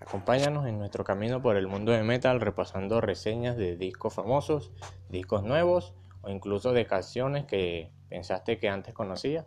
Acompáñanos 0.00 0.66
en 0.66 0.78
nuestro 0.78 1.04
camino 1.04 1.42
por 1.42 1.56
el 1.56 1.66
mundo 1.66 1.92
de 1.92 2.02
metal 2.02 2.40
repasando 2.40 3.00
reseñas 3.00 3.56
de 3.56 3.76
discos 3.76 4.14
famosos, 4.14 4.70
discos 5.08 5.42
nuevos 5.42 5.94
o 6.22 6.30
incluso 6.30 6.72
de 6.72 6.86
canciones 6.86 7.44
que 7.44 7.90
pensaste 8.08 8.58
que 8.58 8.68
antes 8.68 8.94
conocías, 8.94 9.46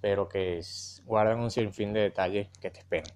pero 0.00 0.28
que 0.28 0.60
guardan 1.04 1.40
un 1.40 1.50
sinfín 1.50 1.92
de 1.92 2.00
detalles 2.00 2.48
que 2.60 2.70
te 2.70 2.80
esperan. 2.80 3.12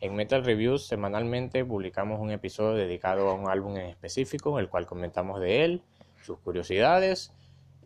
En 0.00 0.14
Metal 0.14 0.44
Reviews 0.44 0.86
semanalmente 0.86 1.64
publicamos 1.64 2.20
un 2.20 2.30
episodio 2.30 2.74
dedicado 2.74 3.28
a 3.28 3.34
un 3.34 3.48
álbum 3.48 3.76
en 3.76 3.86
específico, 3.86 4.58
el 4.58 4.68
cual 4.68 4.86
comentamos 4.86 5.40
de 5.40 5.64
él, 5.64 5.82
sus 6.22 6.38
curiosidades 6.38 7.32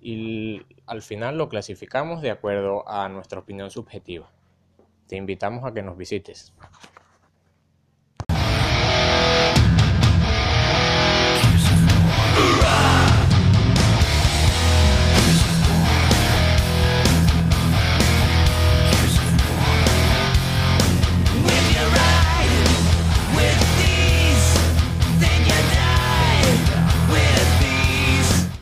y 0.01 0.62
al 0.87 1.03
final 1.03 1.39
lo 1.39 1.48
clasificamos 1.48 2.21
de 2.21 2.30
acuerdo 2.30 2.89
a 2.89 3.09
nuestra 3.09 3.41
opinión 3.41 3.71
subjetiva. 3.71 4.30
Te 5.09 5.16
invitamos 5.16 5.64
a 5.64 5.73
que 5.73 5.82
nos 5.82 5.96
visites. 5.96 6.53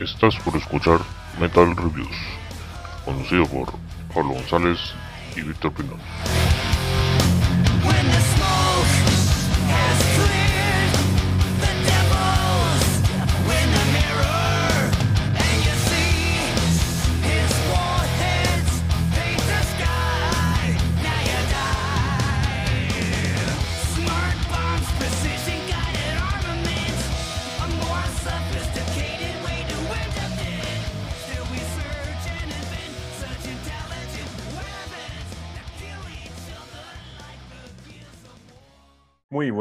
Estás 0.03 0.35
por 0.43 0.53
escuchar 0.57 0.99
Metal 1.39 1.73
Reviews, 1.77 2.17
conducido 3.05 3.45
por 3.45 3.71
Pablo 4.13 4.33
González 4.33 4.77
y 5.37 5.41
Víctor 5.41 5.71
Pinón. 5.71 6.32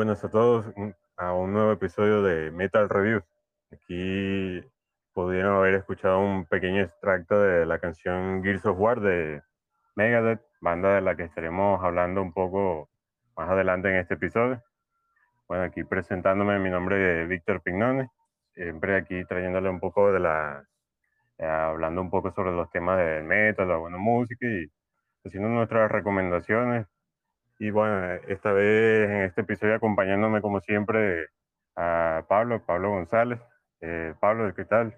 Buenas 0.03 0.25
a 0.25 0.31
todos 0.31 0.67
a 1.17 1.33
un 1.33 1.53
nuevo 1.53 1.70
episodio 1.70 2.25
de 2.25 2.50
Metal 2.50 2.89
Reviews. 2.89 3.22
Aquí 3.70 4.61
pudieron 5.12 5.55
haber 5.55 5.75
escuchado 5.75 6.19
un 6.19 6.45
pequeño 6.45 6.83
extracto 6.83 7.41
de 7.41 7.64
la 7.67 7.78
canción 7.78 8.42
Gears 8.42 8.67
of 8.67 8.80
War 8.80 9.00
de 9.00 9.42
Megadeth, 9.95 10.41
banda 10.61 10.97
de 10.97 11.03
la 11.03 11.14
que 11.14 11.23
estaremos 11.23 11.80
hablando 11.84 12.20
un 12.20 12.33
poco 12.33 12.91
más 13.36 13.48
adelante 13.48 13.91
en 13.91 13.98
este 13.98 14.14
episodio. 14.14 14.61
Bueno, 15.47 15.62
aquí 15.62 15.84
presentándome, 15.84 16.58
mi 16.58 16.69
nombre 16.69 17.23
es 17.23 17.28
Víctor 17.28 17.62
Pignone, 17.62 18.11
siempre 18.55 18.97
aquí 18.97 19.25
trayéndole 19.27 19.69
un 19.70 19.78
poco 19.78 20.11
de 20.11 20.19
la, 20.19 20.64
eh, 21.39 21.47
hablando 21.47 22.00
un 22.00 22.11
poco 22.11 22.33
sobre 22.33 22.50
los 22.50 22.69
temas 22.73 22.98
del 22.98 23.23
metal, 23.23 23.69
la 23.69 23.77
buena 23.77 23.98
música 23.98 24.47
y 24.48 24.67
haciendo 25.25 25.48
nuestras 25.48 25.92
recomendaciones 25.92 26.89
y 27.62 27.70
bueno, 27.70 28.14
esta 28.27 28.50
vez 28.50 29.08
en 29.08 29.22
este 29.22 29.42
episodio 29.42 29.77
acompañándome 29.77 30.41
como 30.41 30.60
siempre 30.62 31.28
a 31.77 32.24
Pablo, 32.28 32.60
Pablo 32.66 32.91
González. 32.91 33.38
Eh, 33.80 34.14
Pablo, 34.18 34.52
¿qué 34.52 34.64
tal? 34.64 34.96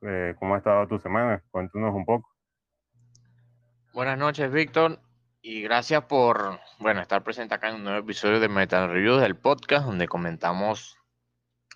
Eh, 0.00 0.34
¿Cómo 0.38 0.54
ha 0.54 0.58
estado 0.58 0.88
tu 0.88 0.98
semana? 0.98 1.42
Cuéntanos 1.50 1.94
un 1.94 2.06
poco. 2.06 2.30
Buenas 3.92 4.16
noches, 4.16 4.50
Víctor, 4.50 5.00
y 5.42 5.60
gracias 5.60 6.02
por, 6.04 6.58
bueno, 6.78 7.02
estar 7.02 7.22
presente 7.22 7.54
acá 7.54 7.68
en 7.68 7.74
un 7.74 7.84
nuevo 7.84 7.98
episodio 7.98 8.40
de 8.40 8.48
Metal 8.48 8.88
Reviews 8.88 9.20
del 9.20 9.36
podcast, 9.36 9.84
donde 9.84 10.08
comentamos 10.08 10.96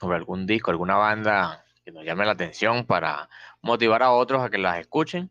sobre 0.01 0.17
algún 0.17 0.47
disco, 0.47 0.71
alguna 0.71 0.97
banda 0.97 1.67
que 1.85 1.93
nos 1.93 2.07
llame 2.07 2.25
la 2.25 2.33
atención 2.33 2.87
para 2.87 3.29
motivar 3.61 4.03
a 4.03 4.13
otros 4.13 4.43
a 4.43 4.49
que 4.49 4.57
las 4.57 4.79
escuchen. 4.79 5.31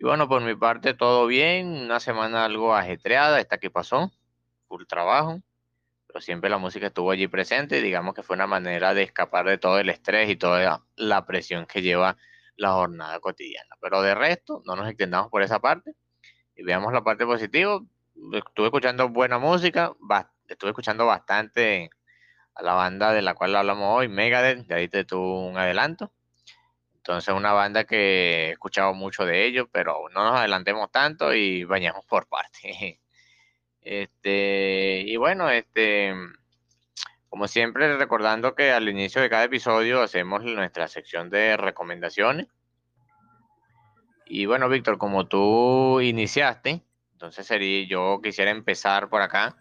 Y 0.00 0.04
bueno, 0.06 0.30
por 0.30 0.40
mi 0.40 0.56
parte 0.56 0.94
todo 0.94 1.26
bien, 1.26 1.66
una 1.84 2.00
semana 2.00 2.46
algo 2.46 2.74
ajetreada, 2.74 3.38
esta 3.38 3.58
que 3.58 3.68
pasó, 3.68 4.10
full 4.66 4.84
trabajo, 4.86 5.42
pero 6.06 6.22
siempre 6.22 6.48
la 6.48 6.56
música 6.56 6.86
estuvo 6.86 7.10
allí 7.10 7.28
presente. 7.28 7.82
Digamos 7.82 8.14
que 8.14 8.22
fue 8.22 8.34
una 8.34 8.46
manera 8.46 8.94
de 8.94 9.02
escapar 9.02 9.44
de 9.46 9.58
todo 9.58 9.78
el 9.78 9.90
estrés 9.90 10.30
y 10.30 10.36
toda 10.36 10.86
la 10.96 11.26
presión 11.26 11.66
que 11.66 11.82
lleva 11.82 12.16
la 12.56 12.72
jornada 12.72 13.20
cotidiana. 13.20 13.76
Pero 13.78 14.00
de 14.00 14.14
resto, 14.14 14.62
no 14.64 14.74
nos 14.74 14.88
extendamos 14.88 15.30
por 15.30 15.42
esa 15.42 15.60
parte. 15.60 15.92
Y 16.56 16.62
veamos 16.62 16.94
la 16.94 17.04
parte 17.04 17.26
positiva. 17.26 17.78
Estuve 18.32 18.68
escuchando 18.68 19.10
buena 19.10 19.38
música, 19.38 19.92
estuve 20.48 20.70
escuchando 20.70 21.04
bastante 21.04 21.90
a 22.54 22.62
la 22.62 22.72
banda 22.72 23.12
de 23.12 23.20
la 23.20 23.34
cual 23.34 23.54
hablamos 23.54 23.98
hoy, 23.98 24.08
Megadeth, 24.08 24.66
de 24.66 24.74
ahí 24.74 24.88
te 24.88 25.04
tuvo 25.04 25.46
un 25.46 25.58
adelanto. 25.58 26.10
Entonces, 27.00 27.34
una 27.34 27.52
banda 27.52 27.84
que 27.84 28.48
he 28.48 28.50
escuchado 28.52 28.92
mucho 28.92 29.24
de 29.24 29.46
ellos, 29.46 29.66
pero 29.72 30.08
no 30.12 30.22
nos 30.22 30.38
adelantemos 30.38 30.92
tanto 30.92 31.34
y 31.34 31.64
vayamos 31.64 32.04
por 32.04 32.26
parte. 32.28 33.00
Este, 33.80 35.02
y 35.06 35.16
bueno, 35.16 35.48
este, 35.48 36.14
como 37.30 37.48
siempre, 37.48 37.96
recordando 37.96 38.54
que 38.54 38.70
al 38.72 38.88
inicio 38.88 39.22
de 39.22 39.30
cada 39.30 39.44
episodio 39.44 40.02
hacemos 40.02 40.44
nuestra 40.44 40.88
sección 40.88 41.30
de 41.30 41.56
recomendaciones. 41.56 42.48
Y 44.26 44.44
bueno, 44.46 44.68
Víctor, 44.68 44.98
como 44.98 45.26
tú 45.26 46.00
iniciaste, 46.02 46.82
entonces 47.12 47.46
sería, 47.46 47.86
yo 47.88 48.20
quisiera 48.22 48.50
empezar 48.50 49.08
por 49.08 49.22
acá 49.22 49.56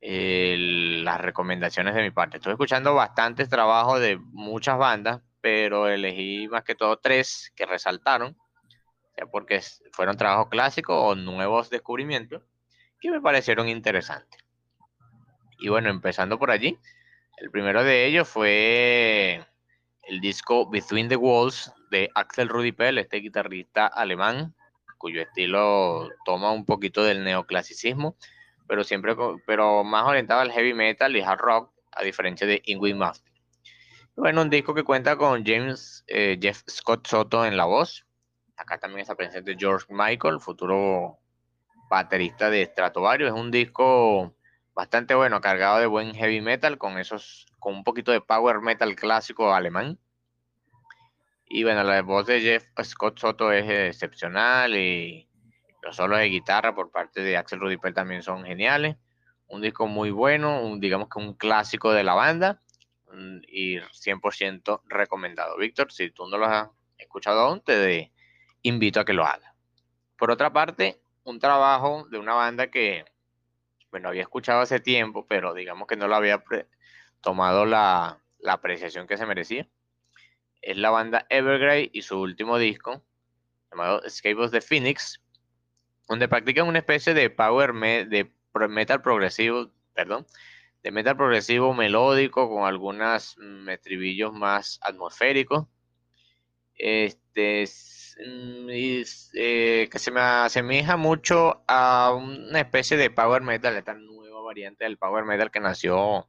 las 0.00 1.20
recomendaciones 1.20 1.94
de 1.94 2.02
mi 2.02 2.10
parte. 2.10 2.36
Estoy 2.36 2.52
escuchando 2.52 2.94
bastantes 2.94 3.48
trabajos 3.48 4.00
de 4.00 4.18
muchas 4.18 4.78
bandas, 4.78 5.22
pero 5.46 5.88
elegí 5.88 6.48
más 6.48 6.64
que 6.64 6.74
todo 6.74 6.96
tres 6.96 7.52
que 7.54 7.66
resaltaron, 7.66 8.36
sea 9.14 9.26
porque 9.26 9.60
fueron 9.92 10.16
trabajos 10.16 10.48
clásicos 10.48 10.96
o 10.98 11.14
nuevos 11.14 11.70
descubrimientos 11.70 12.42
que 12.98 13.12
me 13.12 13.20
parecieron 13.20 13.68
interesantes. 13.68 14.44
Y 15.60 15.68
bueno, 15.68 15.88
empezando 15.88 16.36
por 16.36 16.50
allí, 16.50 16.76
el 17.36 17.52
primero 17.52 17.84
de 17.84 18.06
ellos 18.06 18.28
fue 18.28 19.46
el 20.08 20.20
disco 20.20 20.68
Between 20.68 21.08
the 21.08 21.14
Walls 21.14 21.72
de 21.92 22.10
Axel 22.16 22.48
Rudipel, 22.48 22.98
este 22.98 23.18
guitarrista 23.18 23.86
alemán, 23.86 24.52
cuyo 24.98 25.22
estilo 25.22 26.08
toma 26.24 26.50
un 26.50 26.64
poquito 26.64 27.04
del 27.04 27.22
neoclasicismo, 27.22 28.16
pero 28.66 28.82
siempre 28.82 29.14
pero 29.46 29.84
más 29.84 30.06
orientado 30.06 30.40
al 30.40 30.50
heavy 30.50 30.74
metal 30.74 31.14
y 31.14 31.20
hard 31.20 31.38
rock, 31.38 31.72
a 31.92 32.02
diferencia 32.02 32.48
de 32.48 32.62
Ingrid 32.64 32.96
Master. 32.96 33.35
Bueno, 34.16 34.40
un 34.40 34.48
disco 34.48 34.72
que 34.72 34.82
cuenta 34.82 35.18
con 35.18 35.44
James 35.44 36.02
eh, 36.06 36.38
Jeff 36.40 36.62
Scott 36.70 37.06
Soto 37.06 37.44
en 37.44 37.54
la 37.58 37.66
voz. 37.66 38.06
Acá 38.56 38.78
también 38.78 39.00
está 39.00 39.14
presente 39.14 39.56
George 39.58 39.84
Michael, 39.90 40.40
futuro 40.40 41.18
baterista 41.90 42.48
de 42.48 42.64
Stratovarius. 42.64 43.28
Es 43.28 43.38
un 43.38 43.50
disco 43.50 44.34
bastante 44.74 45.14
bueno, 45.14 45.42
cargado 45.42 45.80
de 45.80 45.86
buen 45.86 46.14
heavy 46.14 46.40
metal, 46.40 46.78
con 46.78 46.98
esos, 46.98 47.46
con 47.58 47.74
un 47.74 47.84
poquito 47.84 48.10
de 48.10 48.22
power 48.22 48.62
metal 48.62 48.96
clásico 48.96 49.52
alemán. 49.52 49.98
Y 51.44 51.64
bueno, 51.64 51.84
la 51.84 52.00
voz 52.00 52.26
de 52.26 52.40
Jeff 52.40 52.64
Scott 52.84 53.18
Soto 53.18 53.52
es 53.52 53.68
excepcional 53.68 54.74
y 54.76 55.28
los 55.82 55.94
solos 55.94 56.20
de 56.20 56.30
guitarra 56.30 56.74
por 56.74 56.90
parte 56.90 57.20
de 57.20 57.36
Axel 57.36 57.60
Rudipel 57.60 57.92
también 57.92 58.22
son 58.22 58.46
geniales. 58.46 58.96
Un 59.46 59.60
disco 59.60 59.86
muy 59.86 60.10
bueno, 60.10 60.74
digamos 60.78 61.10
que 61.10 61.18
un 61.18 61.34
clásico 61.34 61.92
de 61.92 62.02
la 62.02 62.14
banda 62.14 62.62
y 63.48 63.78
100% 63.78 64.82
recomendado. 64.86 65.56
Víctor, 65.56 65.92
si 65.92 66.10
tú 66.10 66.26
no 66.28 66.38
lo 66.38 66.46
has 66.46 66.68
escuchado 66.98 67.40
aún, 67.40 67.60
te 67.60 68.12
invito 68.62 69.00
a 69.00 69.04
que 69.04 69.12
lo 69.12 69.24
hagas. 69.24 69.52
Por 70.18 70.30
otra 70.30 70.52
parte, 70.52 71.00
un 71.24 71.38
trabajo 71.38 72.06
de 72.10 72.18
una 72.18 72.34
banda 72.34 72.70
que, 72.70 73.04
bueno, 73.90 74.08
había 74.08 74.22
escuchado 74.22 74.60
hace 74.60 74.80
tiempo, 74.80 75.26
pero 75.26 75.54
digamos 75.54 75.86
que 75.86 75.96
no 75.96 76.08
lo 76.08 76.16
había 76.16 76.42
tomado 77.20 77.66
la, 77.66 78.22
la, 78.38 78.54
apreciación 78.54 79.06
que 79.06 79.16
se 79.16 79.26
merecía. 79.26 79.68
Es 80.62 80.76
la 80.76 80.90
banda 80.90 81.26
Evergrey 81.28 81.90
y 81.92 82.02
su 82.02 82.20
último 82.20 82.58
disco, 82.58 83.04
llamado 83.70 84.02
Escape 84.04 84.36
of 84.36 84.50
the 84.50 84.60
Phoenix, 84.60 85.22
donde 86.08 86.28
practican 86.28 86.66
una 86.66 86.78
especie 86.78 87.14
de 87.14 87.30
power 87.30 87.74
de 87.74 88.32
metal 88.68 89.02
progresivo, 89.02 89.70
perdón, 89.94 90.26
de 90.86 90.92
metal 90.92 91.16
progresivo 91.16 91.74
melódico 91.74 92.48
con 92.48 92.64
algunos 92.64 93.36
mm, 93.38 93.68
estribillos 93.70 94.32
más 94.32 94.78
atmosféricos. 94.80 95.66
Este, 96.76 97.64
mm, 98.24 98.68
eh, 99.34 99.88
que 99.90 99.98
se 99.98 100.12
me 100.12 100.20
asemeja 100.20 100.96
mucho 100.96 101.64
a 101.66 102.14
una 102.14 102.60
especie 102.60 102.96
de 102.96 103.10
power 103.10 103.42
metal, 103.42 103.74
esta 103.74 103.94
nueva 103.94 104.42
variante 104.42 104.84
del 104.84 104.96
power 104.96 105.24
metal 105.24 105.50
que 105.50 105.58
nació 105.58 106.28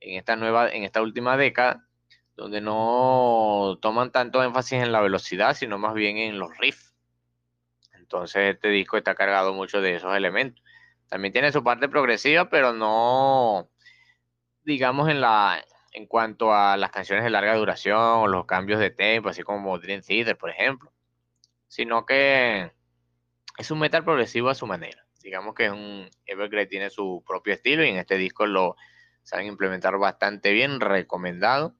en 0.00 0.18
esta 0.18 0.34
nueva, 0.34 0.72
en 0.72 0.82
esta 0.82 1.00
última 1.00 1.36
década, 1.36 1.86
donde 2.34 2.60
no 2.60 3.78
toman 3.80 4.10
tanto 4.10 4.42
énfasis 4.42 4.82
en 4.82 4.90
la 4.90 5.00
velocidad, 5.00 5.54
sino 5.54 5.78
más 5.78 5.94
bien 5.94 6.16
en 6.16 6.40
los 6.40 6.58
riffs. 6.58 6.92
Entonces 7.92 8.52
este 8.52 8.66
disco 8.66 8.96
está 8.96 9.14
cargado 9.14 9.54
mucho 9.54 9.80
de 9.80 9.94
esos 9.94 10.16
elementos. 10.16 10.60
También 11.10 11.32
tiene 11.32 11.52
su 11.52 11.62
parte 11.64 11.88
progresiva, 11.88 12.48
pero 12.48 12.72
no, 12.72 13.68
digamos, 14.64 15.10
en 15.10 15.20
la 15.20 15.62
en 15.92 16.06
cuanto 16.06 16.54
a 16.54 16.76
las 16.76 16.92
canciones 16.92 17.24
de 17.24 17.30
larga 17.30 17.56
duración 17.56 17.98
o 17.98 18.28
los 18.28 18.46
cambios 18.46 18.78
de 18.78 18.90
tempo, 18.90 19.28
así 19.28 19.42
como 19.42 19.76
Dream 19.80 20.02
Theater, 20.02 20.38
por 20.38 20.50
ejemplo, 20.50 20.92
sino 21.66 22.06
que 22.06 22.72
es 23.58 23.70
un 23.72 23.80
metal 23.80 24.04
progresivo 24.04 24.50
a 24.50 24.54
su 24.54 24.68
manera. 24.68 25.04
Digamos 25.20 25.54
que 25.54 25.66
es 25.66 25.72
un 25.72 26.08
tiene 26.68 26.90
su 26.90 27.24
propio 27.26 27.54
estilo 27.54 27.84
y 27.84 27.88
en 27.88 27.96
este 27.96 28.16
disco 28.16 28.46
lo 28.46 28.76
saben 29.24 29.48
implementar 29.48 29.98
bastante 29.98 30.52
bien, 30.52 30.80
recomendado. 30.80 31.74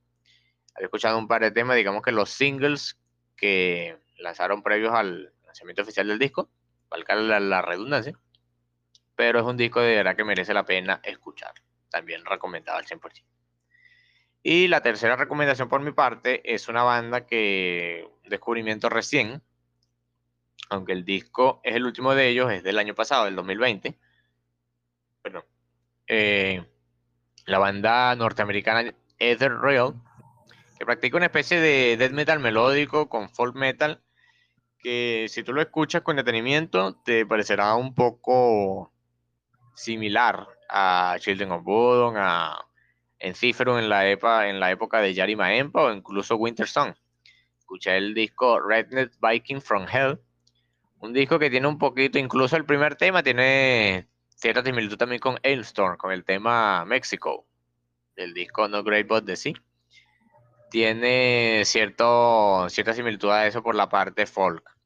Había 0.75 0.87
escuchado 0.87 1.17
un 1.17 1.29
par 1.29 1.43
de 1.43 1.53
temas, 1.53 1.77
digamos 1.77 2.03
que 2.03 2.13
los 2.13 2.31
singles 2.31 2.99
que 3.37 3.97
lanzaron 4.19 4.65
previos 4.65 4.93
al 4.93 5.33
lanzamiento 5.45 5.83
oficial 5.83 6.09
del 6.09 6.19
disco, 6.19 6.51
valga 6.91 7.15
la, 7.15 7.41
la 7.41 7.63
redundancia, 7.63 8.19
pero 9.21 9.41
es 9.41 9.45
un 9.45 9.59
disco 9.59 9.83
de 9.83 9.97
verdad 9.97 10.17
que 10.17 10.25
merece 10.25 10.55
la 10.55 10.65
pena 10.65 10.99
escuchar. 11.05 11.53
También 11.91 12.25
recomendado 12.25 12.79
al 12.79 12.87
100%. 12.87 13.23
Y 14.43 14.67
la 14.69 14.81
tercera 14.81 15.15
recomendación 15.15 15.69
por 15.69 15.83
mi 15.83 15.93
parte 15.93 16.41
es 16.55 16.69
una 16.69 16.85
banda 16.85 17.27
que 17.27 18.09
descubrimiento 18.25 18.89
recién, 18.89 19.43
aunque 20.71 20.93
el 20.93 21.05
disco 21.05 21.61
es 21.65 21.77
el 21.77 21.85
último 21.85 22.15
de 22.15 22.29
ellos, 22.29 22.51
es 22.51 22.63
del 22.63 22.79
año 22.79 22.95
pasado, 22.95 23.27
del 23.27 23.37
2020. 23.37 23.99
Bueno, 25.23 25.45
eh, 26.07 26.65
la 27.45 27.59
banda 27.59 28.17
norteamericana 28.17 28.95
Ether 29.19 29.53
Real, 29.59 30.01
que 30.79 30.87
practica 30.87 31.19
una 31.19 31.27
especie 31.27 31.61
de 31.61 31.99
death 31.99 32.13
metal 32.13 32.41
melódico 32.41 33.11
con 33.11 33.29
folk 33.29 33.55
metal, 33.55 34.03
que 34.79 35.27
si 35.29 35.43
tú 35.43 35.53
lo 35.53 35.61
escuchas 35.61 36.01
con 36.01 36.17
detenimiento 36.17 36.95
te 37.05 37.27
parecerá 37.27 37.75
un 37.75 37.95
poco 37.95 38.95
similar 39.81 40.47
a 40.69 41.17
Children 41.19 41.53
of 41.53 41.65
Bodom, 41.65 42.15
a 42.17 42.67
Enciferum 43.19 43.79
en 43.79 43.89
la, 43.89 44.11
en 44.11 44.61
la 44.61 44.71
época 44.71 45.01
de 45.01 45.15
Yari 45.15 45.37
Maempa 45.37 45.83
o 45.83 45.93
incluso 45.93 46.37
Winter 46.37 46.69
Song. 46.69 46.95
Escuché 47.59 47.97
el 47.97 48.15
disco 48.15 48.61
Rednet 48.61 49.13
Viking 49.21 49.61
from 49.61 49.87
Hell, 49.91 50.21
un 50.99 51.13
disco 51.13 51.39
que 51.39 51.51
tiene 51.51 51.67
un 51.67 51.79
poquito, 51.79 52.19
incluso 52.19 52.57
el 52.57 52.65
primer 52.65 52.97
tema 52.97 53.23
tiene 53.23 54.09
cierta 54.35 54.63
similitud 54.63 54.97
también 54.97 55.21
con 55.21 55.39
Ailstorm, 55.43 55.97
con 55.97 56.13
el 56.13 56.25
tema 56.25 56.85
México, 56.85 57.47
del 58.17 58.35
disco 58.35 58.69
No 58.69 58.83
Great 58.83 59.07
But 59.07 59.25
the 59.25 59.37
Sea. 59.37 59.55
Tiene 60.71 61.63
cierto, 61.65 62.69
cierta 62.69 62.93
similitud 62.93 63.31
a 63.31 63.47
eso 63.47 63.63
por 63.63 63.75
la 63.75 63.89
parte 63.89 64.27
folk. 64.27 64.80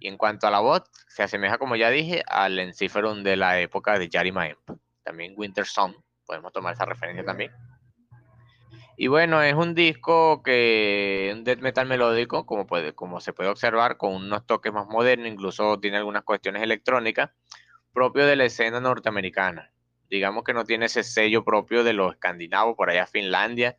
Y 0.00 0.08
en 0.08 0.16
cuanto 0.16 0.46
a 0.46 0.50
la 0.50 0.60
voz, 0.60 0.82
se 1.08 1.22
asemeja, 1.22 1.58
como 1.58 1.76
ya 1.76 1.90
dije, 1.90 2.22
al 2.26 2.58
Enciferum 2.58 3.22
de 3.22 3.36
la 3.36 3.60
época 3.60 3.98
de 3.98 4.08
Yari 4.08 4.32
Maempa. 4.32 4.74
También 5.04 5.34
Winter 5.36 5.66
Song, 5.66 5.94
podemos 6.26 6.52
tomar 6.52 6.74
esa 6.74 6.86
referencia 6.86 7.24
también. 7.24 7.52
Y 8.96 9.06
bueno, 9.06 9.42
es 9.42 9.54
un 9.54 9.74
disco 9.74 10.42
que 10.42 11.30
un 11.34 11.44
death 11.44 11.60
metal 11.60 11.86
melódico, 11.86 12.44
como, 12.44 12.66
puede, 12.66 12.94
como 12.94 13.20
se 13.20 13.32
puede 13.32 13.48
observar, 13.48 13.96
con 13.96 14.14
unos 14.14 14.46
toques 14.46 14.72
más 14.72 14.86
modernos, 14.88 15.28
incluso 15.28 15.78
tiene 15.80 15.98
algunas 15.98 16.22
cuestiones 16.22 16.62
electrónicas, 16.62 17.30
propio 17.92 18.26
de 18.26 18.36
la 18.36 18.44
escena 18.44 18.80
norteamericana. 18.80 19.72
Digamos 20.08 20.44
que 20.44 20.52
no 20.52 20.64
tiene 20.64 20.86
ese 20.86 21.02
sello 21.02 21.44
propio 21.44 21.84
de 21.84 21.92
los 21.92 22.12
escandinavos, 22.14 22.76
por 22.76 22.90
allá 22.90 23.06
Finlandia, 23.06 23.76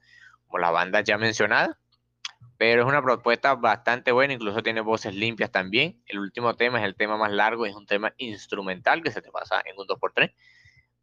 como 0.47 0.59
la 0.59 0.71
banda 0.71 1.01
ya 1.01 1.18
mencionada, 1.18 1.81
pero 2.61 2.83
es 2.83 2.87
una 2.87 3.01
propuesta 3.01 3.55
bastante 3.55 4.11
buena, 4.11 4.35
incluso 4.35 4.61
tiene 4.61 4.81
voces 4.81 5.15
limpias 5.15 5.49
también. 5.49 5.99
El 6.05 6.19
último 6.19 6.53
tema 6.53 6.77
es 6.77 6.85
el 6.85 6.93
tema 6.93 7.17
más 7.17 7.31
largo, 7.31 7.65
es 7.65 7.73
un 7.73 7.87
tema 7.87 8.13
instrumental 8.17 9.01
que 9.01 9.09
se 9.09 9.19
te 9.23 9.31
pasa 9.31 9.63
en 9.65 9.79
un 9.79 9.87
2x3 9.87 10.31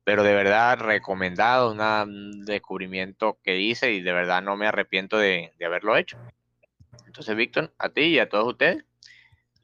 pero 0.04 0.22
de 0.22 0.34
verdad 0.34 0.78
recomendado, 0.78 1.72
un 1.72 2.44
descubrimiento 2.44 3.40
que 3.42 3.58
hice 3.58 3.90
y 3.90 4.00
de 4.00 4.12
verdad 4.12 4.40
no 4.40 4.56
me 4.56 4.68
arrepiento 4.68 5.18
de, 5.18 5.52
haberlo 5.66 5.96
hecho. 5.96 6.16
Entonces, 7.06 7.34
Víctor, 7.34 7.74
a 7.76 7.88
ti 7.88 8.02
y 8.02 8.18
a 8.20 8.28
todos 8.28 8.46
ustedes, 8.46 8.84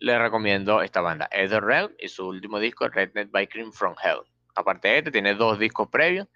les 0.01 0.19
recomiendo 0.19 0.83
esta 0.83 1.01
banda, 1.01 1.29
Ether 1.31 1.63
Realm 1.63 1.93
y 2.01 2.09
su 2.09 2.27
último 2.27 2.59
disco, 2.59 2.89
Rednet 2.89 3.31
Cream 3.49 3.73
from 3.73 3.95
Hell. 4.03 4.23
Aparte 4.57 4.89
de 4.89 4.99
este, 4.99 5.13
tiene 5.13 5.37
dos 5.37 5.61
discos 5.61 5.89
previos, 5.91 6.27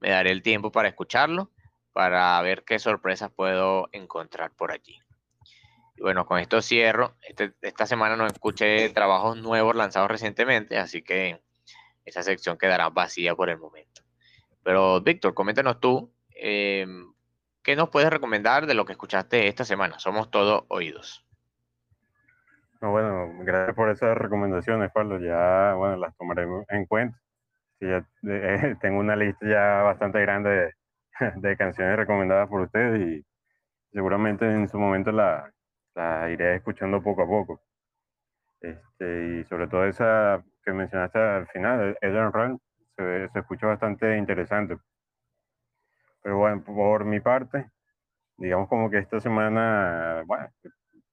me 0.00 0.10
daré 0.10 0.32
el 0.32 0.42
tiempo 0.42 0.72
para 0.72 0.88
escucharlo, 0.88 1.52
para 1.92 2.42
ver 2.42 2.64
qué 2.64 2.80
sorpresas 2.80 3.30
puedo 3.30 3.88
encontrar 3.92 4.50
por 4.50 4.72
allí. 4.72 5.03
Y 5.96 6.02
bueno, 6.02 6.26
con 6.26 6.38
esto 6.38 6.60
cierro. 6.60 7.16
Este, 7.22 7.54
esta 7.62 7.86
semana 7.86 8.16
no 8.16 8.26
escuché 8.26 8.88
trabajos 8.90 9.36
nuevos 9.36 9.76
lanzados 9.76 10.10
recientemente, 10.10 10.78
así 10.78 11.02
que 11.02 11.40
esa 12.04 12.22
sección 12.22 12.58
quedará 12.58 12.90
vacía 12.90 13.34
por 13.34 13.48
el 13.50 13.58
momento. 13.58 14.02
Pero 14.62 15.00
Víctor, 15.00 15.34
coméntanos 15.34 15.80
tú, 15.80 16.12
em, 16.30 17.12
¿qué 17.62 17.76
nos 17.76 17.90
puedes 17.90 18.10
recomendar 18.10 18.66
de 18.66 18.74
lo 18.74 18.84
que 18.84 18.92
escuchaste 18.92 19.46
esta 19.48 19.64
semana? 19.64 19.98
Somos 19.98 20.30
todos 20.30 20.64
oídos. 20.68 21.24
bueno, 22.80 23.30
gracias 23.40 23.74
por 23.74 23.88
esas 23.90 24.16
recomendaciones, 24.16 24.90
Pablo. 24.92 25.18
Ya, 25.18 25.74
bueno, 25.74 25.96
las 25.96 26.14
tomaré 26.16 26.46
en 26.68 26.86
cuenta. 26.86 27.18
ya, 27.80 28.06
eh, 28.28 28.76
tengo 28.80 28.98
una 28.98 29.16
lista 29.16 29.46
ya 29.46 29.82
bastante 29.82 30.20
grande 30.20 30.72
de, 31.36 31.56
canciones 31.56 31.96
recomendadas 31.96 32.48
por 32.48 32.62
ustedes 32.62 33.00
y 33.00 33.26
seguramente 33.92 34.46
en 34.46 34.68
su 34.68 34.78
momento 34.78 35.12
la, 35.12 35.53
la 35.94 36.30
iré 36.30 36.56
escuchando 36.56 37.02
poco 37.02 37.22
a 37.22 37.26
poco. 37.26 37.60
Este, 38.60 39.40
y 39.40 39.44
sobre 39.44 39.68
todo 39.68 39.84
esa 39.86 40.42
que 40.64 40.72
mencionaste 40.72 41.18
al 41.18 41.46
final, 41.48 41.98
Eden 42.00 42.32
Run, 42.32 42.60
se, 42.96 43.28
se 43.28 43.66
bastante 43.66 44.16
interesante. 44.16 44.78
Pero 46.22 46.38
bueno, 46.38 46.64
por 46.64 47.04
mi 47.04 47.20
parte, 47.20 47.70
digamos 48.38 48.68
como 48.68 48.90
que 48.90 48.98
esta 48.98 49.20
semana, 49.20 50.22
bueno, 50.26 50.48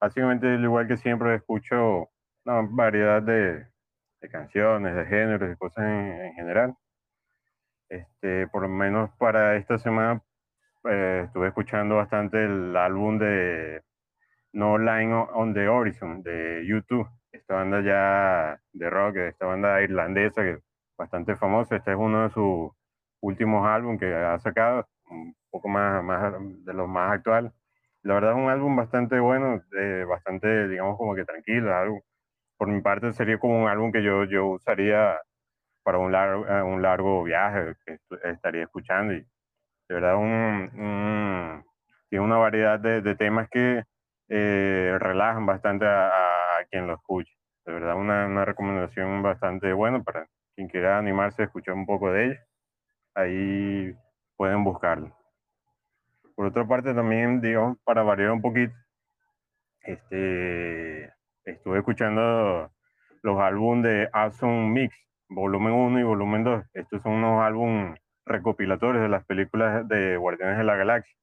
básicamente 0.00 0.54
igual 0.54 0.88
que 0.88 0.96
siempre 0.96 1.34
escucho 1.36 2.08
una 2.44 2.62
variedad 2.62 3.22
de, 3.22 3.66
de 4.20 4.28
canciones, 4.30 4.94
de 4.96 5.06
géneros, 5.06 5.48
de 5.48 5.56
cosas 5.56 5.84
en, 5.84 6.32
general. 6.34 6.74
Este, 7.88 8.48
por 8.48 8.62
lo 8.62 8.68
menos 8.68 9.10
para 9.18 9.56
esta 9.56 9.78
semana 9.78 10.22
eh, 10.84 11.24
estuve 11.26 11.48
escuchando 11.48 11.96
bastante 11.96 12.42
el 12.44 12.74
álbum 12.74 13.18
de 13.18 13.82
No 14.52 14.78
Line 14.78 15.12
on 15.14 15.54
the 15.54 15.68
Horizon 15.68 16.22
de 16.22 16.64
YouTube 16.66 17.08
esta 17.32 17.54
banda 17.54 17.80
ya 17.80 18.60
de 18.72 18.90
rock, 18.90 19.16
esta 19.16 19.46
banda 19.46 19.82
irlandesa 19.82 20.42
que 20.42 20.52
es 20.52 20.62
bastante 20.96 21.36
famosa. 21.36 21.76
Este 21.76 21.92
es 21.92 21.96
uno 21.96 22.24
de 22.24 22.30
sus 22.30 22.70
últimos 23.20 23.66
álbumes 23.66 24.00
que 24.00 24.14
ha 24.14 24.38
sacado, 24.38 24.86
un 25.10 25.34
poco 25.50 25.68
más, 25.68 26.02
más 26.04 26.34
de 26.64 26.74
los 26.74 26.88
más 26.88 27.12
actuales. 27.12 27.52
La 28.02 28.14
verdad 28.14 28.32
es 28.32 28.38
un 28.38 28.50
álbum 28.50 28.76
bastante 28.76 29.18
bueno, 29.20 29.62
bastante, 30.08 30.68
digamos, 30.68 30.98
como 30.98 31.14
que 31.14 31.24
tranquilo. 31.24 31.72
Por 32.56 32.68
mi 32.68 32.80
parte 32.80 33.12
sería 33.12 33.38
como 33.38 33.62
un 33.62 33.68
álbum 33.68 33.92
que 33.92 34.02
yo, 34.02 34.24
yo 34.24 34.46
usaría 34.48 35.18
para 35.82 35.98
un 35.98 36.12
largo, 36.12 36.46
eh, 36.46 36.62
un 36.62 36.82
largo 36.82 37.24
viaje 37.24 37.74
estaría 38.24 38.64
escuchando. 38.64 39.14
Y 39.14 39.26
de 39.88 39.94
verdad 39.94 40.16
tiene 42.08 42.24
una 42.24 42.36
variedad 42.36 42.78
de 42.80 43.14
temas 43.16 43.48
que 43.50 43.84
eh, 44.34 44.96
relajan 44.98 45.44
bastante 45.44 45.84
a 45.86 46.64
quien 46.70 46.86
lo 46.86 46.94
escuche. 46.94 47.30
De 47.66 47.72
verdad, 47.74 47.96
una, 47.96 48.26
una 48.26 48.46
recomendación 48.46 49.22
bastante 49.22 49.74
buena 49.74 50.02
para 50.02 50.26
quien 50.54 50.68
quiera 50.68 50.96
animarse 50.96 51.42
a 51.42 51.44
escuchar 51.44 51.74
un 51.74 51.84
poco 51.84 52.10
de 52.10 52.24
ello. 52.26 52.40
Ahí 53.14 53.94
pueden 54.36 54.64
buscarlo. 54.64 55.14
Por 56.34 56.46
otra 56.46 56.66
parte, 56.66 56.94
también, 56.94 57.42
digamos, 57.42 57.76
para 57.84 58.02
variar 58.02 58.30
un 58.30 58.40
poquito, 58.40 58.74
este, 59.82 61.12
estuve 61.44 61.78
escuchando 61.78 62.72
los 63.22 63.38
álbumes 63.38 63.84
de 63.84 64.08
Awesome 64.14 64.70
Mix, 64.70 64.96
volumen 65.28 65.74
1 65.74 66.00
y 66.00 66.04
volumen 66.04 66.42
2. 66.42 66.64
Estos 66.72 67.02
son 67.02 67.12
unos 67.12 67.42
álbumes 67.42 68.00
recopilatorios 68.24 69.02
de 69.02 69.10
las 69.10 69.26
películas 69.26 69.86
de 69.88 70.16
Guardianes 70.16 70.56
de 70.56 70.64
la 70.64 70.76
Galaxia, 70.76 71.14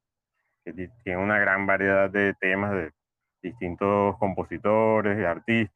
que 0.63 0.73
tienen 0.73 1.23
una 1.23 1.39
gran 1.39 1.65
variedad 1.65 2.07
de 2.11 2.35
temas 2.35 2.71
de 2.71 2.91
distintos 3.41 4.17
compositores 4.17 5.19
y 5.19 5.23
artistas, 5.23 5.75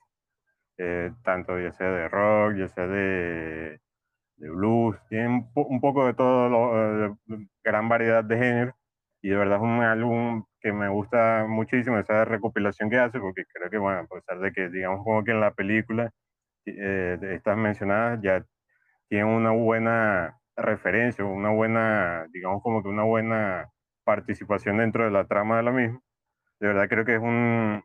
eh, 0.78 1.12
tanto 1.24 1.60
ya 1.60 1.72
sea 1.74 1.90
de 1.92 2.10
rock, 2.10 2.56
ya 2.58 2.68
sea 2.70 2.88
de, 2.88 3.80
de 4.38 4.50
blues, 4.50 4.98
tienen 5.10 5.48
un, 5.56 5.82
poco 5.82 6.06
de 6.08 6.14
todo, 6.14 6.50
lo, 6.50 7.08
eh, 7.08 7.16
gran 7.64 7.90
variedad 7.90 8.24
de 8.24 8.38
géneros, 8.38 8.76
y 9.22 9.30
de 9.30 9.38
verdad 9.38 9.58
es 9.58 9.64
un 9.64 9.82
álbum 9.84 10.46
que 10.60 10.74
me 10.74 10.90
gusta 10.90 11.46
muchísimo 11.48 11.98
esa 12.00 12.26
recopilación 12.26 12.90
que 12.90 12.98
hace, 12.98 13.20
porque 13.20 13.46
creo 13.54 13.70
que, 13.70 13.78
bueno, 13.78 14.00
a 14.00 14.08
pesar 14.08 14.40
de 14.40 14.52
que, 14.54 14.70
digamos, 14.70 15.04
como 15.04 15.24
que 15.24 15.32
en 15.32 15.42
la 15.42 15.52
película, 15.54 16.12
eh, 16.66 17.18
de 17.20 17.36
estas 17.36 17.58
mencionadas 17.58 18.22
ya 18.22 18.46
tienen 19.10 19.28
una 19.28 19.52
buena 19.52 20.40
referencia, 20.56 21.26
una 21.26 21.50
buena, 21.52 22.28
digamos 22.32 22.62
como 22.64 22.82
que 22.84 22.90
una 22.90 23.04
buena 23.04 23.70
participación 24.06 24.78
dentro 24.78 25.06
de 25.06 25.12
la 25.12 25.26
trama 25.28 25.58
de 25.58 25.64
la 25.64 25.72
misma. 25.72 26.02
De 26.64 26.70
verdad 26.70 26.88
creo 26.88 27.04
que 27.04 27.16
es 27.16 27.22
un 27.22 27.84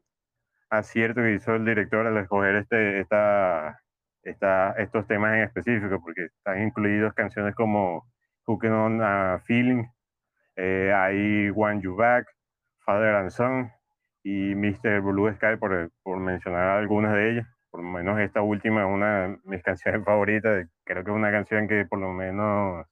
acierto 0.70 1.20
que 1.20 1.32
hizo 1.32 1.56
el 1.56 1.64
director 1.64 2.06
al 2.06 2.16
escoger 2.16 2.54
este, 2.54 3.00
esta, 3.00 3.82
esta, 4.22 4.70
estos 4.78 5.04
temas 5.08 5.34
en 5.34 5.42
específico, 5.42 6.00
porque 6.00 6.26
están 6.26 6.62
incluidos 6.62 7.12
canciones 7.12 7.56
como 7.56 8.06
Hooking 8.44 8.70
on 8.70 9.02
a 9.02 9.40
Feeling, 9.46 9.82
eh, 10.54 10.92
hay 10.94 11.50
One 11.56 11.80
You 11.82 11.96
Back, 11.96 12.28
Father 12.84 13.16
and 13.16 13.30
Son 13.30 13.72
y 14.22 14.54
Mr. 14.54 15.00
Blue 15.00 15.34
Sky, 15.34 15.56
por 15.58 16.20
mencionar 16.20 16.78
algunas 16.78 17.14
de 17.14 17.32
ellas. 17.32 17.48
Por 17.72 17.82
lo 17.82 17.90
menos 17.90 18.20
esta 18.20 18.42
última 18.42 18.82
es 18.82 18.94
una 18.94 19.22
de 19.22 19.38
mis 19.42 19.60
canciones 19.64 20.04
favoritas. 20.04 20.68
Creo 20.84 21.02
que 21.02 21.10
es 21.10 21.16
una 21.16 21.32
canción 21.32 21.66
que 21.66 21.84
por 21.84 21.98
lo 21.98 22.12
menos, 22.12 22.86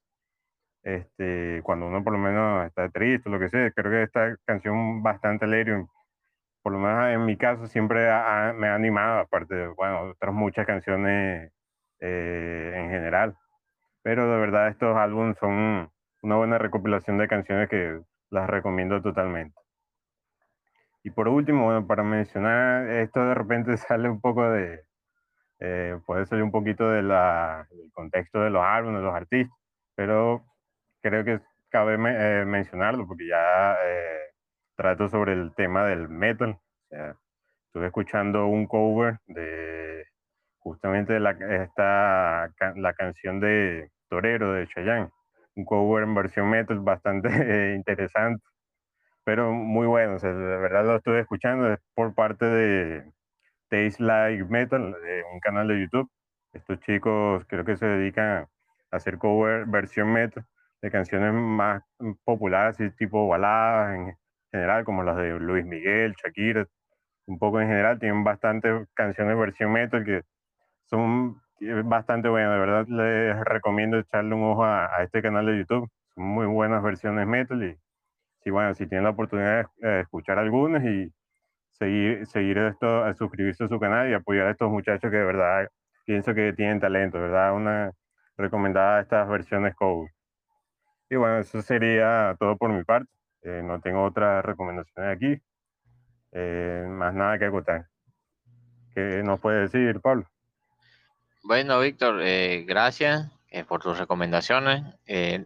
este, 0.87 1.63
cuando 1.65 1.89
uno 1.89 2.05
por 2.05 2.13
lo 2.13 2.19
menos 2.21 2.65
está 2.65 2.89
triste 2.89 3.29
lo 3.29 3.41
que 3.41 3.49
sea, 3.49 3.73
creo 3.73 3.91
que 3.91 4.05
esta 4.05 4.37
canción 4.45 5.03
bastante 5.03 5.45
alegre, 5.45 5.85
por 6.63 6.73
lo 6.73 6.79
menos 6.79 7.09
en 7.09 7.25
mi 7.25 7.37
caso 7.37 7.67
siempre 7.67 8.05
me 8.55 8.69
ha 8.69 8.75
animado, 8.75 9.21
aparte 9.21 9.55
de, 9.57 9.67
bueno, 9.67 10.11
otras 10.11 10.33
muchas 10.33 10.65
canciones 10.65 11.53
eh, 12.01 12.73
en 12.77 12.91
general. 12.91 13.37
Pero 14.03 14.31
de 14.31 14.39
verdad 14.39 14.69
estos 14.69 14.97
álbumes 14.97 15.37
son 15.39 15.91
una 16.23 16.37
buena 16.37 16.59
recopilación 16.59 17.19
de 17.19 17.29
canciones 17.29 17.69
que 17.69 18.01
las 18.31 18.49
recomiendo 18.49 19.03
totalmente. 19.03 19.59
Y 21.03 21.11
por 21.11 21.27
último, 21.27 21.65
bueno, 21.65 21.85
para 21.87 22.05
mencionar, 22.05 22.89
esto 22.91 23.27
de 23.27 23.35
repente 23.35 23.77
sale 23.77 24.09
un 24.09 24.21
poco 24.21 24.49
de, 24.51 24.83
eh, 25.61 25.99
puede 26.07 26.27
salir 26.27 26.45
un 26.45 26.53
poquito 26.53 26.89
de 26.91 27.03
la, 27.03 27.67
del 27.71 27.91
contexto 27.93 28.41
de 28.41 28.51
los 28.51 28.63
álbumes, 28.65 29.01
de 29.01 29.05
los 29.07 29.15
artistas, 29.15 29.59
pero 29.97 30.45
creo 31.03 31.25
que 31.25 31.41
cabe 31.71 31.95
eh, 31.95 32.45
mencionarlo 32.45 33.07
porque 33.07 33.29
ya 33.29 33.75
eh, 33.85 34.33
trato 34.77 35.09
sobre 35.09 35.33
el 35.33 35.55
tema 35.55 35.87
del 35.87 36.09
metal. 36.09 36.59
estuve 37.67 37.87
escuchando 37.87 38.47
un 38.47 38.67
cover 38.67 39.19
de 39.27 40.05
justamente 40.59 41.21
la, 41.21 41.31
esta, 41.33 42.51
la 42.77 42.95
canción 42.95 43.41
de 43.41 43.91
Torero 44.09 44.53
de 44.53 44.67
Chayanne, 44.69 45.11
un 45.57 45.65
cover 45.65 46.05
en 46.05 46.15
versión 46.15 46.51
metal 46.51 46.81
bastante 46.81 47.29
interesante 47.77 48.43
pero 49.27 49.53
muy 49.53 49.89
bueno, 49.89 50.15
o 50.17 50.19
sea, 50.21 50.33
de 50.33 50.57
verdad 50.59 50.85
lo 50.87 50.97
estuve 50.97 51.21
escuchando, 51.21 51.73
es 51.73 51.81
por 51.97 52.15
parte 52.15 52.45
de 52.47 53.13
Taste 53.69 54.03
Like 54.05 54.45
Metal, 54.45 54.93
de 54.93 55.25
un 55.33 55.41
canal 55.41 55.67
de 55.67 55.81
YouTube. 55.81 56.09
Estos 56.53 56.79
chicos 56.81 57.45
creo 57.49 57.65
que 57.65 57.77
se 57.77 57.87
dedican 57.87 58.47
a 58.93 58.97
hacer 58.97 59.19
cover 59.19 59.67
versión 59.67 60.13
metal 60.13 60.47
de 60.83 60.91
canciones 60.91 61.33
más 61.33 61.83
populares, 62.25 62.79
tipo 62.97 63.29
baladas 63.29 63.97
en 63.97 64.15
general, 64.53 64.85
como 64.85 65.03
las 65.03 65.17
de 65.17 65.39
Luis 65.39 65.65
Miguel, 65.65 66.15
Shakira, 66.23 66.67
un 67.27 67.39
poco 67.39 67.61
en 67.61 67.69
general, 67.69 67.99
tienen 67.99 68.25
bastantes 68.25 68.89
canciones 68.95 69.37
versión 69.39 69.73
metal 69.73 70.05
que 70.05 70.23
son 70.87 71.41
bastante 71.85 72.29
buenas, 72.29 72.53
de 72.55 72.61
verdad 72.61 72.87
les 72.89 73.45
recomiendo 73.45 73.99
echarle 73.99 74.35
un 74.35 74.45
ojo 74.45 74.65
a, 74.65 74.87
a 74.97 75.03
este 75.05 75.23
canal 75.23 75.47
de 75.47 75.59
YouTube, 75.59 75.89
son 76.15 76.25
muy 76.25 76.47
buenas 76.47 76.83
versiones 76.83 77.27
metal 77.27 77.63
y 77.65 77.77
y 78.45 78.51
bueno, 78.51 78.75
si 78.75 78.87
tienen 78.87 79.05
la 79.05 79.11
oportunidad 79.11 79.67
de 79.79 80.01
escuchar 80.03 80.39
algunas 80.39 80.85
y 80.85 81.13
seguir, 81.73 82.27
seguir 82.27 82.59
esto, 82.59 83.13
suscribirse 83.15 83.65
a 83.65 83.69
su 83.69 83.81
canal 83.81 84.09
y 84.11 84.15
apoyar 84.15 84.47
a 84.47 84.53
estos 84.53 84.71
muchachos 84.71 85.11
que 85.11 85.17
de 85.19 85.25
verdad 85.25 85.69
pienso 86.07 86.35
que 86.35 86.53
tienen 86.53 86.81
talento, 86.81 87.19
¿verdad? 87.21 87.55
Una 87.55 87.93
recomendada 88.37 89.01
estas 89.01 89.29
versiones 89.29 89.75
cover. 89.77 90.11
Y 91.09 91.17
bueno, 91.17 91.39
eso 91.39 91.63
sería 91.63 92.37
todo 92.39 92.57
por 92.57 92.71
mi 92.71 92.83
parte. 92.85 93.11
Eh, 93.43 93.63
no 93.63 93.81
tengo 93.81 94.05
otras 94.05 94.45
recomendaciones 94.45 95.17
aquí. 95.17 95.41
Eh, 96.33 96.85
más 96.89 97.15
nada 97.15 97.39
que 97.39 97.45
acotar. 97.45 97.87
¿Qué 98.95 99.23
nos 99.23 99.39
puede 99.39 99.69
decir, 99.69 100.01
Pablo? 100.01 100.29
Bueno, 101.45 101.79
Víctor, 101.81 102.21
eh, 102.23 102.65
gracias. 102.67 103.31
Por 103.69 103.81
tus 103.81 103.97
recomendaciones. 103.97 104.83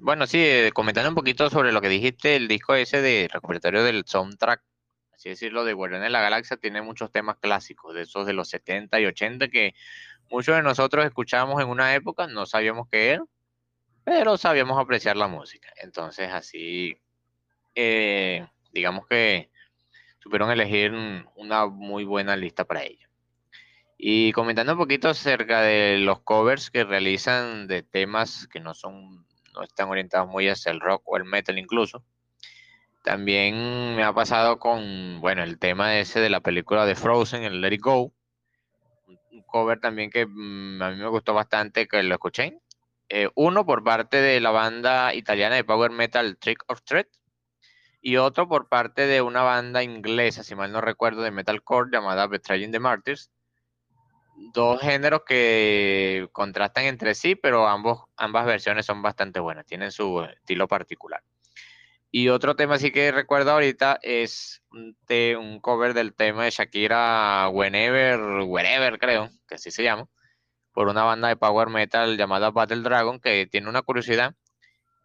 Bueno, 0.00 0.26
sí, 0.26 0.45
comentando 0.75 1.11
un 1.11 1.14
poquito 1.14 1.49
sobre 1.49 1.71
lo 1.71 1.81
que 1.81 1.88
dijiste, 1.88 2.35
el 2.35 2.49
disco 2.49 2.75
ese 2.75 3.00
de 3.00 3.29
recopilatorio 3.33 3.85
del 3.85 4.05
soundtrack, 4.05 4.64
así 5.14 5.29
decirlo, 5.29 5.64
de 5.64 5.75
Guardián 5.75 6.02
de 6.02 6.11
la 6.11 6.21
Galaxia, 6.21 6.57
tiene 6.57 6.83
muchos 6.83 7.12
temas 7.12 7.37
clásicos, 7.37 7.95
de 7.95 8.02
esos 8.02 8.26
de 8.26 8.33
los 8.33 8.49
70 8.49 8.99
y 8.99 9.07
80 9.07 9.47
que 9.47 9.75
muchos 10.29 10.57
de 10.57 10.62
nosotros 10.62 11.05
escuchábamos 11.05 11.62
en 11.62 11.69
una 11.69 11.95
época, 11.95 12.26
no 12.26 12.47
sabíamos 12.47 12.88
qué 12.90 13.11
era, 13.11 13.25
pero 14.11 14.37
sabíamos 14.37 14.76
apreciar 14.76 15.17
la 15.17 15.29
música. 15.29 15.73
Entonces, 15.76 16.33
así, 16.33 17.00
digamos 18.73 19.07
que 19.07 19.52
supieron 20.19 20.50
elegir 20.50 20.93
una 21.37 21.67
muy 21.67 22.02
buena 22.02 22.35
lista 22.35 22.64
para 22.64 22.83
ello. 22.83 23.09
Y 23.97 24.33
comentando 24.33 24.73
un 24.73 24.79
poquito 24.79 25.09
acerca 25.09 25.61
de 25.61 25.99
los 25.99 26.23
covers 26.23 26.73
que 26.73 26.83
realizan 26.83 27.69
de 27.69 27.85
temas 27.85 28.49
que 28.49 28.59
no 28.59 28.75
son, 28.75 29.29
no 29.55 29.62
están 29.62 29.88
orientados 29.88 30.29
muy 30.29 30.49
hacia 30.49 30.73
el 30.73 30.81
rock 30.81 31.02
o 31.05 31.17
el 31.17 31.25
metal 31.25 31.57
incluso. 31.57 32.05
También 33.05 33.95
me 33.95 34.02
ha 34.02 34.12
pasado 34.12 34.59
con, 34.59 35.21
bueno, 35.21 35.45
el 35.45 35.61
tema 35.61 36.00
ese 36.00 36.19
de 36.19 36.31
la 36.31 36.40
película 36.40 36.85
de 36.85 36.97
Frozen, 36.97 37.45
el 37.45 37.61
Let 37.61 37.75
It 37.75 37.81
Go. 37.81 38.12
Un 39.31 39.43
cover 39.47 39.79
también 39.79 40.11
que 40.11 40.26
mm, 40.26 40.83
a 40.83 40.90
mí 40.90 40.97
me 40.97 41.07
gustó 41.07 41.33
bastante 41.33 41.87
que 41.87 42.02
lo 42.02 42.14
escuché. 42.17 42.59
Eh, 43.11 43.29
uno 43.35 43.67
por 43.67 43.85
parte 43.85 44.17
de 44.19 44.40
la 44.40 44.50
banda 44.50 45.14
italiana 45.14 45.57
de 45.57 45.64
power 45.64 45.90
metal 45.90 46.38
Trick 46.38 46.64
of 46.69 46.83
Threat 46.83 47.09
y 48.00 48.17
otro 48.17 48.49
por 48.49 48.69
parte 48.69 49.07
de 49.07 49.21
una 49.21 49.43
banda 49.43 49.83
inglesa, 49.83 50.43
si 50.45 50.55
mal 50.55 50.73
no 50.73 50.81
recuerdo, 50.81 51.23
de 51.23 51.31
metalcore 51.31 51.90
llamada 51.93 52.26
Betraying 52.26 52.73
the 52.73 52.81
Martyrs 52.81 53.31
dos 54.52 54.81
géneros 54.81 55.23
que 55.26 56.29
contrastan 56.33 56.85
entre 56.85 57.14
sí, 57.14 57.35
pero 57.35 57.69
ambos, 57.69 58.05
ambas 58.17 58.47
versiones 58.47 58.87
son 58.87 59.02
bastante 59.02 59.40
buenas, 59.40 59.67
tienen 59.67 59.93
su 59.93 60.23
estilo 60.23 60.67
particular. 60.67 61.23
Y 62.11 62.29
otro 62.29 62.57
tema 62.57 62.79
sí 62.79 62.90
que 62.90 63.12
recuerdo 63.12 63.52
ahorita 63.52 64.00
es 64.02 64.62
un, 64.73 64.97
un 65.38 65.61
cover 65.61 65.95
del 65.95 66.14
tema 66.14 66.45
de 66.45 66.50
Shakira 66.50 67.49
Whenever, 67.50 68.19
Wherever 68.47 68.99
creo, 68.99 69.31
que 69.47 69.55
así 69.57 69.71
se 69.71 69.85
llama, 69.85 70.09
por 70.72 70.88
una 70.88 71.02
banda 71.02 71.28
de 71.28 71.36
power 71.36 71.68
metal 71.68 72.16
llamada 72.16 72.50
Battle 72.50 72.82
Dragon, 72.82 73.20
que 73.20 73.46
tiene 73.46 73.68
una 73.68 73.82
curiosidad, 73.82 74.34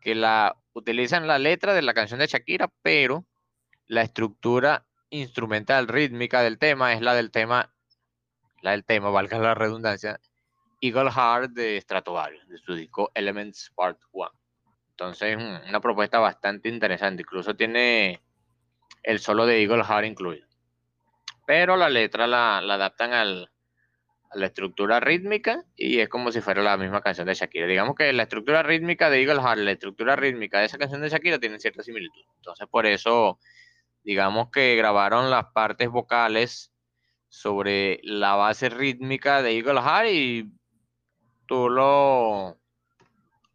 que 0.01 0.15
la 0.15 0.55
utilizan 0.73 1.27
la 1.27 1.39
letra 1.39 1.73
de 1.73 1.81
la 1.81 1.93
canción 1.93 2.19
de 2.19 2.27
Shakira, 2.27 2.69
pero 2.81 3.25
la 3.87 4.01
estructura 4.01 4.85
instrumental 5.09 5.87
rítmica 5.87 6.41
del 6.41 6.57
tema 6.57 6.93
es 6.93 7.01
la 7.01 7.13
del 7.13 7.31
tema 7.31 7.71
la 8.65 8.71
del 8.71 8.83
tema, 8.83 9.11
valga 9.11 9.37
la 9.37 9.53
redundancia, 9.53 10.19
Eagle 10.81 11.11
Heart 11.11 11.51
de 11.51 11.79
Stratovarius, 11.79 12.47
de 12.47 12.57
su 12.57 12.73
disco 12.73 13.11
Elements 13.13 13.71
Part 13.75 13.99
1. 14.11 14.31
Entonces, 14.89 15.37
una 15.37 15.79
propuesta 15.79 16.17
bastante 16.17 16.67
interesante. 16.69 17.21
Incluso 17.21 17.55
tiene 17.55 18.23
el 19.03 19.19
solo 19.19 19.45
de 19.45 19.61
Eagle 19.61 19.83
Heart 19.83 20.05
incluido. 20.05 20.47
Pero 21.45 21.77
la 21.77 21.89
letra 21.89 22.25
la, 22.25 22.57
adaptan 22.57 23.13
al, 23.13 23.51
la 24.33 24.47
estructura 24.47 24.99
rítmica 24.99 25.63
y 25.75 25.99
es 25.99 26.09
como 26.09 26.31
si 26.31 26.41
fuera 26.41 26.61
la 26.61 26.77
misma 26.77 27.01
canción 27.01 27.27
de 27.27 27.33
Shakira. 27.33 27.67
Digamos 27.67 27.95
que 27.95 28.11
la 28.13 28.23
estructura 28.23 28.63
rítmica 28.63 29.09
de 29.09 29.21
Eagle 29.21 29.41
Heart, 29.41 29.59
la 29.59 29.71
estructura 29.71 30.15
rítmica 30.15 30.59
de 30.59 30.65
esa 30.65 30.77
canción 30.77 31.01
de 31.01 31.09
Shakira 31.09 31.39
tienen 31.39 31.59
cierta 31.59 31.83
similitud. 31.83 32.23
Entonces, 32.37 32.67
por 32.67 32.85
eso, 32.85 33.39
digamos 34.03 34.49
que 34.51 34.75
grabaron 34.75 35.29
las 35.29 35.45
partes 35.53 35.89
vocales 35.89 36.73
sobre 37.29 37.99
la 38.03 38.35
base 38.35 38.69
rítmica 38.69 39.41
de 39.41 39.57
Eagle 39.57 39.81
Heart 39.81 40.09
y 40.11 40.51
tú 41.45 41.69
lo, 41.69 42.57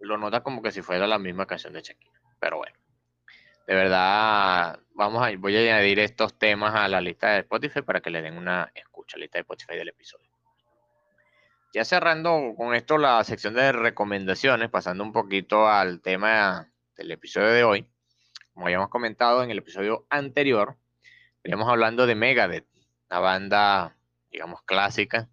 lo 0.01 0.19
notas 0.19 0.43
como 0.43 0.63
que 0.63 0.73
si 0.73 0.83
fuera 0.83 1.07
la 1.07 1.19
misma 1.19 1.47
canción 1.47 1.73
de 1.73 1.83
Shakira. 1.83 2.21
Pero 2.39 2.59
bueno, 2.59 2.77
de 3.67 3.75
verdad, 3.75 4.81
vamos 4.95 5.27
a, 5.27 5.31
voy 5.37 5.57
a 5.57 5.61
añadir 5.61 6.01
estos 6.01 6.39
temas 6.39 6.75
a 6.75 6.89
la 6.89 7.01
lista 7.01 7.33
de 7.33 7.41
Spotify 7.41 7.83
para 7.83 8.01
que 8.01 8.11
le 8.11 8.23
den 8.23 8.37
una 8.37 8.71
escucha, 8.75 9.17
lista 9.19 9.39
de 9.39 9.43
Spotify 9.43 9.77
del 9.77 9.89
episodio. 9.89 10.30
Ya 11.73 11.85
cerrando 11.85 12.55
con 12.57 12.75
esto 12.75 12.99
la 12.99 13.23
sección 13.23 13.55
de 13.55 13.71
recomendaciones, 13.71 14.71
pasando 14.71 15.05
un 15.05 15.13
poquito 15.13 15.69
al 15.69 16.01
tema 16.01 16.69
del 16.97 17.13
episodio 17.13 17.49
de 17.49 17.63
hoy. 17.63 17.89
Como 18.53 18.67
habíamos 18.67 18.89
comentado 18.89 19.45
en 19.45 19.53
el 19.53 19.59
episodio 19.59 20.05
anterior, 20.11 20.77
estamos 21.45 21.69
hablando 21.69 22.07
de 22.07 22.17
Megadeth 22.17 22.67
una 23.09 23.21
banda, 23.21 23.97
digamos, 24.33 24.63
clásica, 24.63 25.29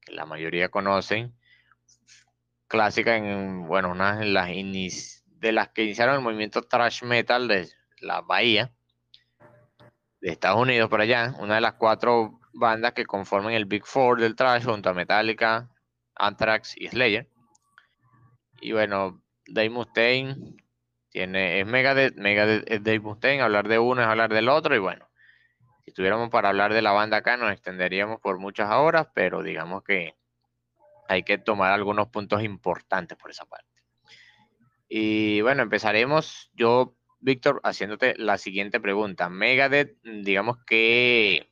que 0.00 0.12
la 0.12 0.26
mayoría 0.26 0.70
conocen, 0.70 1.36
clásica 2.66 3.16
en, 3.16 3.68
bueno, 3.68 3.92
una 3.92 4.16
de 4.16 4.26
las, 4.26 4.48
de 5.24 5.52
las 5.52 5.68
que 5.68 5.84
iniciaron 5.84 6.16
el 6.16 6.20
movimiento 6.20 6.62
thrash 6.62 7.04
metal 7.04 7.46
de 7.46 7.68
la 8.00 8.22
Bahía, 8.22 8.72
de 10.20 10.32
Estados 10.32 10.60
Unidos 10.60 10.90
por 10.90 11.00
allá, 11.00 11.34
una 11.38 11.54
de 11.54 11.60
las 11.60 11.74
cuatro 11.74 12.39
bandas 12.52 12.92
que 12.92 13.06
conforman 13.06 13.52
el 13.52 13.66
Big 13.66 13.84
Four 13.84 14.20
del 14.20 14.36
thrash 14.36 14.64
junto 14.64 14.90
a 14.90 14.94
Metallica, 14.94 15.68
Anthrax 16.14 16.74
y 16.76 16.88
Slayer. 16.88 17.28
Y 18.60 18.72
bueno, 18.72 19.22
Dave 19.46 19.70
Mustaine 19.70 20.36
tiene, 21.10 21.60
es 21.60 21.66
Megadeth, 21.66 22.16
Megadeth 22.16 22.70
es 22.70 22.82
Dave 22.82 23.00
Mustaine, 23.00 23.42
hablar 23.42 23.68
de 23.68 23.78
uno 23.78 24.02
es 24.02 24.06
hablar 24.06 24.32
del 24.32 24.48
otro, 24.48 24.74
y 24.74 24.78
bueno, 24.78 25.08
si 25.84 25.92
tuviéramos 25.92 26.30
para 26.30 26.50
hablar 26.50 26.72
de 26.72 26.82
la 26.82 26.92
banda 26.92 27.18
acá 27.18 27.36
nos 27.36 27.52
extenderíamos 27.52 28.20
por 28.20 28.38
muchas 28.38 28.70
horas, 28.70 29.08
pero 29.14 29.42
digamos 29.42 29.82
que 29.82 30.14
hay 31.08 31.24
que 31.24 31.38
tomar 31.38 31.72
algunos 31.72 32.08
puntos 32.08 32.42
importantes 32.44 33.18
por 33.18 33.30
esa 33.30 33.44
parte. 33.44 33.66
Y 34.88 35.40
bueno, 35.40 35.62
empezaremos 35.62 36.50
yo, 36.54 36.94
Víctor, 37.18 37.60
haciéndote 37.64 38.14
la 38.16 38.38
siguiente 38.38 38.78
pregunta. 38.80 39.28
Megadeth, 39.28 39.96
digamos 40.02 40.58
que, 40.64 41.50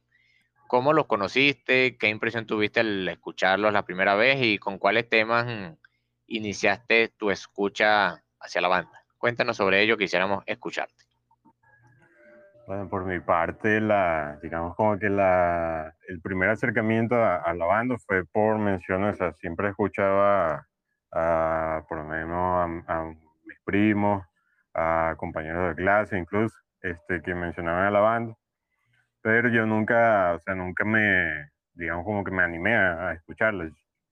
¿cómo 0.68 0.92
los 0.92 1.06
conociste? 1.06 1.96
¿Qué 1.96 2.08
impresión 2.08 2.46
tuviste 2.46 2.80
al 2.80 3.08
escucharlos 3.08 3.72
la 3.72 3.84
primera 3.84 4.14
vez? 4.14 4.38
¿Y 4.40 4.58
con 4.58 4.78
cuáles 4.78 5.08
temas 5.08 5.74
iniciaste 6.26 7.08
tu 7.08 7.32
escucha 7.32 8.22
hacia 8.38 8.60
la 8.60 8.68
banda? 8.68 9.02
Cuéntanos 9.16 9.56
sobre 9.56 9.82
ello, 9.82 9.96
quisiéramos 9.96 10.44
escucharte. 10.46 10.94
Bueno, 12.68 12.86
por 12.86 13.06
mi 13.06 13.18
parte, 13.18 13.80
digamos 14.42 14.76
como 14.76 14.98
que 14.98 15.08
la, 15.08 15.94
el 16.06 16.20
primer 16.20 16.50
acercamiento 16.50 17.14
a, 17.16 17.54
la 17.54 17.64
banda 17.64 17.96
fue 18.06 18.26
por 18.26 18.58
menciones, 18.58 19.14
o 19.14 19.16
sea, 19.16 19.32
siempre 19.32 19.70
escuchaba 19.70 20.68
a, 21.10 21.82
por 21.88 21.96
lo 21.96 22.04
menos 22.04 22.84
a, 22.86 23.04
mis 23.46 23.58
primos, 23.64 24.22
a 24.74 25.14
compañeros 25.16 25.70
de 25.70 25.82
clase 25.82 26.18
incluso, 26.18 26.54
este, 26.82 27.22
que 27.22 27.34
mencionaban 27.34 27.86
a 27.86 27.90
la 27.90 28.00
banda, 28.00 28.36
pero 29.22 29.48
yo 29.48 29.66
nunca, 29.66 30.34
o 30.34 30.38
sea, 30.40 30.54
nunca 30.54 30.84
me, 30.84 31.50
digamos 31.74 32.04
como 32.04 32.24
que 32.24 32.30
me 32.30 32.42
animé 32.42 32.76
a, 32.76 33.10
a 33.10 33.22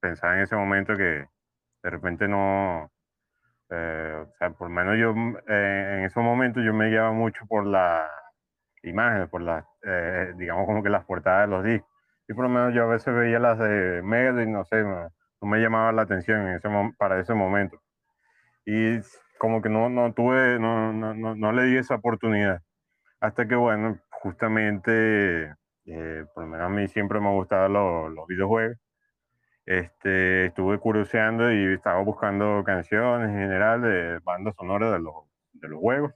Pensaba 0.00 0.36
en 0.36 0.42
ese 0.42 0.56
momento 0.56 0.96
que 0.96 1.26
de 1.82 1.90
repente 1.90 2.28
no, 2.28 2.90
eh, 3.70 4.24
o 4.26 4.32
sea, 4.38 4.50
por 4.50 4.68
lo 4.68 4.74
menos 4.74 4.96
yo 4.98 5.14
eh, 5.48 5.96
en 5.98 6.04
ese 6.04 6.20
momento 6.20 6.60
yo 6.60 6.74
me 6.74 6.90
guiaba 6.90 7.12
mucho 7.12 7.46
por 7.46 7.66
la 7.66 8.08
imágenes, 8.82 9.28
por 9.28 9.42
las, 9.42 9.64
eh, 9.82 10.32
digamos 10.36 10.66
como 10.66 10.82
que 10.82 10.90
las 10.90 11.04
portadas 11.04 11.48
de 11.48 11.56
los 11.56 11.64
discos. 11.64 11.90
Y 12.28 12.34
por 12.34 12.44
lo 12.44 12.50
menos 12.50 12.74
yo 12.74 12.84
a 12.84 12.86
veces 12.86 13.14
veía 13.14 13.38
las 13.38 13.58
de 13.58 14.02
Megadeth 14.02 14.48
no 14.48 14.64
sé, 14.64 14.82
no, 14.82 15.10
me 15.42 15.58
llamaba 15.58 15.92
la 15.92 16.02
atención 16.02 16.48
en 16.48 16.56
ese, 16.56 16.68
para 16.98 17.20
ese 17.20 17.34
momento. 17.34 17.80
Y 18.64 19.00
como 19.38 19.62
que 19.62 19.68
no, 19.68 19.88
no 19.88 20.12
tuve, 20.12 20.58
no, 20.58 20.92
no, 20.92 21.14
no, 21.14 21.52
le 21.52 21.64
di 21.64 21.76
esa 21.76 21.96
oportunidad. 21.96 22.62
Hasta 23.20 23.46
que, 23.48 23.54
bueno, 23.56 23.98
justamente, 24.26 25.54
por 26.34 26.44
lo 26.44 26.48
menos 26.48 26.66
a 26.66 26.68
mí 26.68 26.88
siempre 26.88 27.20
me 27.20 27.30
gustaban 27.30 27.72
los, 27.72 28.12
los 28.12 28.26
videojuegos 28.26 28.78
este, 29.66 30.46
estuve 30.46 30.78
curioseando 30.78 31.52
y 31.52 31.74
estaba 31.74 32.00
buscando 32.00 32.62
canciones 32.64 33.30
en 33.30 33.36
general 33.36 33.82
de 33.82 34.20
bandas 34.20 34.54
sonoras 34.54 34.92
de 34.92 35.00
los, 35.00 35.14
de 35.54 35.68
los 35.68 35.80
juegos. 35.80 36.14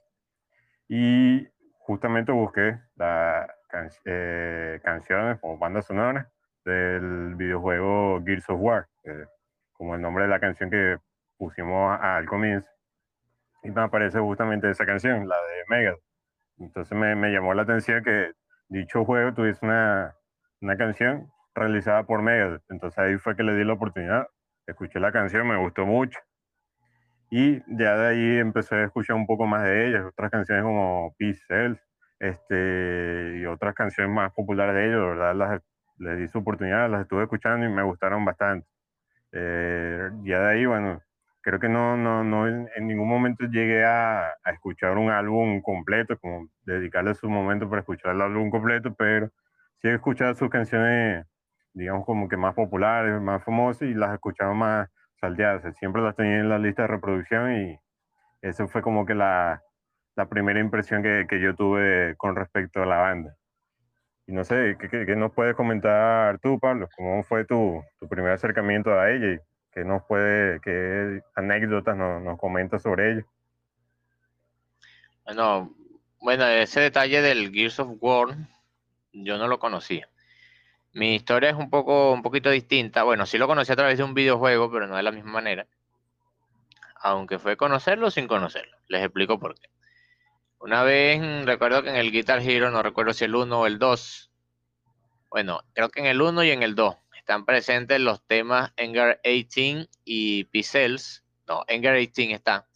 Y 0.87 1.47
justamente 1.79 2.31
busqué 2.31 2.79
las 2.95 3.49
eh, 4.05 4.79
canciones 4.83 5.37
o 5.41 5.57
bandas 5.57 5.85
sonoras 5.85 6.27
del 6.63 7.35
videojuego 7.35 8.21
Gears 8.25 8.49
of 8.49 8.59
War, 8.61 8.87
como 9.73 9.95
el 9.95 10.01
nombre 10.01 10.23
de 10.23 10.29
la 10.29 10.39
canción 10.39 10.69
que 10.69 10.97
pusimos 11.37 11.99
al 11.99 12.25
comienzo. 12.25 12.69
Y 13.63 13.69
me 13.71 13.81
aparece 13.81 14.19
justamente 14.19 14.69
esa 14.69 14.85
canción, 14.85 15.27
la 15.27 15.35
de 15.35 15.63
Mega. 15.67 15.95
Entonces 16.61 16.97
me, 16.97 17.31
llamó 17.31 17.53
la 17.53 17.63
atención 17.63 18.03
que 18.03 18.31
dicho 18.69 19.05
juego 19.05 19.33
tuviese 19.33 19.65
una, 19.65 20.15
una 20.61 20.77
canción 20.77 21.31
realizada 21.55 22.03
por 22.03 22.21
Megadeth. 22.21 22.63
Entonces 22.69 22.97
ahí 22.99 23.17
fue 23.17 23.35
que 23.35 23.43
le 23.43 23.55
di 23.55 23.63
la 23.63 23.73
oportunidad, 23.73 24.27
escuché 24.67 24.99
la 24.99 25.11
canción, 25.11 25.47
me 25.47 25.57
gustó 25.57 25.85
mucho. 25.85 26.19
Y 27.29 27.61
ya 27.77 27.95
de 27.97 28.07
ahí 28.09 28.37
empecé 28.39 28.75
a 28.75 28.83
escuchar 28.85 29.15
un 29.15 29.25
poco 29.25 29.45
más 29.47 29.63
de 29.63 29.87
ellas, 29.87 30.05
otras 30.05 30.31
canciones 30.31 30.63
como 30.63 31.15
Cells, 31.47 31.79
este, 32.19 33.39
y 33.39 33.45
otras 33.45 33.73
canciones 33.73 34.13
más 34.13 34.31
populares 34.33 34.75
de 34.75 34.87
ellos, 34.87 35.01
¿verdad? 35.01 35.35
Las, 35.35 35.61
les 35.97 36.17
di 36.17 36.27
su 36.27 36.39
oportunidad, 36.39 36.89
las 36.89 37.01
estuve 37.01 37.23
escuchando 37.23 37.65
y 37.65 37.69
me 37.69 37.83
gustaron 37.83 38.25
bastante. 38.25 38.67
Eh, 39.31 40.09
ya 40.23 40.39
de 40.41 40.49
ahí, 40.49 40.65
bueno, 40.65 41.01
creo 41.41 41.59
que 41.59 41.69
no, 41.69 41.97
no, 41.97 42.23
no 42.23 42.47
en, 42.47 42.69
ningún 42.87 43.09
momento 43.09 43.45
llegué 43.45 43.83
a, 43.85 44.27
a, 44.43 44.51
escuchar 44.51 44.97
un 44.97 45.09
álbum 45.09 45.61
completo, 45.61 46.17
como 46.19 46.47
dedicarle 46.63 47.15
su 47.15 47.29
momento 47.29 47.69
para 47.69 47.81
escuchar 47.81 48.15
el 48.15 48.21
álbum 48.21 48.49
completo, 48.49 48.93
pero 48.95 49.29
sí 49.81 49.87
he 49.87 49.95
escuchado 49.95 50.35
sus 50.35 50.49
canciones 50.49 51.25
digamos, 51.73 52.05
como 52.05 52.27
que 52.27 52.37
más 52.37 52.53
populares, 52.55 53.21
más 53.21 53.43
famosas 53.43 53.83
y 53.83 53.93
las 53.93 54.13
escuchaba 54.13 54.53
más 54.53 54.89
salteadas. 55.19 55.75
Siempre 55.77 56.01
las 56.01 56.15
tenía 56.15 56.39
en 56.39 56.49
la 56.49 56.59
lista 56.59 56.83
de 56.83 56.89
reproducción 56.89 57.53
y 57.55 57.79
eso 58.41 58.67
fue 58.67 58.81
como 58.81 59.05
que 59.05 59.15
la, 59.15 59.61
la 60.15 60.27
primera 60.27 60.59
impresión 60.59 61.03
que, 61.03 61.25
que, 61.29 61.39
yo 61.39 61.55
tuve 61.55 62.15
con 62.17 62.35
respecto 62.35 62.83
a 62.83 62.85
la 62.85 62.97
banda. 62.97 63.35
Y 64.27 64.33
no 64.33 64.43
sé, 64.43 64.77
¿qué, 64.79 64.89
qué, 64.89 65.15
nos 65.15 65.33
puedes 65.33 65.55
comentar 65.55 66.39
tú, 66.39 66.59
Pablo? 66.59 66.87
¿Cómo 66.95 67.23
fue 67.23 67.45
tu, 67.45 67.83
tu 67.99 68.07
primer 68.07 68.31
acercamiento 68.31 68.97
a 68.99 69.11
ella? 69.11 69.39
Y 69.71 69.73
¿Qué, 69.73 69.85
nos 69.85 70.03
puede, 70.03 70.59
qué 70.61 71.21
anécdotas 71.35 71.95
nos, 71.95 72.21
nos 72.21 72.39
comentas 72.39 72.81
sobre 72.81 73.13
ella? 73.13 73.25
Bueno, 75.25 75.73
bueno, 76.19 76.45
ese 76.45 76.81
detalle 76.81 77.21
del 77.21 77.51
Gears 77.51 77.79
of 77.79 77.97
War 77.99 78.35
yo 79.13 79.37
no 79.37 79.47
lo 79.47 79.59
conocía. 79.59 80.07
Mi 80.93 81.15
historia 81.15 81.49
es 81.49 81.55
un 81.55 81.69
poco, 81.69 82.11
un 82.11 82.21
poquito 82.21 82.49
distinta. 82.49 83.03
Bueno, 83.03 83.25
sí 83.25 83.37
lo 83.37 83.47
conocí 83.47 83.71
a 83.71 83.75
través 83.75 83.97
de 83.97 84.03
un 84.03 84.13
videojuego, 84.13 84.69
pero 84.71 84.87
no 84.87 84.97
de 84.97 85.03
la 85.03 85.11
misma 85.11 85.31
manera. 85.31 85.67
Aunque 86.95 87.39
fue 87.39 87.55
conocerlo 87.55 88.11
sin 88.11 88.27
conocerlo. 88.27 88.77
Les 88.87 89.03
explico 89.03 89.39
por 89.39 89.55
qué. 89.55 89.69
Una 90.59 90.83
vez 90.83 91.45
recuerdo 91.45 91.81
que 91.81 91.89
en 91.89 91.95
el 91.95 92.11
Guitar 92.11 92.39
Hero, 92.39 92.71
no 92.71 92.83
recuerdo 92.83 93.13
si 93.13 93.25
el 93.25 93.35
1 93.35 93.59
o 93.59 93.67
el 93.67 93.79
2. 93.79 94.31
Bueno, 95.29 95.61
creo 95.73 95.89
que 95.89 96.01
en 96.01 96.07
el 96.07 96.21
1 96.21 96.43
y 96.43 96.51
en 96.51 96.61
el 96.61 96.75
2 96.75 97.00
están 97.21 97.45
presentes 97.45 97.99
los 97.99 98.25
temas 98.25 98.73
Engar 98.77 99.21
18 99.23 99.87
y 100.03 100.45
Pixels. 100.45 101.23
No, 101.47 101.63
Engar 101.67 101.95
18 101.95 102.35
está. 102.35 102.67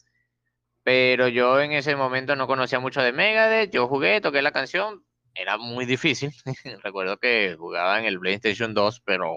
Pero 0.83 1.27
yo 1.27 1.59
en 1.61 1.71
ese 1.71 1.95
momento 1.95 2.35
no 2.35 2.47
conocía 2.47 2.79
mucho 2.79 3.01
de 3.01 3.11
Megadeth. 3.11 3.71
Yo 3.71 3.87
jugué, 3.87 4.21
toqué 4.21 4.43
la 4.43 4.51
canción, 4.51 5.03
era 5.33 5.57
muy 5.57 5.85
difícil. 5.85 6.31
Recuerdo 6.83 7.17
que 7.17 7.55
jugaba 7.57 7.99
en 7.99 8.05
el 8.05 8.19
PlayStation 8.19 8.73
2, 8.73 9.01
pero 9.01 9.33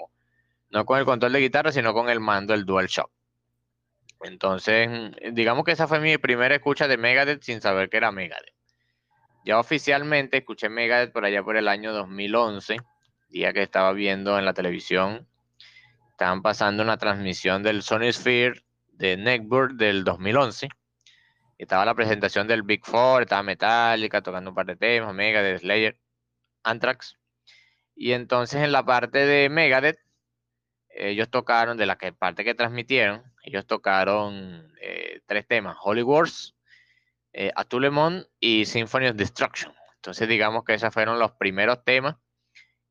no 0.71 0.85
con 0.85 0.99
el 0.99 1.07
control 1.07 1.33
de 1.33 1.41
guitarra, 1.41 1.73
sino 1.73 1.95
con 1.95 2.11
el 2.11 2.21
mando, 2.21 2.53
el 2.53 2.67
DualShock. 2.67 3.11
Entonces, 4.21 4.91
digamos 5.33 5.65
que 5.65 5.73
esa 5.73 5.89
fue 5.89 6.01
mi 6.01 6.19
primera 6.19 6.55
escucha 6.55 6.87
de 6.87 6.99
Megadeth 6.99 7.43
sin 7.43 7.63
saber 7.63 7.89
que 7.89 7.97
era 7.97 8.13
Megadeth. 8.13 8.55
Ya 9.45 9.59
oficialmente 9.59 10.37
escuché 10.39 10.69
Megadeth 10.69 11.13
por 11.13 11.25
allá 11.25 11.43
por 11.43 11.57
el 11.57 11.69
año 11.69 11.93
2011, 11.93 12.77
día 13.29 13.53
que 13.53 13.63
estaba 13.63 13.93
viendo 13.93 14.39
en 14.39 14.45
la 14.45 14.55
televisión. 14.55 15.27
Estaban 16.11 16.43
pasando 16.43 16.83
una 16.83 16.97
transmisión 16.97 17.63
del 17.63 17.83
Sony 17.83 18.13
Sphere 18.13 18.63
de 18.93 19.17
Neckbird 19.17 19.75
del 19.75 20.05
2011 20.05 20.69
estaba 21.59 21.85
la 21.85 21.95
presentación 21.95 22.47
del 22.47 22.63
Big 22.63 22.85
Four, 22.87 23.23
estaba 23.23 23.43
Metallica 23.43 24.23
tocando 24.23 24.51
un 24.51 24.57
par 24.57 24.67
de 24.67 24.77
temas, 24.77 25.13
Megadeth, 25.13 25.61
Slayer, 25.61 25.99
Anthrax. 26.63 27.19
Y 27.97 28.13
entonces 28.13 28.63
en 28.63 28.71
la 28.71 28.85
parte 28.85 29.27
de 29.27 29.49
Megadeth, 29.49 29.99
ellos 30.91 31.29
tocaron, 31.29 31.77
de 31.77 31.87
la 31.87 31.99
que, 31.99 32.13
parte 32.13 32.45
que 32.45 32.55
transmitieron, 32.55 33.25
ellos 33.43 33.67
tocaron 33.67 34.73
eh, 34.81 35.21
tres 35.27 35.47
temas, 35.47 35.77
Holy 35.83 36.03
Wars, 36.03 36.55
eh, 37.33 37.51
Atulemon 37.57 38.27
y 38.39 38.65
Symphony 38.65 39.09
of 39.09 39.17
Destruction. 39.17 39.75
Entonces 39.97 40.29
digamos 40.29 40.65
que 40.65 40.75
esos 40.75 40.95
fueron 40.95 41.19
los 41.19 41.33
primeros 41.33 41.85
temas 41.85 42.17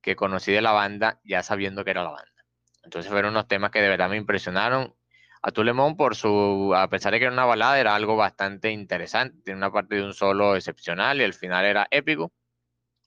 que 0.07 0.15
conocí 0.15 0.53
de 0.53 0.61
la 0.61 0.71
banda 0.71 1.19
ya 1.25 1.43
sabiendo 1.43 1.83
que 1.83 1.91
era 1.91 2.01
la 2.01 2.11
banda. 2.11 2.45
Entonces 2.81 3.11
fueron 3.11 3.31
unos 3.31 3.49
temas 3.49 3.71
que 3.71 3.81
de 3.81 3.89
verdad 3.89 4.09
me 4.09 4.15
impresionaron 4.15 4.95
a 5.41 5.51
Tulemón 5.51 5.97
por 5.97 6.15
su, 6.15 6.73
a 6.73 6.87
pesar 6.87 7.11
de 7.11 7.19
que 7.19 7.25
era 7.25 7.33
una 7.33 7.43
balada, 7.43 7.77
era 7.77 7.93
algo 7.93 8.15
bastante 8.15 8.71
interesante, 8.71 9.37
tiene 9.43 9.57
una 9.57 9.69
parte 9.69 9.95
de 9.95 10.03
un 10.03 10.13
solo 10.13 10.55
excepcional 10.55 11.19
y 11.19 11.25
el 11.25 11.33
final 11.33 11.65
era 11.65 11.87
épico. 11.91 12.31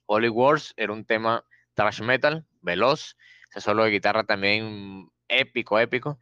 Holy 0.05 0.29
Wars 0.29 0.75
era 0.77 0.93
un 0.93 1.07
tema 1.07 1.43
thrash 1.73 2.03
metal, 2.03 2.45
veloz, 2.61 3.17
ese 3.49 3.63
solo 3.63 3.85
de 3.85 3.93
guitarra 3.93 4.25
también 4.25 5.09
épico, 5.27 5.79
épico. 5.79 6.19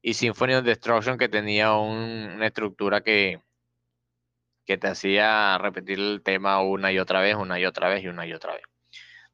Y 0.00 0.14
Symphony 0.14 0.54
of 0.54 0.64
Destruction 0.64 1.18
que 1.18 1.28
tenía 1.28 1.74
una 1.74 2.46
estructura 2.46 3.02
que, 3.02 3.42
que 4.64 4.78
te 4.78 4.88
hacía 4.88 5.58
repetir 5.58 5.98
el 5.98 6.22
tema 6.22 6.62
una 6.62 6.90
y 6.90 6.98
otra 6.98 7.20
vez, 7.20 7.36
una 7.36 7.60
y 7.60 7.66
otra 7.66 7.90
vez 7.90 8.02
y 8.02 8.08
una 8.08 8.26
y 8.26 8.32
otra 8.32 8.54
vez. 8.54 8.71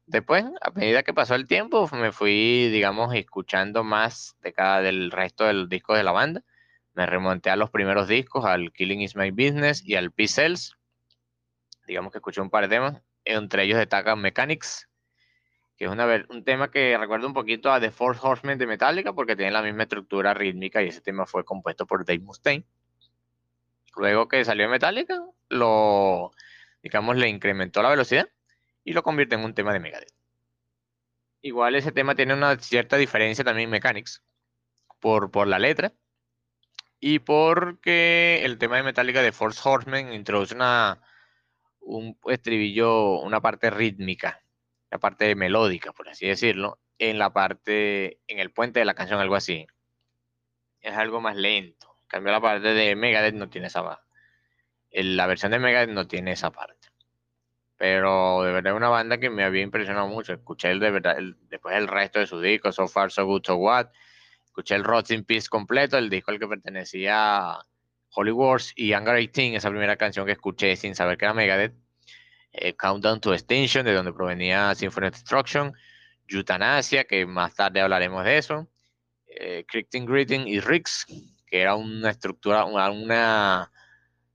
Después, 0.09 0.43
a 0.61 0.71
medida 0.71 1.03
que 1.03 1.13
pasó 1.13 1.35
el 1.35 1.45
tiempo, 1.45 1.87
me 1.93 2.11
fui, 2.11 2.67
digamos, 2.69 3.13
escuchando 3.13 3.83
más 3.83 4.35
de 4.41 4.53
cada 4.53 4.81
del 4.81 5.11
resto 5.11 5.45
del 5.45 5.69
disco 5.69 5.93
de 5.93 6.01
la 6.01 6.11
banda. 6.11 6.43
Me 6.95 7.05
remonté 7.05 7.51
a 7.51 7.55
los 7.55 7.69
primeros 7.69 8.07
discos, 8.07 8.43
al 8.43 8.73
Killing 8.73 9.01
Is 9.01 9.15
My 9.15 9.29
Business 9.29 9.85
y 9.85 9.93
al 9.93 10.11
P-Cells. 10.11 10.75
Digamos 11.85 12.11
que 12.11 12.17
escuché 12.17 12.41
un 12.41 12.49
par 12.49 12.63
de 12.63 12.75
temas, 12.75 13.03
entre 13.23 13.65
ellos 13.65 13.77
destacan 13.77 14.19
Mechanics, 14.19 14.89
que 15.77 15.85
es 15.85 15.91
una, 15.91 16.07
un 16.29 16.43
tema 16.43 16.71
que 16.71 16.97
recuerda 16.97 17.27
un 17.27 17.35
poquito 17.35 17.71
a 17.71 17.79
The 17.79 17.91
Four 17.91 18.17
Horsemen 18.19 18.57
de 18.57 18.65
Metallica 18.65 19.13
porque 19.13 19.35
tiene 19.35 19.51
la 19.51 19.61
misma 19.61 19.83
estructura 19.83 20.33
rítmica 20.33 20.81
y 20.81 20.87
ese 20.87 21.01
tema 21.01 21.27
fue 21.27 21.45
compuesto 21.45 21.85
por 21.85 22.03
Dave 22.03 22.21
Mustaine. 22.21 22.65
Luego 23.95 24.27
que 24.27 24.43
salió 24.43 24.65
de 24.65 24.71
Metallica, 24.71 25.23
lo, 25.49 26.31
digamos, 26.81 27.15
le 27.15 27.29
incrementó 27.29 27.83
la 27.83 27.91
velocidad 27.91 28.27
y 28.89 28.93
lo 28.93 29.03
convierte 29.03 29.35
en 29.35 29.43
un 29.43 29.53
tema 29.53 29.71
de 29.71 29.79
Megadeth. 29.79 30.15
Igual 31.43 31.75
ese 31.75 31.91
tema 31.91 32.15
tiene 32.15 32.33
una 32.33 32.57
cierta 32.57 32.97
diferencia 32.97 33.43
también 33.43 33.67
en 33.67 33.71
Mechanics 33.73 34.23
por, 34.99 35.29
por 35.29 35.47
la 35.47 35.59
letra 35.59 35.93
y 36.99 37.19
porque 37.19 38.43
el 38.43 38.57
tema 38.57 38.77
de 38.77 38.83
Metallica 38.83 39.21
de 39.21 39.31
Force 39.31 39.61
Horseman 39.63 40.11
introduce 40.11 40.55
una, 40.55 41.03
un 41.81 42.17
estribillo, 42.29 43.19
una 43.19 43.39
parte 43.41 43.69
rítmica, 43.69 44.41
la 44.89 44.97
parte 44.97 45.35
melódica, 45.35 45.93
por 45.93 46.09
así 46.09 46.27
decirlo, 46.27 46.79
en 46.97 47.19
la 47.19 47.31
parte, 47.31 48.19
en 48.25 48.39
el 48.39 48.49
puente 48.49 48.79
de 48.79 48.85
la 48.85 48.95
canción, 48.95 49.19
algo 49.19 49.35
así. 49.35 49.67
Es 50.81 50.95
algo 50.95 51.21
más 51.21 51.35
lento. 51.35 51.95
En 52.01 52.07
cambio, 52.07 52.31
la 52.31 52.41
parte 52.41 52.69
de 52.69 52.95
Megadeth 52.95 53.35
no 53.35 53.51
tiene 53.51 53.67
esa 53.67 54.01
La 54.89 55.27
versión 55.27 55.51
de 55.51 55.59
Megadeth 55.59 55.91
no 55.91 56.07
tiene 56.07 56.31
esa 56.31 56.51
parte. 56.51 56.78
Pero 57.79 58.43
de 58.43 58.51
verdad 58.51 58.73
es 58.73 58.77
una 58.77 58.89
banda 58.89 59.19
que 59.19 59.29
me 59.29 59.45
había 59.45 59.61
impresionado 59.61 60.09
mucho. 60.09 60.33
Escuché 60.33 60.69
el 60.69 60.81
de 60.81 60.91
verdad, 60.91 61.15
después 61.49 61.77
el 61.77 61.87
resto 61.87 62.19
de 62.19 62.27
sus 62.27 62.43
discos, 62.43 62.75
So 62.75 62.89
Far, 62.89 63.09
So 63.09 63.25
Good, 63.25 63.43
So 63.45 63.55
What. 63.55 63.87
Escuché 64.43 64.75
el 64.75 64.83
Rods 64.83 65.11
in 65.11 65.23
Peace 65.23 65.47
completo, 65.47 65.97
el 65.97 66.09
disco 66.09 66.31
al 66.31 66.39
que 66.39 66.47
pertenecía 66.47 67.57
Holy 68.09 68.31
Wars 68.31 68.73
y 68.75 68.91
Anger 68.91 69.15
18, 69.15 69.55
esa 69.55 69.69
primera 69.69 69.95
canción 69.95 70.25
que 70.25 70.33
escuché 70.33 70.75
sin 70.75 70.93
saber 70.93 71.17
que 71.17 71.23
era 71.23 71.33
Megadeth. 71.33 71.73
Eh, 72.51 72.75
Countdown 72.75 73.21
to 73.21 73.33
Extinction, 73.33 73.85
de 73.85 73.93
donde 73.93 74.11
provenía 74.11 74.75
Symphony 74.75 75.07
of 75.07 75.13
Destruction. 75.13 75.73
Euthanasia, 76.27 77.05
que 77.05 77.25
más 77.25 77.55
tarde 77.55 77.79
hablaremos 77.79 78.25
de 78.25 78.37
eso. 78.39 78.67
Eh, 79.25 79.65
Greeting 79.71 80.49
y 80.49 80.59
Rix, 80.59 81.05
que 81.47 81.61
era 81.61 81.75
una 81.75 82.09
estructura, 82.09 82.65
una, 82.65 82.91
una, 82.91 83.71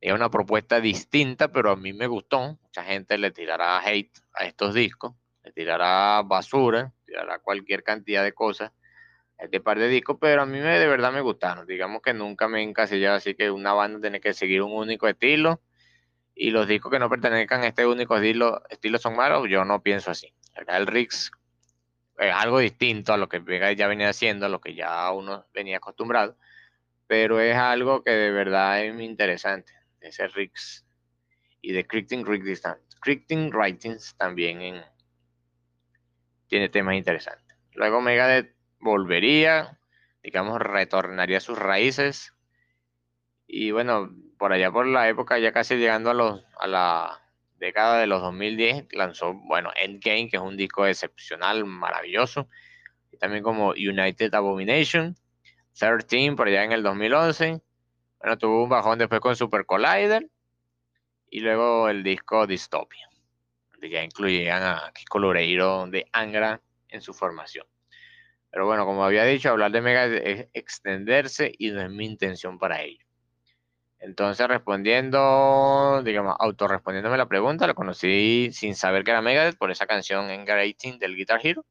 una 0.00 0.30
propuesta 0.30 0.80
distinta, 0.80 1.48
pero 1.52 1.72
a 1.72 1.76
mí 1.76 1.92
me 1.92 2.06
gustó. 2.06 2.58
Mucha 2.74 2.90
gente 2.90 3.18
le 3.18 3.30
tirará 3.30 3.78
hate 3.78 4.18
a 4.32 4.46
estos 4.46 4.74
discos, 4.74 5.14
le 5.44 5.52
tirará 5.52 6.20
basura, 6.22 6.92
tirará 7.06 7.38
cualquier 7.38 7.84
cantidad 7.84 8.24
de 8.24 8.32
cosas 8.32 8.72
a 9.38 9.44
este 9.44 9.60
par 9.60 9.78
de 9.78 9.86
discos, 9.86 10.16
pero 10.20 10.42
a 10.42 10.46
mí 10.46 10.58
me, 10.58 10.76
de 10.80 10.88
verdad 10.88 11.12
me 11.12 11.20
gustaron. 11.20 11.68
Digamos 11.68 12.02
que 12.02 12.12
nunca 12.12 12.48
me 12.48 12.58
he 12.58 12.62
encasillado 12.64 13.14
así 13.14 13.36
que 13.36 13.48
una 13.52 13.74
banda 13.74 14.00
tiene 14.00 14.20
que 14.20 14.34
seguir 14.34 14.60
un 14.62 14.72
único 14.72 15.06
estilo 15.06 15.60
y 16.34 16.50
los 16.50 16.66
discos 16.66 16.90
que 16.90 16.98
no 16.98 17.08
pertenezcan 17.08 17.62
a 17.62 17.68
este 17.68 17.86
único 17.86 18.16
estilo, 18.16 18.60
estilo 18.68 18.98
son 18.98 19.14
malos, 19.14 19.48
yo 19.48 19.64
no 19.64 19.80
pienso 19.80 20.10
así. 20.10 20.34
El 20.66 20.88
Rix 20.88 21.30
es 22.18 22.34
algo 22.34 22.58
distinto 22.58 23.12
a 23.12 23.16
lo 23.16 23.28
que 23.28 23.40
ya 23.76 23.86
venía 23.86 24.08
haciendo, 24.08 24.46
a 24.46 24.48
lo 24.48 24.60
que 24.60 24.74
ya 24.74 25.12
uno 25.12 25.46
venía 25.54 25.76
acostumbrado, 25.76 26.36
pero 27.06 27.38
es 27.38 27.54
algo 27.54 28.02
que 28.02 28.10
de 28.10 28.32
verdad 28.32 28.84
es 28.84 29.00
interesante, 29.00 29.72
ese 30.00 30.26
Rix 30.26 30.84
y 31.64 31.72
de 31.72 31.86
Crichton 31.86 32.24
Writings 33.50 34.16
también 34.18 34.84
tiene 36.46 36.68
temas 36.68 36.94
interesantes. 36.94 37.56
Luego 37.72 38.02
Megadeth 38.02 38.54
volvería, 38.80 39.80
digamos, 40.22 40.60
retornaría 40.60 41.38
a 41.38 41.40
sus 41.40 41.58
raíces 41.58 42.34
y 43.46 43.70
bueno, 43.70 44.14
por 44.38 44.52
allá 44.52 44.70
por 44.70 44.86
la 44.86 45.08
época, 45.08 45.38
ya 45.38 45.52
casi 45.52 45.76
llegando 45.76 46.10
a, 46.10 46.14
los, 46.14 46.44
a 46.58 46.66
la 46.66 47.22
década 47.56 47.98
de 47.98 48.08
los 48.08 48.20
2010, 48.20 48.88
lanzó, 48.92 49.32
bueno, 49.32 49.70
Endgame, 49.74 50.28
que 50.28 50.36
es 50.36 50.42
un 50.42 50.58
disco 50.58 50.86
excepcional, 50.86 51.64
maravilloso. 51.64 52.48
Y 53.10 53.16
también 53.16 53.42
como 53.42 53.70
United 53.70 54.34
Abomination, 54.34 55.16
13 55.78 56.32
por 56.36 56.48
allá 56.48 56.64
en 56.64 56.72
el 56.72 56.82
2011. 56.82 57.62
Bueno, 58.18 58.36
tuvo 58.36 58.64
un 58.64 58.68
bajón 58.68 58.98
después 58.98 59.22
con 59.22 59.34
Super 59.34 59.64
Collider. 59.64 60.28
Y 61.34 61.40
luego 61.40 61.88
el 61.88 62.04
disco 62.04 62.46
Dystopia, 62.46 63.10
donde 63.72 63.90
ya 63.90 64.04
incluían 64.04 64.62
a 64.62 64.92
Kiko 64.94 65.18
de 65.32 66.06
Angra 66.12 66.60
en 66.88 67.00
su 67.00 67.12
formación. 67.12 67.66
Pero 68.52 68.66
bueno, 68.66 68.86
como 68.86 69.04
había 69.04 69.24
dicho, 69.24 69.50
hablar 69.50 69.72
de 69.72 69.80
Mega 69.80 70.04
es 70.04 70.46
extenderse 70.52 71.50
y 71.58 71.72
no 71.72 71.82
es 71.82 71.90
mi 71.90 72.06
intención 72.06 72.56
para 72.56 72.82
ello. 72.82 73.04
Entonces, 73.98 74.46
respondiendo, 74.46 76.02
digamos, 76.04 76.36
autorrespondiéndome 76.38 77.16
la 77.16 77.26
pregunta, 77.26 77.66
lo 77.66 77.74
conocí 77.74 78.50
sin 78.52 78.76
saber 78.76 79.02
que 79.02 79.10
era 79.10 79.20
Megadeth 79.20 79.58
por 79.58 79.72
esa 79.72 79.88
canción 79.88 80.30
en 80.30 80.44
18 80.44 80.98
del 80.98 81.16
Guitar 81.16 81.40
Hero. 81.42 81.66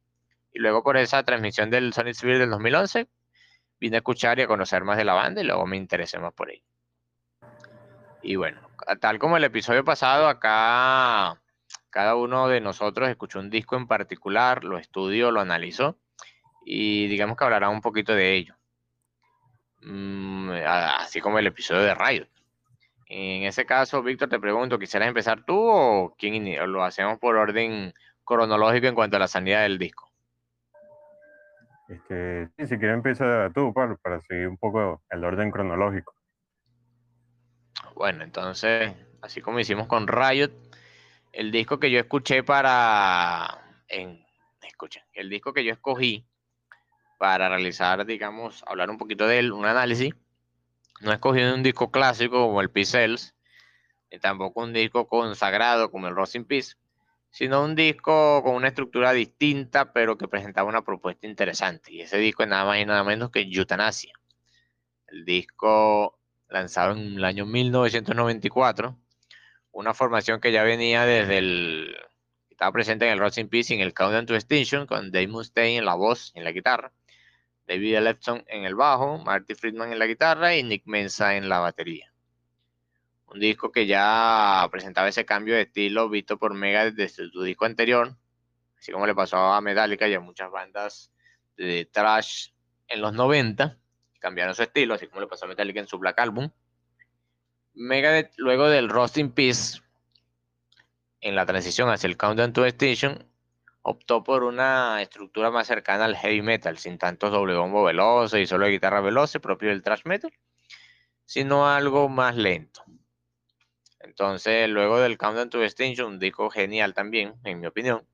Y 0.52 0.60
luego 0.60 0.84
por 0.84 0.98
esa 0.98 1.24
transmisión 1.24 1.70
del 1.70 1.94
Sonic 1.94 2.16
Sphere 2.16 2.40
del 2.40 2.50
2011, 2.50 3.08
vine 3.80 3.96
a 3.96 4.00
escuchar 4.00 4.40
y 4.40 4.42
a 4.42 4.48
conocer 4.48 4.84
más 4.84 4.98
de 4.98 5.06
la 5.06 5.14
banda 5.14 5.40
y 5.40 5.46
luego 5.46 5.66
me 5.66 5.78
interesé 5.78 6.20
más 6.20 6.34
por 6.34 6.52
ello. 6.52 6.66
Y 8.22 8.36
bueno, 8.36 8.60
tal 9.00 9.20
como 9.20 9.38
el 9.38 9.44
episodio 9.44 9.84
pasado, 9.84 10.28
acá 10.28 11.40
cada 11.90 12.16
uno 12.16 12.48
de 12.48 12.60
nosotros 12.60 13.08
escuchó 13.10 13.40
un 13.40 13.50
disco 13.50 13.76
en 13.76 13.88
particular, 13.88 14.64
lo 14.64 14.78
estudió, 14.78 15.32
lo 15.32 15.42
analizó 15.42 15.98
y 16.66 17.08
digamos 17.08 17.38
que 17.38 17.44
hablará 17.44 17.70
un 17.70 17.82
poquito 17.82 18.14
de 18.16 18.34
ello. 18.34 18.56
Mm, 19.82 20.52
así 20.66 21.22
como 21.22 21.40
el 21.40 21.48
episodio 21.48 21.84
de 21.84 21.94
Riot. 21.94 22.28
En 23.08 23.44
ese 23.44 23.66
caso, 23.66 24.02
Víctor, 24.02 24.30
te 24.30 24.40
pregunto, 24.40 24.80
¿quisieras 24.80 25.08
empezar 25.08 25.44
tú 25.46 25.56
o 25.56 26.16
quién 26.18 26.56
lo 26.72 26.84
hacemos 26.84 27.20
por 27.20 27.36
orden 27.36 27.94
cronológico 28.26 28.88
en 28.88 28.96
cuanto 28.96 29.18
a 29.18 29.20
la 29.20 29.28
sanidad 29.28 29.62
del 29.62 29.78
disco? 29.78 30.10
Este, 31.90 32.50
si 32.58 32.78
quieres 32.80 32.96
empieza 32.96 33.52
tú, 33.54 33.72
para 33.74 34.22
seguir 34.22 34.48
un 34.48 34.58
poco 34.58 35.04
el 35.12 35.24
orden 35.24 35.52
cronológico. 35.52 36.16
Bueno, 37.96 38.24
entonces, 38.24 38.94
así 39.22 39.42
como 39.42 39.60
hicimos 39.60 39.88
con 39.88 40.08
Riot, 40.08 40.52
el 41.32 41.52
disco 41.52 41.80
que 41.80 41.92
yo 41.92 42.00
escuché 42.00 42.44
para... 42.44 43.82
En, 43.88 44.26
escuchen, 44.62 45.04
el 45.14 45.30
disco 45.30 45.54
que 45.54 45.64
yo 45.64 45.74
escogí 45.74 46.26
para 47.18 47.50
realizar, 47.50 48.06
digamos, 48.06 48.64
hablar 48.68 48.90
un 48.90 48.98
poquito 48.98 49.28
de 49.28 49.40
él, 49.40 49.52
un 49.52 49.66
análisis. 49.66 50.14
No 51.02 51.12
he 51.12 51.16
escogido 51.16 51.54
un 51.54 51.64
disco 51.64 51.92
clásico 51.92 52.48
como 52.48 52.62
el 52.62 52.70
Pixels, 52.70 53.34
ni 54.12 54.20
tampoco 54.20 54.62
un 54.62 54.74
disco 54.74 55.08
consagrado 55.08 55.90
como 55.90 56.08
el 56.08 56.16
Rosing 56.16 56.46
Peace, 56.46 56.76
sino 57.30 57.64
un 57.64 57.76
disco 57.76 58.44
con 58.44 58.56
una 58.56 58.68
estructura 58.68 59.12
distinta, 59.12 59.92
pero 59.92 60.18
que 60.18 60.28
presentaba 60.28 60.70
una 60.70 60.84
propuesta 60.84 61.26
interesante. 61.26 61.94
Y 61.94 62.02
ese 62.02 62.18
disco 62.18 62.44
es 62.44 62.50
nada 62.50 62.66
más 62.66 62.80
y 62.80 62.86
nada 62.86 63.04
menos 63.04 63.32
que 63.32 63.42
Euthanasia. 63.42 64.14
El 65.08 65.26
disco 65.26 66.20
lanzado 66.54 66.94
en 66.94 67.18
el 67.18 67.26
año 67.26 67.46
1994, 67.46 68.98
una 69.72 69.94
formación 69.94 70.40
que 70.40 70.52
ya 70.52 70.64
venía 70.64 71.06
desde 71.06 71.40
el. 71.40 71.98
estaba 72.50 72.72
presente 72.72 73.06
en 73.06 73.12
el 73.12 73.20
Rosing 73.20 73.48
Peace 73.48 73.74
en 73.74 73.82
el 73.82 73.94
Countdown 73.94 74.26
to 74.26 74.36
Extinction, 74.36 74.88
con 74.88 75.12
Dave 75.12 75.28
Mustaine 75.28 75.80
en 75.80 75.86
la 75.86 75.96
voz 75.96 76.32
y 76.36 76.40
en 76.40 76.46
la 76.46 76.52
guitarra 76.52 76.94
David 77.68 77.96
Ellefson 77.96 78.44
en 78.48 78.66
el 78.66 78.76
bajo, 78.76 79.18
Marty 79.20 79.56
Friedman 79.56 79.92
en 79.92 80.00
la 80.00 80.06
guitarra 80.06 80.56
y 80.56 80.64
Nick 80.64 80.84
Mensa 80.86 81.36
en 81.36 81.50
la 81.50 81.60
batería. 81.60 82.12
Un 83.28 83.40
disco 83.40 83.72
que 83.72 83.88
ya 83.88 84.68
presentaba 84.72 85.08
ese 85.08 85.26
cambio 85.26 85.56
de 85.56 85.62
estilo 85.62 86.10
visto 86.10 86.38
por 86.38 86.54
Mega 86.54 86.92
desde 86.92 87.10
su 87.10 87.42
disco 87.42 87.66
anterior, 87.66 88.16
así 88.78 88.92
como 88.92 89.08
le 89.08 89.16
pasó 89.16 89.38
a 89.38 89.62
Metallica 89.62 90.08
y 90.08 90.14
a 90.14 90.20
muchas 90.20 90.52
bandas 90.52 91.12
de 91.58 91.86
trash 91.92 92.50
en 92.88 93.02
los 93.02 93.14
90, 93.14 93.78
cambiaron 94.24 94.56
su 94.56 94.64
estilo, 94.64 94.94
así 94.94 95.08
como 95.08 95.20
le 95.20 95.28
pasó 95.28 95.44
a 95.44 95.50
Metallica 95.50 95.82
en 95.82 95.88
su 95.88 96.00
Black 96.00 96.18
Album. 96.18 96.50
Megadeth, 97.74 98.32
luego 98.38 98.70
del 98.70 98.88
Rust 98.88 99.18
in 99.18 99.30
Peace, 99.32 99.82
en 101.20 101.36
la 101.36 101.46
transición 101.46 101.90
hacia 101.90 102.08
el 102.08 102.16
Countdown 102.16 102.54
to 102.54 102.66
Extinction, 102.66 103.28
optó 103.82 104.24
por 104.24 104.44
una 104.44 105.02
estructura 105.02 105.52
más 105.52 105.68
cercana 105.68 106.06
al 106.06 106.16
heavy 106.16 106.42
metal, 106.42 106.78
sin 106.78 106.98
tantos 106.98 107.32
doble 107.32 107.54
bombo 107.54 107.84
veloces 107.84 108.40
y 108.40 108.48
solo 108.48 108.66
de 108.66 108.72
guitarra 108.72 109.02
veloz 109.02 109.34
propio 109.42 109.70
del 109.70 109.84
thrash 109.84 110.06
metal, 110.06 110.32
sino 111.26 111.68
algo 111.68 112.08
más 112.08 112.38
lento. 112.38 112.82
Entonces, 114.00 114.70
luego 114.70 115.00
del 115.00 115.18
Countdown 115.18 115.50
to 115.50 115.62
Extinction, 115.62 116.08
un 116.08 116.20
disco 116.20 116.50
genial 116.50 116.94
también, 116.94 117.34
en 117.44 117.60
mi 117.60 117.68
opinión, 117.68 118.08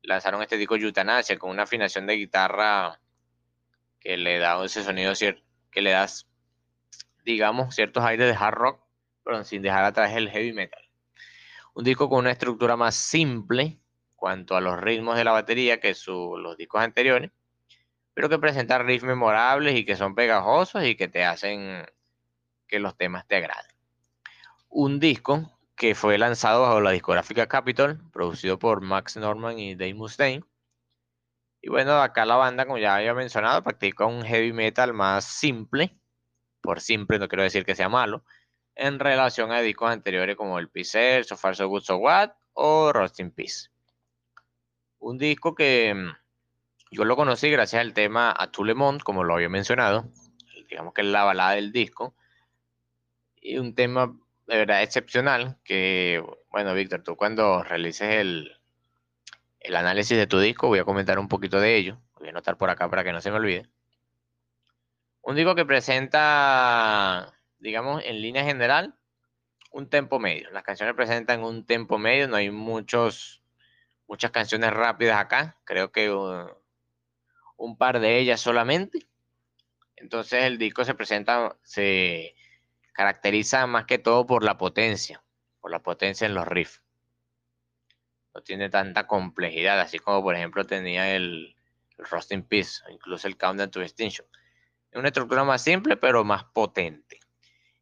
lanzaron 0.00 0.40
este 0.40 0.56
disco 0.56 0.76
Euthanasia 0.76 1.38
con 1.38 1.50
una 1.50 1.64
afinación 1.64 2.06
de 2.06 2.14
guitarra 2.14 2.98
que 4.06 4.16
le 4.16 4.38
da 4.38 4.64
ese 4.64 4.84
sonido 4.84 5.14
que 5.72 5.82
le 5.82 5.90
das, 5.90 6.28
digamos, 7.24 7.74
ciertos 7.74 8.04
aires 8.04 8.28
de 8.28 8.36
hard 8.38 8.54
rock, 8.54 8.80
pero 9.24 9.42
sin 9.42 9.62
dejar 9.62 9.82
atrás 9.82 10.12
el 10.14 10.30
heavy 10.30 10.52
metal. 10.52 10.80
Un 11.74 11.82
disco 11.82 12.08
con 12.08 12.20
una 12.20 12.30
estructura 12.30 12.76
más 12.76 12.94
simple, 12.94 13.80
cuanto 14.14 14.54
a 14.54 14.60
los 14.60 14.80
ritmos 14.80 15.16
de 15.16 15.24
la 15.24 15.32
batería 15.32 15.80
que 15.80 15.92
su, 15.94 16.36
los 16.36 16.56
discos 16.56 16.82
anteriores, 16.82 17.32
pero 18.14 18.28
que 18.28 18.38
presentan 18.38 18.86
riffs 18.86 19.04
memorables 19.04 19.74
y 19.74 19.84
que 19.84 19.96
son 19.96 20.14
pegajosos 20.14 20.84
y 20.84 20.94
que 20.94 21.08
te 21.08 21.24
hacen 21.24 21.84
que 22.68 22.78
los 22.78 22.96
temas 22.96 23.26
te 23.26 23.34
agraden. 23.34 23.74
Un 24.68 25.00
disco 25.00 25.50
que 25.74 25.96
fue 25.96 26.16
lanzado 26.16 26.62
bajo 26.62 26.80
la 26.80 26.92
discográfica 26.92 27.48
Capitol, 27.48 28.00
producido 28.12 28.56
por 28.56 28.82
Max 28.82 29.16
Norman 29.16 29.58
y 29.58 29.74
Dave 29.74 29.94
Mustaine. 29.94 30.44
Y 31.66 31.68
bueno, 31.68 32.00
acá 32.00 32.24
la 32.24 32.36
banda, 32.36 32.64
como 32.64 32.78
ya 32.78 32.94
había 32.94 33.12
mencionado, 33.12 33.60
practica 33.64 34.06
un 34.06 34.22
heavy 34.22 34.52
metal 34.52 34.92
más 34.92 35.24
simple. 35.24 35.98
Por 36.60 36.80
simple 36.80 37.18
no 37.18 37.26
quiero 37.26 37.42
decir 37.42 37.64
que 37.64 37.74
sea 37.74 37.88
malo, 37.88 38.24
en 38.76 39.00
relación 39.00 39.50
a 39.50 39.60
discos 39.60 39.90
anteriores 39.90 40.36
como 40.36 40.60
el 40.60 40.68
Pixel, 40.68 41.24
So 41.24 41.36
Far 41.36 41.56
So 41.56 41.66
Good 41.66 41.82
So 41.82 41.96
What 41.96 42.30
o 42.52 42.92
Rust 42.92 43.18
in 43.18 43.32
Peace. 43.32 43.70
Un 45.00 45.18
disco 45.18 45.56
que 45.56 45.92
mm, 45.92 46.12
yo 46.92 47.04
lo 47.04 47.16
conocí 47.16 47.50
gracias 47.50 47.80
al 47.80 47.94
tema 47.94 48.30
A 48.30 48.48
Lemont, 48.62 49.02
como 49.02 49.24
lo 49.24 49.34
había 49.34 49.48
mencionado, 49.48 50.08
digamos 50.68 50.94
que 50.94 51.00
es 51.00 51.08
la 51.08 51.24
balada 51.24 51.56
del 51.56 51.72
disco, 51.72 52.14
y 53.40 53.58
un 53.58 53.74
tema 53.74 54.16
de 54.46 54.56
verdad 54.56 54.84
excepcional 54.84 55.58
que, 55.64 56.24
bueno, 56.52 56.74
Víctor, 56.74 57.02
tú 57.02 57.16
cuando 57.16 57.64
realices 57.64 58.14
el, 58.14 58.55
el 59.66 59.76
análisis 59.76 60.16
de 60.16 60.26
tu 60.26 60.38
disco, 60.38 60.68
voy 60.68 60.78
a 60.78 60.84
comentar 60.84 61.18
un 61.18 61.28
poquito 61.28 61.60
de 61.60 61.76
ello, 61.76 61.98
voy 62.18 62.28
a 62.28 62.30
anotar 62.30 62.56
por 62.56 62.70
acá 62.70 62.88
para 62.88 63.04
que 63.04 63.12
no 63.12 63.20
se 63.20 63.30
me 63.30 63.36
olvide. 63.36 63.68
Un 65.22 65.36
disco 65.36 65.54
que 65.54 65.64
presenta 65.64 67.36
digamos, 67.58 68.02
en 68.04 68.20
línea 68.20 68.44
general, 68.44 68.94
un 69.70 69.88
tempo 69.88 70.18
medio. 70.18 70.50
Las 70.50 70.62
canciones 70.62 70.94
presentan 70.94 71.42
un 71.42 71.64
tempo 71.64 71.98
medio, 71.98 72.28
no 72.28 72.36
hay 72.36 72.50
muchos, 72.50 73.42
muchas 74.06 74.30
canciones 74.30 74.72
rápidas 74.72 75.18
acá, 75.18 75.56
creo 75.64 75.92
que 75.92 76.10
un 77.56 77.76
par 77.76 78.00
de 78.00 78.18
ellas 78.18 78.40
solamente. 78.40 79.06
Entonces 79.96 80.44
el 80.44 80.58
disco 80.58 80.84
se 80.84 80.94
presenta, 80.94 81.56
se 81.62 82.34
caracteriza 82.92 83.66
más 83.66 83.86
que 83.86 83.98
todo 83.98 84.26
por 84.26 84.44
la 84.44 84.58
potencia, 84.58 85.22
por 85.60 85.70
la 85.70 85.82
potencia 85.82 86.26
en 86.26 86.34
los 86.34 86.46
riffs. 86.46 86.82
No 88.36 88.42
tiene 88.42 88.68
tanta 88.68 89.06
complejidad, 89.06 89.80
así 89.80 89.98
como 89.98 90.22
por 90.22 90.34
ejemplo 90.34 90.66
tenía 90.66 91.16
el, 91.16 91.56
el 91.96 92.04
Rusting 92.04 92.42
Peace, 92.42 92.82
incluso 92.90 93.26
el 93.28 93.38
Countdown 93.38 93.70
to 93.70 93.80
Extinction. 93.80 94.26
Es 94.90 94.98
una 94.98 95.08
estructura 95.08 95.42
más 95.42 95.62
simple, 95.62 95.96
pero 95.96 96.22
más 96.22 96.44
potente. 96.44 97.18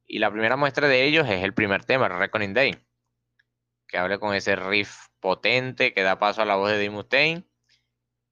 Y 0.07 0.21
la 0.21 0.31
primera 0.31 0.57
muestra 0.57 0.87
de 0.87 1.03
ellos 1.03 1.29
es 1.29 1.43
el 1.43 1.55
primer 1.55 1.85
tema, 1.85 2.09
Reckoning 2.09 2.55
Day, 2.55 2.79
que 3.89 3.99
habla 3.99 4.19
con 4.19 4.33
ese 4.33 4.55
riff 4.55 5.09
potente 5.19 5.93
que 5.93 6.05
da 6.05 6.21
paso 6.21 6.43
a 6.43 6.45
la 6.45 6.55
voz 6.55 6.71
de 6.71 6.77
Dave 6.77 6.91
Mustaine, 6.91 7.45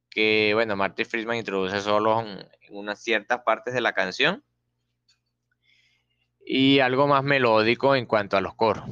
que, 0.08 0.52
bueno, 0.54 0.76
Marty 0.76 1.04
Friedman 1.04 1.38
introduce 1.38 1.80
solo 1.80 2.20
en, 2.20 2.46
unas 2.70 3.02
ciertas 3.02 3.40
partes 3.40 3.74
de 3.74 3.80
la 3.80 3.94
canción, 3.94 4.44
y 6.46 6.78
algo 6.78 7.08
más 7.08 7.24
melódico 7.24 7.96
en 7.96 8.06
cuanto 8.06 8.36
a 8.36 8.40
los 8.40 8.54
coros. 8.54 8.84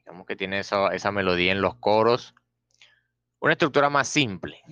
Digamos 0.00 0.26
que 0.26 0.36
tiene 0.36 0.58
esa, 0.58 0.88
esa 0.88 1.12
melodía 1.12 1.52
en 1.52 1.62
los 1.62 1.74
coros, 1.76 2.34
una 3.40 3.52
estructura 3.52 3.90
más 3.90 4.08
simple 4.08 4.62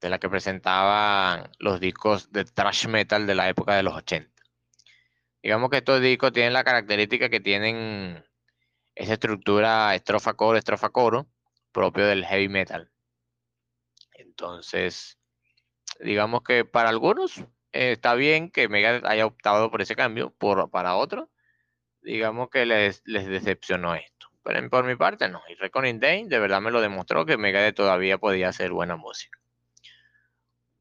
de 0.00 0.08
la 0.08 0.18
que 0.18 0.28
presentaban 0.28 1.50
los 1.58 1.80
discos 1.80 2.30
de 2.32 2.44
thrash 2.44 2.86
metal 2.86 3.26
de 3.26 3.34
la 3.34 3.48
época 3.48 3.74
de 3.74 3.82
los 3.82 3.94
80. 3.94 4.30
Digamos 5.42 5.70
que 5.70 5.78
estos 5.78 6.00
discos 6.00 6.32
tienen 6.32 6.52
la 6.52 6.64
característica 6.64 7.28
que 7.28 7.40
tienen 7.40 8.24
esa 8.94 9.12
estructura 9.14 9.94
estrofa-coro, 9.94 10.58
estrofa-coro, 10.58 11.28
propio 11.72 12.06
del 12.06 12.24
heavy 12.24 12.48
metal. 12.48 12.90
Entonces, 14.14 15.18
digamos 16.00 16.42
que 16.42 16.64
para 16.64 16.88
algunos 16.88 17.38
eh, 17.72 17.92
está 17.92 18.14
bien 18.14 18.50
que 18.50 18.68
Mega 18.68 19.00
haya 19.04 19.26
optado 19.26 19.70
por 19.70 19.82
ese 19.82 19.94
cambio, 19.94 20.30
por, 20.30 20.70
para 20.70 20.96
otros, 20.96 21.28
digamos 22.02 22.50
que 22.50 22.66
les, 22.66 23.02
decepcionó 23.04 23.94
esto. 23.94 24.27
Pero 24.48 24.66
por 24.70 24.86
mi 24.86 24.96
parte 24.96 25.28
no. 25.28 25.42
Y 25.50 25.56
Reckoning 25.56 26.00
Day 26.00 26.24
de 26.24 26.38
verdad 26.38 26.62
me 26.62 26.70
lo 26.70 26.80
demostró 26.80 27.26
que 27.26 27.36
Megadeth 27.36 27.74
todavía 27.74 28.16
podía 28.16 28.48
hacer 28.48 28.72
buena 28.72 28.96
música. 28.96 29.38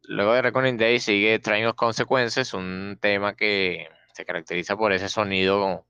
Luego 0.03 0.33
de 0.33 0.41
Reckoning 0.41 0.77
Day 0.77 1.01
sigue 1.01 1.37
Train 1.39 1.65
of 1.65 1.75
Consequences, 1.75 2.53
un 2.53 2.97
tema 3.01 3.35
que 3.35 3.89
se 4.13 4.23
caracteriza 4.23 4.77
por 4.77 4.93
ese 4.93 5.09
sonido 5.09 5.85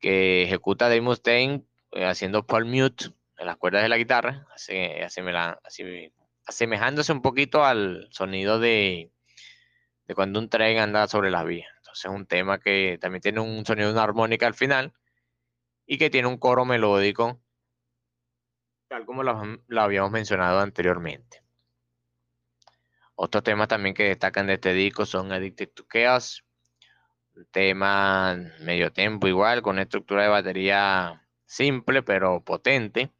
que 0.00 0.42
ejecuta 0.42 0.88
Dave 0.88 1.00
Mustaine 1.00 1.62
eh, 1.92 2.04
haciendo 2.04 2.44
Paul 2.44 2.64
mute 2.64 3.04
en 3.38 3.46
las 3.46 3.56
cuerdas 3.58 3.84
de 3.84 3.90
la 3.90 3.96
guitarra, 3.96 4.48
asemejándose 6.46 7.12
un 7.12 7.22
poquito 7.22 7.64
al 7.64 8.08
sonido 8.10 8.58
de, 8.58 9.12
de 10.08 10.14
cuando 10.16 10.40
un 10.40 10.48
tren 10.48 10.78
anda 10.78 11.06
sobre 11.06 11.30
las 11.30 11.44
vías. 11.44 11.70
Entonces 11.76 12.06
es 12.06 12.10
un 12.10 12.26
tema 12.26 12.58
que 12.58 12.98
también 13.00 13.22
tiene 13.22 13.38
un 13.38 13.64
sonido 13.64 13.86
de 13.86 13.94
una 13.94 14.02
armónica 14.02 14.48
al 14.48 14.54
final 14.54 14.92
y 15.88 15.96
que 15.96 16.10
tiene 16.10 16.28
un 16.28 16.36
coro 16.36 16.66
melódico, 16.66 17.40
tal 18.88 19.06
como 19.06 19.22
lo, 19.22 19.80
habíamos 19.80 20.10
mencionado 20.10 20.60
anteriormente. 20.60 21.42
Otros 23.14 23.42
temas 23.42 23.68
también 23.68 23.94
que 23.94 24.04
destacan 24.04 24.46
de 24.46 24.54
este 24.54 24.74
disco 24.74 25.06
son 25.06 25.32
Addicted 25.32 25.70
to 25.70 25.86
Chaos, 25.90 26.44
tema 27.50 28.36
medio 28.60 28.92
tempo 28.92 29.26
igual, 29.28 29.62
con 29.62 29.76
una 29.76 29.82
estructura 29.82 30.24
de 30.24 30.28
batería 30.28 31.26
simple 31.46 32.02
pero 32.02 32.44
potente. 32.44 33.10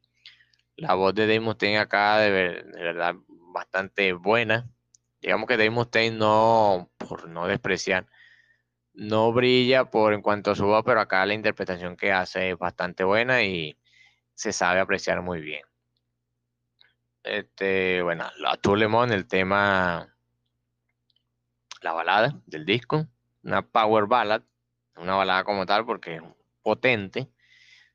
La 0.75 0.93
voz 0.93 1.15
de 1.15 1.23
Dave 1.25 1.39
Mustaine 1.39 1.79
acá 1.79 2.19
de, 2.19 2.29
verdad 2.29 3.15
bastante 3.27 4.13
buena. 4.13 4.69
Digamos 5.21 5.47
que 5.47 5.57
Dave 5.57 5.71
Mustaine 5.71 6.17
no, 6.17 6.91
por 6.97 7.27
no 7.27 7.47
despreciar, 7.47 8.05
no 8.99 9.33
brilla 9.33 9.85
por 9.85 10.13
en 10.13 10.21
cuanto 10.21 10.51
a 10.51 10.55
su 10.55 10.65
voz, 10.65 10.83
pero 10.85 11.01
acá 11.01 11.25
la 11.25 11.33
interpretación 11.33 11.97
que 11.97 12.11
hace 12.11 12.51
es 12.51 12.57
bastante 12.57 13.03
buena 13.03 13.43
y 13.43 13.77
se 14.35 14.53
sabe 14.53 14.79
apreciar 14.79 15.21
muy 15.21 15.41
bien. 15.41 15.63
Este, 17.23 18.01
bueno, 18.01 18.29
la 18.37 18.57
Tulemon, 18.57 19.11
el 19.11 19.27
tema, 19.27 20.15
la 21.81 21.93
balada 21.93 22.41
del 22.45 22.65
disco 22.65 23.07
una 23.43 23.61
power 23.61 24.05
ballad, 24.05 24.41
una 24.95 25.15
balada 25.15 25.43
como 25.43 25.65
tal, 25.65 25.85
porque 25.85 26.15
es 26.15 26.21
potente. 26.61 27.29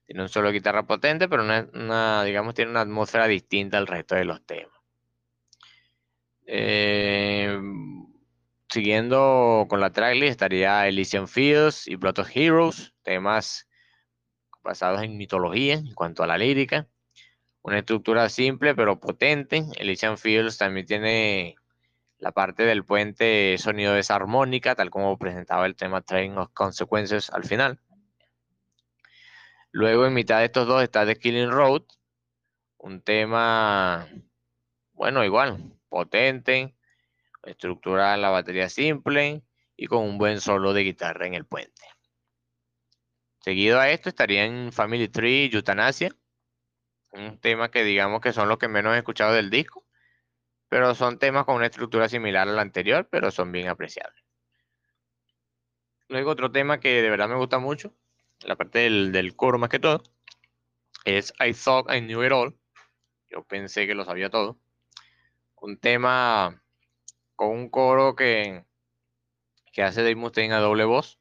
Tiene 0.07 0.23
un 0.23 0.29
solo 0.29 0.51
guitarra 0.51 0.83
potente, 0.85 1.29
pero 1.29 1.43
una, 1.43 2.25
digamos, 2.25 2.55
tiene 2.55 2.71
una 2.71 2.83
atmósfera 2.83 3.27
distinta 3.27 3.79
al 3.79 3.87
resto 3.87 4.15
de 4.15 4.25
los 4.25 4.45
temas. 4.45 4.75
Eh, 6.47 7.59
siguiendo 8.75 9.67
con 9.69 9.81
la 9.81 9.91
tracklist 9.91 10.33
estaría 10.33 10.89
Elysian 10.89 11.29
Fields 11.29 11.87
y 11.87 11.95
Blood 11.95 12.27
Heroes, 12.35 12.93
temas 13.05 13.69
basados 14.65 15.01
en 15.03 15.17
mitología 15.17 15.75
en 15.75 15.95
cuanto 15.95 16.25
a 16.25 16.27
la 16.27 16.37
lírica. 16.37 16.89
Una 17.63 17.79
estructura 17.79 18.29
simple 18.29 18.75
pero 18.75 18.99
potente. 18.99 19.65
Elysian 19.77 20.19
Fields 20.19 20.59
también 20.59 20.87
tiene 20.87 21.55
la 22.19 22.33
parte 22.33 22.65
del 22.65 22.85
puente 22.85 23.57
sonido 23.59 23.95
desarmónica, 23.95 24.75
tal 24.75 24.91
como 24.91 25.17
presentaba 25.19 25.67
el 25.67 25.77
tema 25.77 26.03
Train 26.03 26.37
of 26.37 26.51
Consequences 26.53 27.31
al 27.31 27.45
final. 27.45 27.79
Luego 29.71 30.05
en 30.05 30.15
mitad 30.15 30.41
de 30.41 30.47
estos 30.47 30.67
dos 30.67 30.83
está 30.83 31.07
The 31.07 31.17
Killing 31.17 31.51
Road, 31.51 31.83
un 32.79 33.03
tema, 33.03 34.09
bueno, 34.95 35.25
igual, 35.25 35.79
potente, 35.89 36.75
estructura 37.47 38.15
en 38.15 38.23
la 38.23 38.31
batería 38.31 38.69
simple 38.69 39.43
y 39.77 39.87
con 39.87 40.03
un 40.03 40.19
buen 40.19 40.41
solo 40.41 40.73
de 40.73 40.83
guitarra 40.83 41.27
en 41.27 41.35
el 41.35 41.45
puente. 41.45 41.83
Seguido 43.41 43.79
a 43.79 43.91
esto 43.91 44.09
estaría 44.09 44.45
en 44.45 44.73
Family 44.73 45.09
Tree 45.09 45.51
y 45.53 45.55
Euthanasia, 45.55 46.15
un 47.11 47.39
tema 47.39 47.71
que 47.71 47.85
digamos 47.85 48.21
que 48.21 48.33
son 48.33 48.49
los 48.49 48.59
que 48.59 48.69
menos 48.69 48.95
he 48.95 48.99
escuchado 48.99 49.35
del 49.35 49.51
disco, 49.51 49.85
pero 50.69 50.95
son 50.95 51.19
temas 51.19 51.45
con 51.45 51.57
una 51.57 51.67
estructura 51.67 52.09
similar 52.09 52.49
a 52.49 52.53
la 52.53 52.63
anterior, 52.63 53.07
pero 53.11 53.31
son 53.31 53.53
bien 53.53 53.69
apreciables. 53.69 54.25
Luego 56.09 56.31
otro 56.31 56.51
tema 56.51 56.81
que 56.81 57.03
de 57.03 57.11
verdad 57.11 57.29
me 57.29 57.37
gusta 57.37 57.59
mucho, 57.59 57.95
la 58.41 58.57
parte 58.57 58.79
del, 58.91 59.37
coro 59.37 59.59
más 59.59 59.71
que 59.71 59.79
todo, 59.79 60.03
es 61.05 61.33
I 61.39 61.53
Thought 61.53 61.93
I 61.93 62.01
Knew 62.01 62.25
It 62.25 62.33
All. 62.33 62.59
Yo 63.29 63.45
pensé 63.45 63.87
que 63.87 63.95
lo 63.95 64.05
sabía 64.05 64.31
todo. 64.31 64.59
Un 65.57 65.79
tema 65.79 66.63
con 67.37 67.51
un 67.51 67.69
coro 67.69 68.17
que, 68.17 68.65
que 69.73 69.83
hace 69.83 70.03
Dave 70.03 70.17
Mustaine 70.17 70.55
a 70.55 70.59
doble 70.59 70.85
voz, 70.85 71.19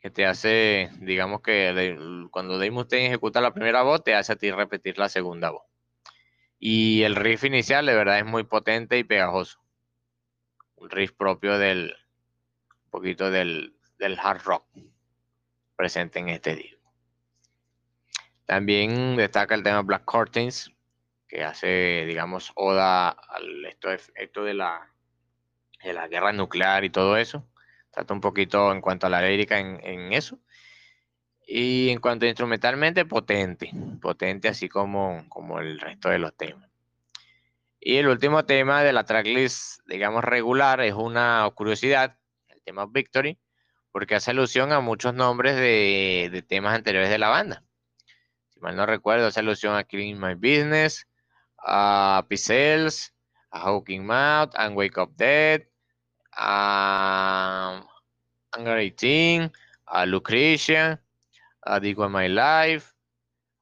que 0.00 0.10
te 0.10 0.26
hace, 0.26 0.90
digamos 1.00 1.42
que 1.42 1.96
cuando 2.30 2.54
Dave 2.54 2.70
Mustaine 2.70 3.06
ejecuta 3.06 3.40
la 3.40 3.54
primera 3.54 3.82
voz, 3.82 4.04
te 4.04 4.14
hace 4.14 4.32
a 4.32 4.36
ti 4.36 4.50
repetir 4.50 4.98
la 4.98 5.08
segunda 5.08 5.50
voz. 5.50 5.64
Y 6.58 7.02
el 7.02 7.16
riff 7.16 7.44
inicial 7.44 7.86
de 7.86 7.94
verdad 7.94 8.18
es 8.18 8.24
muy 8.24 8.44
potente 8.44 8.98
y 8.98 9.04
pegajoso. 9.04 9.60
Un 10.76 10.90
riff 10.90 11.12
propio 11.12 11.58
del 11.58 11.94
un 12.88 12.90
poquito 12.90 13.30
del, 13.30 13.74
hard 14.18 14.42
rock 14.44 14.64
presente 15.76 16.18
en 16.18 16.30
este 16.30 16.56
disco. 16.56 16.90
También 18.46 19.16
destaca 19.16 19.54
el 19.54 19.62
tema 19.62 19.82
Black 19.82 20.06
Curtains, 20.06 20.72
que 21.28 21.44
hace, 21.44 22.06
digamos, 22.06 22.50
oda 22.54 23.10
al 23.10 23.66
esto, 23.66 24.42
de 24.42 24.54
la, 24.54 24.90
de 25.82 25.92
la 25.92 26.08
guerra 26.08 26.32
nuclear 26.32 26.84
y 26.84 26.90
todo 26.90 27.16
eso. 27.16 27.44
Trata 27.90 28.14
un 28.14 28.20
poquito 28.20 28.72
en 28.72 28.80
cuanto 28.80 29.06
a 29.06 29.10
la 29.10 29.22
lírica 29.22 29.58
en, 29.58 30.12
eso. 30.12 30.38
Y 31.46 31.90
en 31.90 32.00
cuanto 32.00 32.26
a 32.26 32.28
instrumentalmente, 32.28 33.04
potente, 33.04 33.70
potente 34.00 34.48
así 34.48 34.68
como, 34.68 35.24
como 35.28 35.58
el 35.60 35.80
resto 35.80 36.10
de 36.10 36.18
los 36.18 36.36
temas. 36.36 36.68
Y 37.80 37.96
el 37.96 38.08
último 38.08 38.44
tema 38.44 38.82
de 38.82 38.92
la 38.92 39.04
tracklist, 39.04 39.80
digamos 39.86 40.24
regular, 40.24 40.80
es 40.80 40.94
una 40.94 41.48
curiosidad, 41.54 42.18
el 42.48 42.60
tema 42.62 42.86
Victory, 42.86 43.38
porque 43.92 44.16
hace 44.16 44.32
alusión 44.32 44.72
a 44.72 44.80
muchos 44.80 45.14
nombres 45.14 45.56
de, 45.56 46.44
temas 46.48 46.74
anteriores 46.74 47.08
de 47.10 47.18
la 47.18 47.28
banda. 47.28 47.64
Si 48.48 48.60
mal 48.60 48.76
no 48.76 48.84
recuerdo, 48.84 49.26
hace 49.26 49.40
alusión 49.40 49.74
a 49.74 49.84
Killing 49.84 50.20
My 50.20 50.34
Business, 50.34 51.06
a 51.58 52.26
Pixels, 52.28 53.14
Hawking 53.58 54.06
Mouth, 54.06 54.52
and 54.54 54.76
Wake 54.76 54.98
Up 54.98 55.12
Dead, 55.16 55.66
a 56.32 57.82
Anger 58.52 58.78
18, 58.78 59.52
a 59.86 60.06
Lucretia, 60.06 61.02
a 61.62 61.80
Digo 61.80 62.08
My 62.08 62.28
Life, 62.28 62.92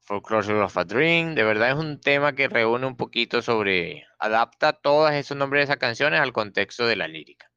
For 0.01 0.21
Closure 0.21 0.61
of 0.61 0.77
a 0.77 0.85
Dream. 0.85 1.35
De 1.35 1.43
verdad 1.43 1.69
es 1.69 1.75
un 1.75 1.99
tema 1.99 2.33
que 2.33 2.47
reúne 2.47 2.87
un 2.87 2.95
poquito 2.95 3.41
sobre, 3.41 4.05
adapta 4.19 4.73
todos 4.73 5.11
esos 5.11 5.35
nombres 5.35 5.61
de 5.61 5.63
esas 5.65 5.77
canciones 5.77 6.21
al 6.21 6.33
contexto 6.33 6.87
de 6.87 6.95
la 6.95 7.07
lírica. 7.07 7.51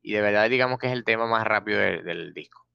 Y 0.00 0.12
de 0.12 0.20
verdad 0.20 0.48
digamos 0.48 0.78
que 0.78 0.86
es 0.86 0.92
el 0.92 1.04
tema 1.04 1.26
más 1.26 1.44
rápido 1.44 1.80
del 1.80 2.32
disco. 2.34 2.66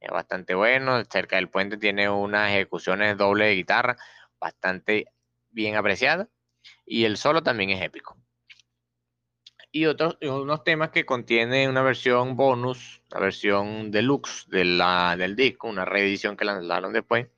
Es 0.00 0.10
bastante 0.10 0.54
bueno. 0.54 1.04
Cerca 1.04 1.36
del 1.36 1.48
puente 1.48 1.76
tiene 1.76 2.10
unas 2.10 2.50
ejecuciones 2.50 3.16
doble 3.16 3.46
de 3.46 3.54
guitarra 3.54 3.96
bastante 4.40 5.06
bien 5.50 5.76
apreciadas. 5.76 6.28
Y 6.84 7.04
el 7.04 7.16
solo 7.16 7.42
también 7.42 7.70
es 7.70 7.80
épico. 7.80 8.16
Y 9.74 9.86
otros 9.86 10.18
unos 10.20 10.64
temas 10.64 10.90
que 10.90 11.06
contiene 11.06 11.66
una 11.66 11.80
versión 11.80 12.36
bonus, 12.36 13.00
la 13.10 13.20
versión 13.20 13.90
deluxe 13.90 14.46
de 14.50 14.66
la, 14.66 15.16
del 15.16 15.34
disco, 15.34 15.66
una 15.66 15.86
reedición 15.86 16.36
que 16.36 16.44
lanzaron 16.44 16.92
después. 16.92 17.28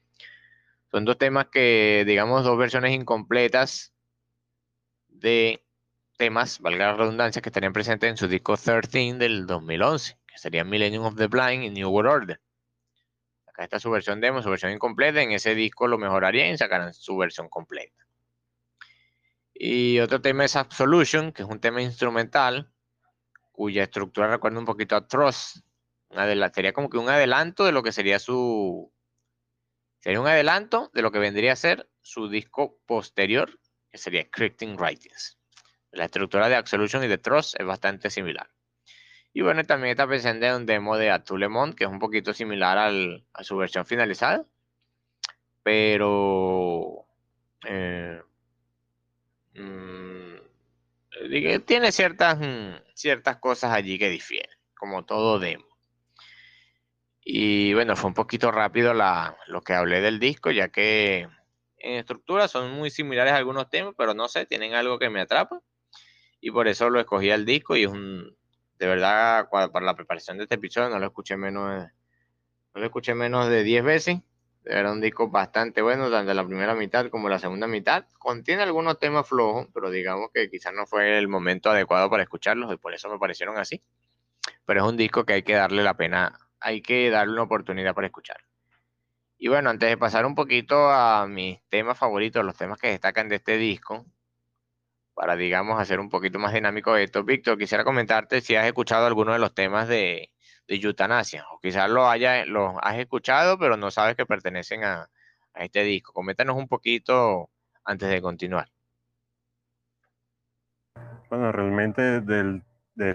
Son 0.91 1.05
dos 1.05 1.17
temas 1.17 1.47
que, 1.47 2.03
digamos, 2.05 2.43
dos 2.43 2.59
versiones 2.59 2.93
incompletas 2.93 3.95
de 5.09 5.65
temas, 6.17 6.59
valga 6.59 6.87
la 6.87 6.97
redundancia, 6.97 7.41
que 7.41 7.51
estarían 7.51 7.73
presentes 7.73 8.11
en 8.11 8.17
su 8.17 8.27
disco 8.27 8.57
13 8.57 9.15
del 9.15 9.47
2011, 9.47 10.19
que 10.27 10.39
sería 10.39 10.65
Millennium 10.65 11.05
of 11.05 11.17
the 11.17 11.29
Blind 11.29 11.63
y 11.63 11.71
New 11.71 11.89
World 11.89 12.11
Order. 12.11 12.41
Acá 13.47 13.63
está 13.63 13.79
su 13.79 13.93
versión 13.93 14.21
demo, 14.21 14.43
su 14.43 14.51
versión 14.51 14.73
incompleta. 14.73 15.23
En 15.23 15.31
ese 15.31 15.55
disco 15.55 15.87
lo 15.87 15.99
mejorarían 15.99 16.53
y 16.53 16.59
sacarán 16.59 16.93
su 16.95 17.17
versión 17.17 17.49
completa. 17.49 18.04
Y 19.67 19.99
otro 20.01 20.21
tema 20.21 20.45
es 20.45 20.57
Absolution, 20.57 21.33
que 21.33 21.41
es 21.41 21.49
un 21.49 21.59
tema 21.59 21.81
instrumental, 21.81 22.71
cuya 23.51 23.85
estructura 23.85 24.29
recuerda 24.29 24.59
un 24.59 24.67
poquito 24.67 24.95
a 24.95 25.09
Trust. 25.09 25.65
sería 26.53 26.75
como 26.75 26.91
que 26.91 26.99
un 26.99 27.09
adelanto 27.09 27.65
de 27.65 27.73
lo 27.73 27.83
que 27.83 27.91
sería 27.91 28.19
su. 28.19 28.93
Sería 30.01 30.21
un 30.21 30.27
adelanto 30.27 30.91
de 30.93 31.01
lo 31.01 31.11
que 31.11 31.19
vendría 31.19 31.55
a 31.55 31.57
ser 31.57 31.89
su 32.03 32.29
disco 32.29 32.79
posterior, 32.85 33.59
que 33.91 33.97
sería 33.97 34.29
Crypting 34.29 34.77
Writings. 34.79 35.39
La 35.93 36.05
estructura 36.05 36.51
de 36.51 36.57
Absolution 36.57 37.03
y 37.03 37.09
de 37.09 37.17
Trust 37.17 37.59
es 37.59 37.65
bastante 37.65 38.11
similar. 38.11 38.51
Y 39.33 39.41
bueno, 39.41 39.65
también 39.65 39.93
está 39.93 40.07
presente 40.07 40.55
un 40.55 40.67
demo 40.67 40.99
de 40.99 41.11
Atulemont, 41.11 41.75
que 41.75 41.85
es 41.85 41.91
un 41.91 42.01
poquito 42.01 42.35
similar 42.35 42.77
a 43.33 43.45
su 43.45 43.57
versión 43.57 43.87
finalizada. 43.87 44.45
Pero. 45.63 47.07
Eh, 47.67 48.21
mm, 49.55 50.35
tiene 51.65 51.93
ciertas, 51.93 52.39
mm, 52.39 52.75
ciertas 52.95 53.37
cosas 53.37 53.73
allí 53.73 53.99
que 53.99 54.11
difieren, 54.11 54.57
como 54.77 55.05
todo 55.05 55.39
demo. 55.39 55.67
Y 57.25 57.73
bueno, 57.73 57.97
fue 57.97 58.09
un 58.09 58.15
poquito 58.15 58.51
rápido 58.51 58.93
lo 58.93 59.63
que 59.63 59.73
hablé 59.73 60.01
del 60.01 60.21
disco, 60.21 60.51
ya 60.51 60.69
que 60.69 61.29
en 61.79 61.95
estructura 61.95 62.49
son 62.49 62.73
muy 62.73 62.91
similares 62.91 63.33
a 63.33 63.37
algunos 63.37 63.71
temas, 63.71 63.95
pero 63.97 64.15
no 64.15 64.29
sé, 64.29 64.47
tienen 64.47 64.75
algo 64.75 64.99
que 64.99 65.11
me 65.11 65.21
atrapa 65.21 65.61
y 66.41 66.51
por 66.51 66.69
eso 66.69 66.91
lo 66.91 67.01
escogí 67.01 67.31
al 67.31 67.47
disco 67.47 67.77
y 67.77 67.87
de 67.87 68.87
verdad, 68.87 69.49
para 69.51 69.81
la 69.81 69.95
preparación 69.95 70.37
de 70.37 70.43
este 70.45 70.57
episodio 70.57 70.91
no 70.91 70.99
lo 70.99 71.07
escuché 71.07 71.37
menos 71.37 71.89
no 72.75 72.81
lo 72.81 72.85
escuché 72.85 73.15
menos 73.15 73.49
de 73.49 73.63
10 73.63 73.85
veces. 73.85 74.19
Era 74.65 74.93
un 74.93 75.01
disco 75.01 75.29
bastante 75.29 75.83
bueno, 75.83 76.11
tanto 76.11 76.33
la 76.33 76.47
primera 76.47 76.75
mitad 76.75 77.11
como 77.11 77.29
la 77.29 77.39
segunda 77.39 77.67
mitad. 77.67 78.07
Contiene 78.19 78.63
algunos 78.63 78.99
temas 78.99 79.29
flojos, 79.29 79.69
pero 79.75 79.91
digamos 79.91 80.31
que 80.33 80.49
quizás 80.51 80.73
no 80.73 80.87
fue 80.87 81.19
el 81.19 81.29
momento 81.29 81.71
adecuado 81.71 82.09
para 82.09 82.23
escucharlos 82.23 82.73
y 82.73 82.77
por 82.79 82.95
eso 82.95 83.11
me 83.11 83.19
parecieron 83.19 83.59
así. 83.59 83.83
Pero 84.65 84.81
es 84.85 84.89
un 84.91 84.97
disco 84.97 85.25
que 85.25 85.35
hay 85.35 85.43
que 85.43 85.55
darle 85.55 85.83
la 85.83 85.95
pena, 85.97 86.39
hay 86.61 86.81
que 86.81 87.11
darle 87.11 87.35
una 87.35 87.43
oportunidad 87.43 87.95
para 87.95 88.07
escuchar. 88.07 88.39
Y 89.37 89.49
bueno, 89.49 89.71
antes 89.71 89.89
de 89.91 89.99
pasar 89.99 90.25
un 90.27 90.35
poquito 90.35 90.91
a 90.91 91.27
mis 91.27 91.61
temas 91.69 91.99
favoritos, 91.99 92.45
los 92.45 92.57
temas 92.57 92.79
que 92.79 92.89
destacan 92.89 93.29
de 93.29 93.37
este 93.37 93.59
disco, 93.59 94.07
para, 95.15 95.37
digamos, 95.37 95.81
hacer 95.81 96.01
un 96.01 96.11
poquito 96.11 96.39
más 96.39 96.53
dinámico 96.53 96.97
esto. 96.97 97.25
Víctor, 97.25 97.59
quisiera 97.59 97.85
comentarte 97.85 98.41
si 98.41 98.57
has 98.57 98.67
escuchado 98.67 99.07
alguno 99.07 99.33
de 99.33 99.39
los 99.39 99.55
temas 99.55 99.89
de, 99.89 100.34
de 100.67 100.77
Eutanasia, 100.77 101.45
o 101.51 101.59
quizás 101.61 101.91
lo, 101.91 102.09
haya, 102.09 102.45
lo 102.47 102.77
has 102.83 102.99
escuchado, 102.99 103.59
pero 103.59 103.77
no 103.77 103.91
sabes 103.91 104.17
que 104.17 104.27
pertenecen 104.27 104.85
a, 104.85 105.09
este 105.55 105.83
disco. 105.85 106.13
Coméntanos 106.13 106.57
un 106.57 106.67
poquito 106.67 107.51
antes 107.85 108.09
de 108.09 108.21
continuar. 108.21 108.69
Bueno, 111.31 111.53
realmente 111.53 112.21
del, 112.21 112.63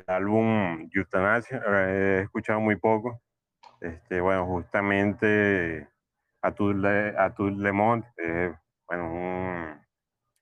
álbum 0.07 0.89
Eutanasia 0.93 1.61
he 1.67 2.21
escuchado 2.21 2.61
muy 2.61 2.77
poco. 2.77 3.21
Este, 3.81 4.21
bueno, 4.21 4.45
justamente 4.45 5.87
Atud 6.41 6.75
Le, 6.75 7.13
Lemont, 7.57 8.05
eh, 8.17 8.53
bueno, 8.87 9.11
un 9.11 9.89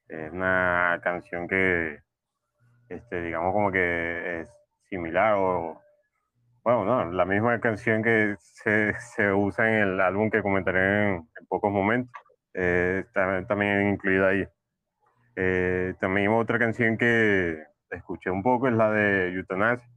es 0.09 0.31
una 0.31 0.99
canción 1.03 1.47
que, 1.47 2.01
este, 2.89 3.21
digamos 3.21 3.53
como 3.53 3.71
que 3.71 4.41
es 4.41 4.49
similar 4.89 5.35
o, 5.35 5.81
bueno, 6.67 6.83
no, 6.83 7.11
la 7.13 7.23
misma 7.23 7.61
canción 7.61 8.03
que 8.03 8.35
se, 8.39 8.93
se 8.99 9.31
usa 9.31 9.69
en 9.69 9.75
el 9.87 10.01
álbum 10.01 10.29
que 10.29 10.41
comentaré 10.41 11.15
en, 11.15 11.27
pocos 11.47 11.71
momentos, 11.71 12.11
eh, 12.53 13.03
está 13.05 13.47
también 13.47 13.87
incluida 13.87 14.27
ahí. 14.27 14.45
Eh, 15.37 15.93
también 16.01 16.27
otra 16.27 16.59
canción 16.59 16.97
que 16.97 17.63
escuché 17.89 18.29
un 18.31 18.43
poco 18.43 18.67
es 18.67 18.73
la 18.73 18.91
de 18.91 19.29
Euthanasia, 19.33 19.89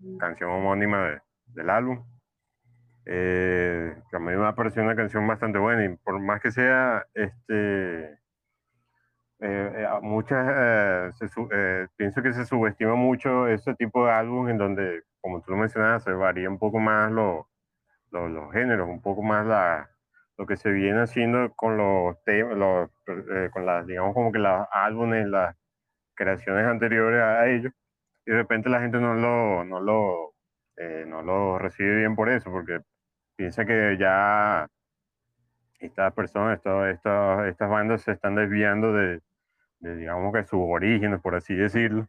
la 0.00 0.18
canción 0.18 0.50
homónima 0.50 1.22
del 1.46 1.70
álbum. 1.70 2.04
Eh, 3.06 3.94
que 4.10 4.16
a 4.16 4.18
mí 4.18 4.34
me 4.34 4.44
ha 4.44 4.56
parecido 4.56 4.82
una 4.82 4.96
canción 4.96 5.24
bastante 5.24 5.60
buena 5.60 5.84
y 5.84 5.96
por 5.98 6.18
más 6.18 6.40
que 6.40 6.50
sea 6.50 7.06
este 7.14 8.18
eh, 9.40 9.72
eh, 9.84 9.88
muchas, 10.02 11.12
eh, 11.52 11.86
pienso 11.96 12.22
que 12.22 12.32
se 12.32 12.44
subestima 12.44 12.96
mucho 12.96 13.46
ese 13.46 13.74
tipo 13.76 14.04
de 14.04 14.12
álbum 14.12 14.48
en 14.48 14.58
donde, 14.58 15.04
como 15.20 15.40
tú 15.40 15.52
lo 15.52 15.56
mencionabas, 15.58 16.02
se 16.02 16.12
varía 16.12 16.50
un 16.50 16.58
poco 16.58 16.80
más 16.80 17.12
los 17.12 18.52
géneros, 18.52 18.88
un 18.88 19.00
poco 19.00 19.22
más 19.22 19.46
la, 19.46 19.90
lo 20.36 20.46
que 20.46 20.56
se 20.56 20.70
viene 20.72 21.02
haciendo 21.02 21.52
con 21.54 21.76
los 21.76 22.22
temas, 22.24 22.90
con 23.52 23.66
las, 23.66 23.86
digamos, 23.86 24.14
como 24.14 24.32
que 24.32 24.40
los 24.40 24.66
álbumes, 24.72 25.26
las 25.28 25.56
creaciones 26.14 26.66
anteriores 26.66 27.22
a 27.22 27.46
ellos, 27.48 27.72
y 28.26 28.32
de 28.32 28.36
repente 28.38 28.68
la 28.70 28.80
gente 28.80 28.98
no 28.98 29.14
lo, 29.14 29.64
no 29.64 29.80
lo, 29.80 30.34
no 31.06 31.22
lo 31.22 31.58
recibe 31.58 31.96
bien 31.96 32.16
por 32.16 32.28
eso, 32.28 32.50
porque 32.50 32.80
piensa 33.36 33.64
que 33.64 33.96
ya 33.98 34.68
estas 35.80 36.12
personas, 36.14 36.58
estas 36.58 37.70
bandas 37.70 38.02
se 38.02 38.12
están 38.12 38.34
desviando 38.34 38.92
de, 38.92 39.20
digamos 39.80 40.32
que 40.34 40.44
sus 40.44 40.60
orígenes, 40.62 41.20
por 41.20 41.34
así 41.34 41.54
decirlo, 41.54 42.08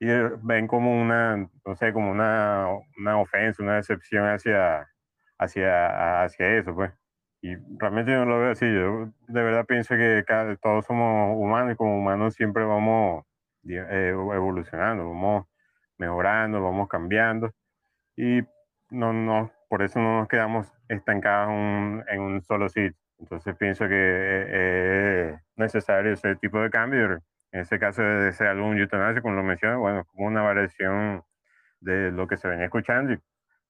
y 0.00 0.06
ven 0.42 0.66
como 0.66 1.00
una, 1.00 1.36
no 1.66 1.76
sé, 1.76 1.92
como 1.92 2.10
una, 2.10 2.66
una 2.98 3.18
ofensa, 3.18 3.62
una 3.62 3.76
decepción 3.76 4.26
hacia, 4.26 4.88
hacia, 5.38 6.22
hacia 6.24 6.58
eso, 6.58 6.74
pues. 6.74 6.92
Y 7.42 7.56
realmente 7.78 8.12
yo 8.12 8.24
no 8.24 8.26
lo 8.26 8.40
veo 8.40 8.52
así, 8.52 8.66
yo 8.66 9.10
de 9.28 9.42
verdad 9.42 9.64
pienso 9.66 9.94
que 9.96 10.24
cada, 10.26 10.56
todos 10.56 10.84
somos 10.86 11.36
humanos 11.38 11.72
y 11.74 11.76
como 11.76 11.98
humanos 11.98 12.34
siempre 12.34 12.64
vamos 12.64 13.24
eh, 13.68 14.10
evolucionando, 14.10 15.08
vamos 15.08 15.46
mejorando, 15.98 16.62
vamos 16.62 16.88
cambiando 16.88 17.50
y 18.16 18.42
no, 18.90 19.12
no, 19.12 19.52
por 19.68 19.82
eso 19.82 19.98
no 20.00 20.20
nos 20.20 20.28
quedamos 20.28 20.66
estancados 20.88 21.50
en 22.08 22.20
un 22.20 22.42
solo 22.42 22.68
sitio. 22.68 22.98
Entonces 23.20 23.54
pienso 23.56 23.86
que 23.86 25.30
es 25.30 25.40
necesario 25.56 26.12
ese 26.12 26.36
tipo 26.36 26.58
de 26.60 26.70
cambio. 26.70 27.22
En 27.52 27.60
ese 27.60 27.78
caso 27.78 28.02
de 28.02 28.30
ese 28.30 28.46
álbum 28.46 28.76
Euthanasia, 28.76 29.20
como 29.20 29.34
lo 29.34 29.42
mencioné, 29.42 29.76
bueno, 29.76 30.04
como 30.06 30.26
una 30.26 30.42
variación 30.42 31.22
de 31.80 32.10
lo 32.12 32.26
que 32.26 32.36
se 32.36 32.48
venía 32.48 32.66
escuchando 32.66 33.12
y 33.12 33.18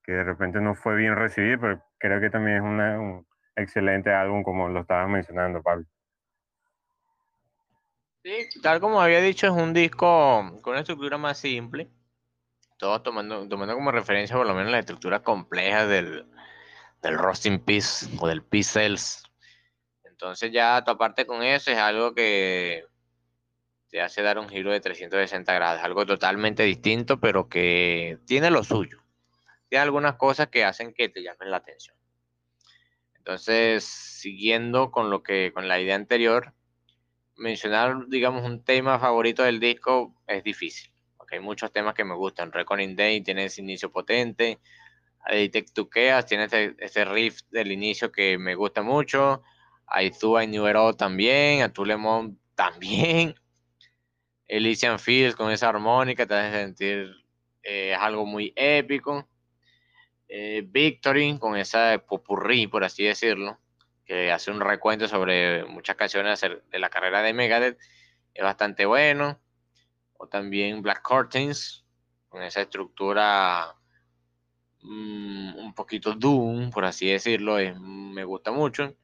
que 0.03 0.13
de 0.13 0.23
repente 0.23 0.61
no 0.61 0.75
fue 0.75 0.95
bien 0.95 1.15
recibido, 1.15 1.59
pero 1.59 1.83
creo 1.97 2.21
que 2.21 2.29
también 2.29 2.57
es 2.57 2.63
un 2.63 3.27
excelente 3.55 4.11
álbum 4.13 4.43
como 4.43 4.69
lo 4.69 4.81
estabas 4.81 5.09
mencionando, 5.09 5.61
Pablo. 5.61 5.85
Sí, 8.23 8.61
tal 8.61 8.79
como 8.79 9.01
había 9.01 9.19
dicho, 9.19 9.47
es 9.47 9.53
un 9.53 9.73
disco 9.73 10.59
con 10.61 10.71
una 10.71 10.81
estructura 10.81 11.17
más 11.17 11.39
simple, 11.39 11.89
todo 12.77 13.01
tomando, 13.01 13.47
tomando 13.47 13.73
como 13.73 13.91
referencia 13.91 14.35
por 14.35 14.45
lo 14.45 14.53
menos 14.53 14.71
la 14.71 14.79
estructura 14.79 15.23
compleja 15.23 15.87
del, 15.87 16.27
del 17.01 17.17
Rusting 17.17 17.59
Peace 17.59 18.07
o 18.19 18.27
del 18.27 18.43
Peace 18.43 18.73
Cells 18.73 19.30
entonces 20.21 20.51
ya 20.51 20.77
aparte 20.77 21.25
con 21.25 21.41
eso 21.41 21.71
es 21.71 21.77
algo 21.79 22.13
que 22.13 22.85
te 23.89 24.01
hace 24.01 24.21
dar 24.21 24.37
un 24.37 24.47
giro 24.47 24.71
de 24.71 24.79
360 24.79 25.51
grados, 25.51 25.81
algo 25.81 26.05
totalmente 26.05 26.61
distinto, 26.61 27.19
pero 27.19 27.49
que 27.49 28.19
tiene 28.27 28.51
lo 28.51 28.63
suyo. 28.63 28.99
tiene 29.67 29.81
algunas 29.81 30.17
cosas 30.17 30.49
que 30.49 30.63
hacen 30.63 30.93
que 30.93 31.09
te 31.09 31.23
llamen 31.23 31.49
la 31.49 31.57
atención. 31.57 31.97
Entonces, 33.15 33.83
siguiendo 33.83 34.91
con 34.91 35.09
lo 35.09 35.23
que, 35.23 35.51
con 35.55 35.67
la 35.67 35.81
idea 35.81 35.95
anterior, 35.95 36.53
mencionar, 37.35 38.07
digamos, 38.07 38.45
un 38.45 38.63
tema 38.63 38.99
favorito 38.99 39.41
del 39.41 39.59
disco 39.59 40.13
es 40.27 40.43
difícil, 40.43 40.91
porque 41.17 41.37
hay 41.37 41.41
muchos 41.41 41.71
temas 41.71 41.95
que 41.95 42.05
me 42.05 42.13
gustan. 42.13 42.51
Reckoning 42.51 42.95
Day 42.95 43.21
tiene 43.21 43.45
ese 43.45 43.61
inicio 43.61 43.91
potente, 43.91 44.59
Detect 45.31 45.79
Chaos 45.91 46.27
tiene 46.27 46.43
ese, 46.43 46.75
ese, 46.77 47.05
riff 47.05 47.41
del 47.49 47.71
inicio 47.71 48.11
que 48.11 48.37
me 48.37 48.53
gusta 48.53 48.83
mucho, 48.83 49.41
Aizua 49.91 50.45
New 50.45 50.65
también, 50.95 51.61
Atulemon 51.61 52.39
también, 52.55 53.35
Elysian 54.47 54.99
Fields 54.99 55.35
con 55.35 55.51
esa 55.51 55.69
armónica 55.69 56.25
te 56.25 56.33
hace 56.33 56.59
sentir 56.59 57.25
eh, 57.63 57.93
algo 57.93 58.25
muy 58.25 58.53
épico. 58.55 59.27
Eh, 60.27 60.63
Victory 60.65 61.37
con 61.37 61.57
esa 61.57 62.01
popurrí, 62.07 62.67
por 62.67 62.85
así 62.85 63.03
decirlo, 63.03 63.59
que 64.05 64.31
hace 64.31 64.49
un 64.49 64.61
recuento 64.61 65.07
sobre 65.07 65.65
muchas 65.65 65.97
canciones 65.97 66.39
de 66.39 66.79
la 66.79 66.89
carrera 66.89 67.21
de 67.21 67.33
Megadeth, 67.33 67.77
es 68.33 68.43
bastante 68.43 68.85
bueno. 68.85 69.39
O 70.17 70.27
también 70.27 70.81
Black 70.81 71.01
Curtains, 71.01 71.83
con 72.29 72.43
esa 72.43 72.61
estructura 72.61 73.75
mm, 74.81 75.55
un 75.57 75.73
poquito 75.73 76.13
Doom, 76.13 76.69
por 76.71 76.85
así 76.85 77.09
decirlo, 77.09 77.57
me 77.79 78.23
gusta 78.23 78.51
mucho. 78.51 78.95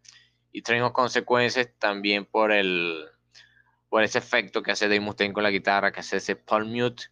Y 0.51 0.61
Train 0.61 0.83
of 0.83 0.93
Consequences 0.93 1.77
también 1.77 2.25
por 2.25 2.51
el 2.51 3.07
por 3.89 4.03
ese 4.03 4.17
efecto 4.19 4.61
que 4.61 4.71
hace 4.71 4.87
Dave 4.87 4.99
Mustaine 4.99 5.33
con 5.33 5.43
la 5.43 5.49
guitarra, 5.49 5.91
que 5.91 6.01
hace 6.01 6.17
ese 6.17 6.35
palm 6.35 6.69
mute, 6.69 7.03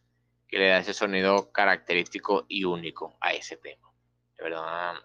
que 0.48 0.58
le 0.58 0.70
da 0.70 0.80
ese 0.80 0.94
sonido 0.94 1.52
característico 1.52 2.46
y 2.48 2.66
único 2.66 3.18
a 3.22 3.34
ese 3.34 3.58
tema. 3.58 3.92
De 4.38 4.44
verdad, 4.44 4.96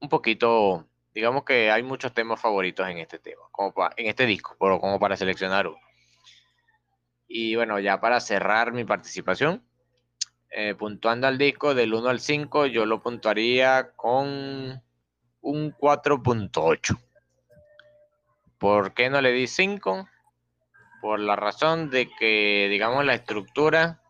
un 0.00 0.08
poquito, 0.08 0.88
digamos 1.12 1.44
que 1.44 1.70
hay 1.70 1.82
muchos 1.82 2.12
temas 2.14 2.40
favoritos 2.40 2.88
en 2.88 2.98
este 2.98 3.18
tema, 3.18 3.42
como 3.50 3.72
en 3.96 4.06
este 4.06 4.26
disco, 4.26 4.56
pero 4.60 4.80
como 4.80 4.98
para 5.00 5.16
seleccionar 5.16 5.66
uno. 5.66 5.80
Y 7.28 7.56
bueno, 7.56 7.80
ya 7.80 8.00
para 8.00 8.20
cerrar 8.20 8.72
mi 8.72 8.84
participación, 8.84 9.66
eh, 10.50 10.74
puntuando 10.74 11.26
al 11.26 11.38
disco 11.38 11.74
del 11.74 11.92
1 11.92 12.08
al 12.08 12.20
5, 12.20 12.66
yo 12.66 12.86
lo 12.86 13.02
puntuaría 13.02 13.92
con 13.96 14.80
un 15.40 15.72
4.8. 15.72 17.05
¿Por 18.58 18.94
qué 18.94 19.10
no 19.10 19.20
le 19.20 19.32
di 19.32 19.46
5? 19.46 20.08
Por 21.02 21.20
la 21.20 21.36
razón 21.36 21.90
de 21.90 22.08
que, 22.18 22.68
digamos, 22.70 23.04
la 23.04 23.14
estructura 23.14 24.02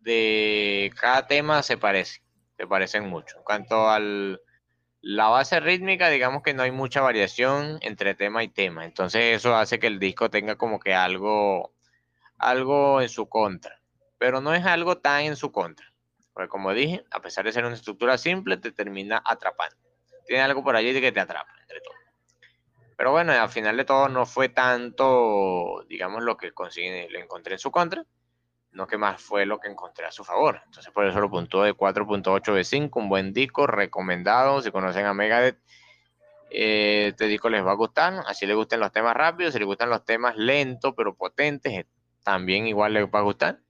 de 0.00 0.92
cada 1.00 1.26
tema 1.26 1.62
se 1.62 1.78
parece, 1.78 2.22
se 2.56 2.66
parecen 2.66 3.08
mucho. 3.08 3.38
En 3.38 3.44
cuanto 3.44 3.88
a 3.88 3.98
la 3.98 5.28
base 5.28 5.60
rítmica, 5.60 6.08
digamos 6.08 6.42
que 6.42 6.54
no 6.54 6.62
hay 6.62 6.70
mucha 6.70 7.00
variación 7.00 7.78
entre 7.80 8.14
tema 8.14 8.44
y 8.44 8.48
tema. 8.48 8.84
Entonces 8.84 9.36
eso 9.36 9.56
hace 9.56 9.78
que 9.78 9.86
el 9.86 9.98
disco 9.98 10.30
tenga 10.30 10.56
como 10.56 10.78
que 10.78 10.94
algo, 10.94 11.72
algo 12.38 13.00
en 13.00 13.08
su 13.08 13.28
contra. 13.28 13.80
Pero 14.18 14.40
no 14.40 14.54
es 14.54 14.64
algo 14.66 14.98
tan 14.98 15.22
en 15.22 15.36
su 15.36 15.52
contra. 15.52 15.86
Porque 16.32 16.48
como 16.48 16.74
dije, 16.74 17.04
a 17.10 17.20
pesar 17.20 17.44
de 17.46 17.52
ser 17.52 17.64
una 17.64 17.74
estructura 17.74 18.18
simple, 18.18 18.58
te 18.58 18.72
termina 18.72 19.22
atrapando. 19.24 19.76
Tiene 20.26 20.42
algo 20.42 20.62
por 20.62 20.76
allí 20.76 20.92
que 21.00 21.12
te 21.12 21.20
atrapa, 21.20 21.52
entre 21.62 21.80
todo. 21.80 21.94
Pero 22.96 23.12
bueno, 23.12 23.32
al 23.32 23.50
final 23.50 23.76
de 23.76 23.84
todo 23.84 24.08
no 24.08 24.24
fue 24.24 24.48
tanto, 24.48 25.84
digamos, 25.88 26.22
lo 26.22 26.36
que 26.36 26.52
conseguí, 26.52 27.08
lo 27.08 27.18
encontré 27.18 27.54
en 27.54 27.58
su 27.58 27.70
contra, 27.70 28.04
no 28.72 28.86
que 28.86 28.96
más 28.96 29.20
fue 29.20 29.44
lo 29.44 29.60
que 29.60 29.68
encontré 29.68 30.06
a 30.06 30.12
su 30.12 30.24
favor. 30.24 30.62
Entonces 30.64 30.92
por 30.92 31.06
eso 31.06 31.20
lo 31.20 31.30
puntúo 31.30 31.62
de 31.62 31.74
4.8 31.74 32.54
de 32.54 32.64
5, 32.64 32.98
un 32.98 33.08
buen 33.08 33.32
disco, 33.34 33.66
recomendado, 33.66 34.62
si 34.62 34.70
conocen 34.70 35.04
a 35.04 35.12
Megadeth, 35.12 35.58
eh, 36.50 37.08
este 37.08 37.26
disco 37.26 37.50
les 37.50 37.64
va 37.64 37.72
a 37.72 37.74
gustar, 37.74 38.22
así 38.26 38.46
les 38.46 38.56
gustan 38.56 38.80
los 38.80 38.92
temas 38.92 39.14
rápidos, 39.14 39.52
si 39.52 39.58
les 39.58 39.66
gustan 39.66 39.90
los 39.90 40.04
temas 40.04 40.36
lentos 40.36 40.94
pero 40.96 41.14
potentes, 41.14 41.72
eh, 41.72 41.86
también 42.24 42.66
igual 42.66 42.94
les 42.94 43.04
va 43.06 43.18
a 43.18 43.22
gustar. 43.22 43.60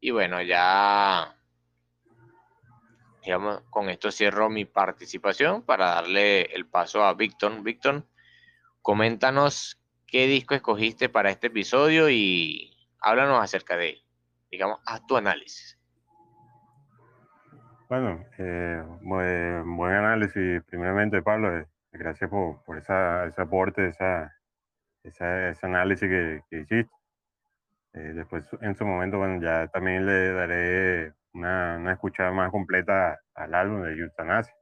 Y 0.00 0.10
bueno, 0.10 0.42
ya 0.42 1.36
digamos, 3.24 3.62
con 3.70 3.88
esto 3.88 4.10
cierro 4.10 4.50
mi 4.50 4.64
participación 4.64 5.62
para 5.62 5.94
darle 5.94 6.42
el 6.42 6.66
paso 6.66 7.04
a 7.04 7.14
Víctor. 7.14 7.62
Víctor, 7.62 8.04
coméntanos 8.82 9.80
qué 10.06 10.26
disco 10.26 10.54
escogiste 10.54 11.08
para 11.08 11.30
este 11.30 11.46
episodio 11.46 12.10
y 12.10 12.76
háblanos 13.00 13.42
acerca 13.42 13.76
de, 13.76 13.98
digamos, 14.50 14.80
haz 14.84 15.06
tu 15.06 15.16
análisis. 15.16 15.78
Bueno, 17.88 18.24
eh, 18.38 18.82
buen, 19.02 19.92
análisis, 19.92 20.62
primeramente, 20.64 21.22
Pablo. 21.22 21.58
Eh, 21.58 21.66
gracias 21.92 22.28
por, 22.28 22.62
por 22.64 22.78
esa, 22.78 23.26
ese 23.26 23.42
aporte, 23.42 23.88
esa, 23.88 24.32
ese 25.02 25.58
análisis 25.62 26.08
que, 26.08 26.42
hiciste. 26.50 26.90
Eh, 27.94 28.12
después, 28.14 28.48
en 28.62 28.74
su 28.74 28.86
momento, 28.86 29.18
bueno, 29.18 29.42
ya 29.42 29.66
también 29.68 30.06
le 30.06 30.32
daré 30.32 31.12
una, 31.34 31.76
una 31.76 31.92
escuchada 31.92 32.32
más 32.32 32.50
completa 32.50 33.20
al 33.34 33.54
álbum 33.54 33.82
de 33.82 33.92
Euthanasia. 33.92 34.54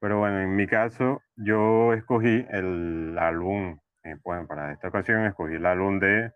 Pero 0.00 0.18
bueno, 0.18 0.40
en 0.40 0.54
mi 0.54 0.66
caso, 0.66 1.22
yo 1.36 1.92
escogí 1.94 2.46
el 2.50 3.16
álbum, 3.18 3.78
eh, 4.04 4.16
bueno, 4.22 4.46
para 4.46 4.72
esta 4.72 4.88
ocasión 4.88 5.24
escogí 5.24 5.54
el 5.54 5.66
álbum 5.66 5.98
de 5.98 6.32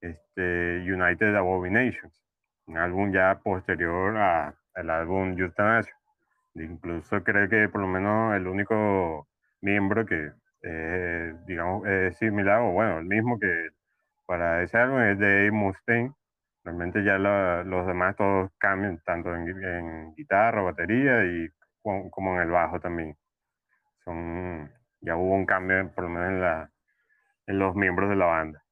este, 0.00 0.80
United 0.90 1.36
Abominations, 1.36 2.22
un 2.66 2.78
álbum 2.78 3.12
ya 3.12 3.38
posterior 3.42 4.16
al 4.16 4.90
álbum 4.90 5.38
Euthanasia. 5.38 5.94
Incluso 6.54 7.22
creo 7.22 7.48
que 7.48 7.68
por 7.68 7.80
lo 7.80 7.86
menos 7.86 8.34
el 8.34 8.46
único 8.46 9.28
miembro 9.60 10.06
que, 10.06 10.32
digamos, 11.46 11.86
es 11.86 12.16
similar, 12.18 12.60
o 12.60 12.72
bueno, 12.72 12.98
el 12.98 13.06
mismo 13.06 13.38
que 13.38 13.70
para 14.26 14.62
ese 14.62 14.78
álbum 14.78 15.00
es 15.00 15.18
Dave 15.18 15.50
Mustaine. 15.50 16.12
Realmente 16.64 17.04
ya 17.04 17.18
los 17.18 17.86
demás 17.86 18.16
todos 18.16 18.50
cambian, 18.58 19.00
tanto 19.04 19.34
en, 19.34 19.48
en 19.64 20.14
guitarra, 20.14 20.62
batería 20.62 21.24
y 21.24 21.48
como 21.82 22.34
en 22.36 22.42
el 22.42 22.50
bajo 22.50 22.80
también. 22.80 23.16
Son, 24.04 24.72
ya 25.00 25.16
hubo 25.16 25.34
un 25.34 25.46
cambio, 25.46 25.92
por 25.94 26.04
lo 26.04 26.10
menos 26.10 26.28
en, 26.30 26.40
la, 26.40 26.70
en 27.46 27.58
los 27.58 27.74
miembros 27.74 28.10
de 28.10 28.16
la 28.16 28.26
banda. 28.26 28.64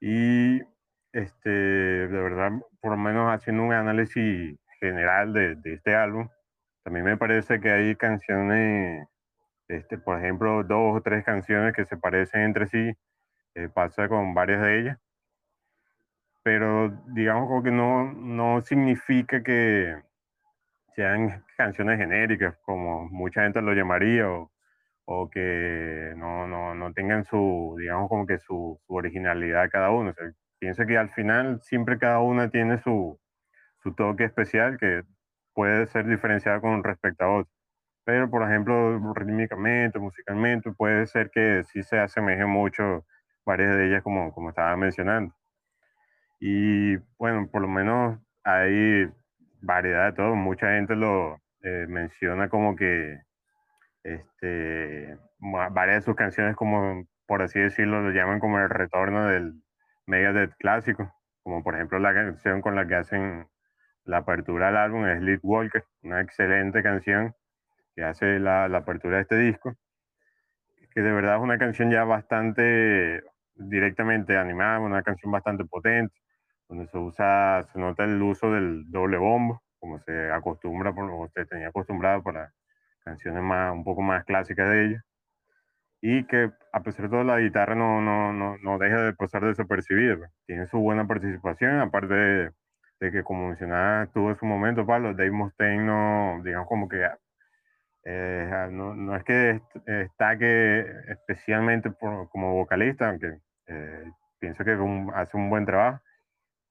Y 0.00 0.60
este, 1.12 1.50
de 1.50 2.06
verdad, 2.08 2.52
por 2.80 2.92
lo 2.92 2.96
menos 2.96 3.32
haciendo 3.32 3.62
un 3.62 3.72
análisis 3.72 4.58
general 4.80 5.32
de, 5.32 5.54
de 5.56 5.74
este 5.74 5.94
álbum, 5.94 6.28
también 6.82 7.04
me 7.04 7.16
parece 7.16 7.60
que 7.60 7.70
hay 7.70 7.94
canciones, 7.96 9.06
este, 9.68 9.98
por 9.98 10.18
ejemplo, 10.18 10.64
dos 10.64 10.96
o 10.96 11.02
tres 11.02 11.24
canciones 11.24 11.74
que 11.74 11.84
se 11.84 11.96
parecen 11.96 12.42
entre 12.42 12.66
sí, 12.66 12.92
eh, 13.54 13.68
pasa 13.68 14.08
con 14.08 14.34
varias 14.34 14.62
de 14.62 14.80
ellas, 14.80 14.98
pero 16.42 16.90
digamos 17.08 17.62
que 17.62 17.70
no, 17.70 18.12
no 18.12 18.60
significa 18.62 19.42
que, 19.42 19.96
sean 20.94 21.44
canciones 21.56 21.98
genéricas, 21.98 22.56
como 22.62 23.08
mucha 23.08 23.42
gente 23.42 23.62
lo 23.62 23.72
llamaría, 23.74 24.28
o, 24.30 24.52
o 25.04 25.30
que 25.30 26.14
no, 26.16 26.46
no, 26.46 26.74
no, 26.74 26.92
tengan 26.92 27.24
su, 27.24 27.76
digamos, 27.78 28.08
como 28.08 28.26
que 28.26 28.38
su, 28.38 28.80
su 28.86 28.94
originalidad 28.94 29.70
cada 29.70 29.90
uno. 29.90 30.10
O 30.10 30.14
pienso 30.58 30.86
que 30.86 30.98
al 30.98 31.10
final 31.10 31.60
siempre 31.62 31.98
cada 31.98 32.20
una 32.20 32.50
tiene 32.50 32.78
su, 32.78 33.18
su 33.82 33.94
toque 33.94 34.24
especial 34.24 34.78
que 34.78 35.02
puede 35.54 35.86
ser 35.86 36.06
diferenciado 36.06 36.60
con 36.60 36.82
respecto 36.84 37.24
a 37.24 37.38
otro. 37.40 37.52
Pero, 38.04 38.30
por 38.30 38.42
ejemplo, 38.42 39.14
rítmicamente, 39.14 39.98
musicalmente, 39.98 40.72
puede 40.72 41.06
ser 41.06 41.30
que 41.30 41.62
sí 41.64 41.82
se 41.82 41.98
asemeje 41.98 42.46
mucho 42.46 43.06
varias 43.44 43.76
de 43.76 43.88
ellas, 43.88 44.02
como, 44.02 44.32
como 44.32 44.50
estaba 44.50 44.76
mencionando. 44.76 45.34
Y 46.40 46.96
bueno, 47.18 47.48
por 47.50 47.62
lo 47.62 47.68
menos 47.68 48.18
hay 48.44 49.08
variedad 49.62 50.06
de 50.06 50.12
todo. 50.12 50.34
Mucha 50.34 50.72
gente 50.74 50.94
lo 50.96 51.40
eh, 51.62 51.86
menciona 51.88 52.48
como 52.48 52.76
que 52.76 53.20
este, 54.04 55.16
varias 55.70 55.96
de 55.98 56.02
sus 56.02 56.16
canciones, 56.16 56.56
como 56.56 57.06
por 57.26 57.42
así 57.42 57.60
decirlo, 57.60 58.02
lo 58.02 58.10
llaman 58.10 58.40
como 58.40 58.58
el 58.58 58.68
retorno 58.68 59.26
del 59.26 59.54
Megadeth 60.06 60.54
clásico, 60.58 61.14
como 61.42 61.62
por 61.62 61.74
ejemplo 61.74 61.98
la 61.98 62.12
canción 62.14 62.60
con 62.60 62.74
la 62.74 62.86
que 62.86 62.96
hacen 62.96 63.46
la 64.04 64.18
apertura 64.18 64.66
del 64.66 64.76
álbum 64.76 65.06
es 65.06 65.20
Lead 65.22 65.40
Walker, 65.42 65.84
una 66.02 66.20
excelente 66.20 66.82
canción 66.82 67.34
que 67.94 68.02
hace 68.04 68.38
la, 68.40 68.68
la 68.68 68.78
apertura 68.78 69.16
de 69.16 69.22
este 69.22 69.38
disco, 69.38 69.74
que 70.92 71.00
de 71.00 71.12
verdad 71.12 71.36
es 71.36 71.42
una 71.42 71.58
canción 71.58 71.90
ya 71.90 72.04
bastante 72.04 73.22
directamente 73.54 74.36
animada, 74.36 74.80
una 74.80 75.02
canción 75.02 75.30
bastante 75.30 75.64
potente, 75.64 76.14
donde 76.72 76.86
se 76.86 76.96
usa, 76.96 77.62
se 77.70 77.78
nota 77.78 78.04
el 78.04 78.20
uso 78.22 78.50
del 78.50 78.90
doble 78.90 79.18
bombo, 79.18 79.62
como 79.78 79.98
se 80.00 80.30
acostumbra, 80.32 80.94
como 80.94 81.28
se 81.28 81.44
tenía 81.44 81.68
acostumbrado 81.68 82.22
para 82.22 82.50
canciones 83.04 83.42
más, 83.42 83.74
un 83.74 83.84
poco 83.84 84.00
más 84.00 84.24
clásicas 84.24 84.70
de 84.70 84.86
ella. 84.86 85.04
Y 86.00 86.24
que 86.26 86.50
a 86.72 86.82
pesar 86.82 87.02
de 87.04 87.10
todo 87.10 87.24
la 87.24 87.40
guitarra 87.40 87.74
no, 87.74 88.00
no, 88.00 88.32
no, 88.32 88.56
no 88.58 88.78
deja 88.78 89.02
de 89.02 89.12
pasar 89.12 89.44
desapercibida. 89.44 90.16
Pues. 90.16 90.30
Tiene 90.46 90.66
su 90.66 90.78
buena 90.78 91.06
participación, 91.06 91.78
aparte 91.78 92.14
de, 92.14 92.50
de 93.00 93.12
que 93.12 93.22
como 93.22 93.48
mencionaba 93.48 94.06
tuvo 94.06 94.30
en 94.30 94.36
su 94.36 94.46
momento, 94.46 94.86
Pablo, 94.86 95.12
Dave 95.14 95.30
Mustaine 95.30 95.84
no, 95.84 96.40
digamos 96.42 96.68
como 96.68 96.88
que 96.88 97.06
eh, 98.04 98.68
no, 98.72 98.94
no, 98.94 99.14
es 99.14 99.24
que 99.24 99.60
destaque 99.86 100.86
especialmente 101.08 101.92
como 102.00 102.54
vocalista, 102.54 103.10
aunque 103.10 103.38
eh, 103.66 104.10
pienso 104.40 104.64
que 104.64 104.72
hace 105.14 105.36
un 105.36 105.50
buen 105.50 105.66
trabajo, 105.66 106.00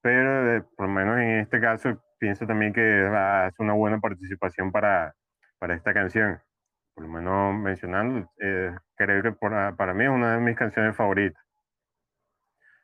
pero 0.01 0.57
eh, 0.57 0.63
por 0.75 0.87
lo 0.87 0.93
menos 0.93 1.17
en 1.19 1.39
este 1.39 1.59
caso 1.59 2.01
pienso 2.19 2.45
también 2.47 2.73
que 2.73 3.07
hace 3.07 3.61
una 3.63 3.73
buena 3.73 3.99
participación 3.99 4.71
para, 4.71 5.13
para 5.59 5.75
esta 5.75 5.93
canción. 5.93 6.39
Por 6.93 7.05
lo 7.05 7.09
menos 7.09 7.55
mencionando, 7.55 8.29
creo 8.95 9.23
que 9.23 9.31
para 9.31 9.93
mí 9.93 10.03
es 10.03 10.09
una 10.09 10.33
de 10.35 10.39
mis 10.41 10.57
canciones 10.57 10.95
favoritas. 10.95 11.41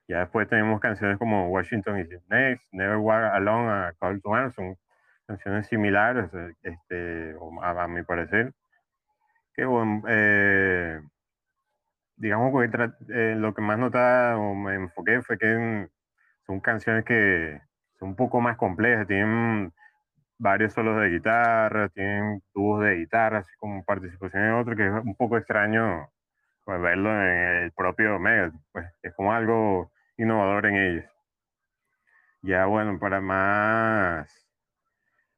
Ya 0.07 0.19
después 0.19 0.47
tenemos 0.47 0.79
canciones 0.79 1.17
como 1.17 1.49
Washington 1.49 1.99
is 1.99 2.07
Next, 2.29 2.65
Never 2.71 2.97
Walk 2.97 3.33
Alone, 3.33 3.69
a 3.69 3.93
to 3.99 4.33
Arms, 4.33 4.55
son 4.55 4.77
canciones 5.27 5.67
similares, 5.67 6.33
eh, 6.33 6.53
este, 6.63 7.35
a, 7.61 7.87
mi 7.87 8.03
parecer. 8.03 8.53
Que 9.53 9.65
bueno, 9.65 10.03
eh, 10.07 11.01
digamos 12.15 12.53
que 12.53 12.89
eh, 13.09 13.35
lo 13.35 13.53
que 13.53 13.61
más 13.61 13.77
notaba 13.77 14.37
o 14.37 14.55
me 14.55 14.75
enfoqué 14.75 15.21
fue 15.21 15.37
que 15.37 15.89
son 16.47 16.61
canciones 16.61 17.05
que 17.05 17.61
son 17.99 18.09
un 18.09 18.15
poco 18.15 18.41
más 18.41 18.57
complejas, 18.57 19.05
tienen 19.07 19.73
varios 20.39 20.73
solos 20.73 20.99
de 21.01 21.09
guitarra, 21.09 21.89
tienen 21.89 22.41
tubos 22.53 22.83
de 22.83 22.95
guitarra, 22.95 23.39
así 23.39 23.51
como 23.57 23.83
participación 23.83 24.43
en 24.45 24.53
otro, 24.53 24.75
que 24.75 24.87
es 24.87 24.93
un 24.93 25.15
poco 25.15 25.37
extraño 25.37 26.09
pues, 26.63 26.81
verlo 26.81 27.11
en 27.11 27.63
el 27.63 27.71
propio 27.73 28.19
Mega, 28.19 28.51
pues 28.71 28.87
es 29.03 29.13
como 29.15 29.33
algo 29.33 29.91
innovador 30.17 30.67
en 30.67 30.75
ellos. 30.77 31.05
Ya 32.41 32.65
bueno, 32.65 32.97
para 32.99 33.19
más, 33.19 34.47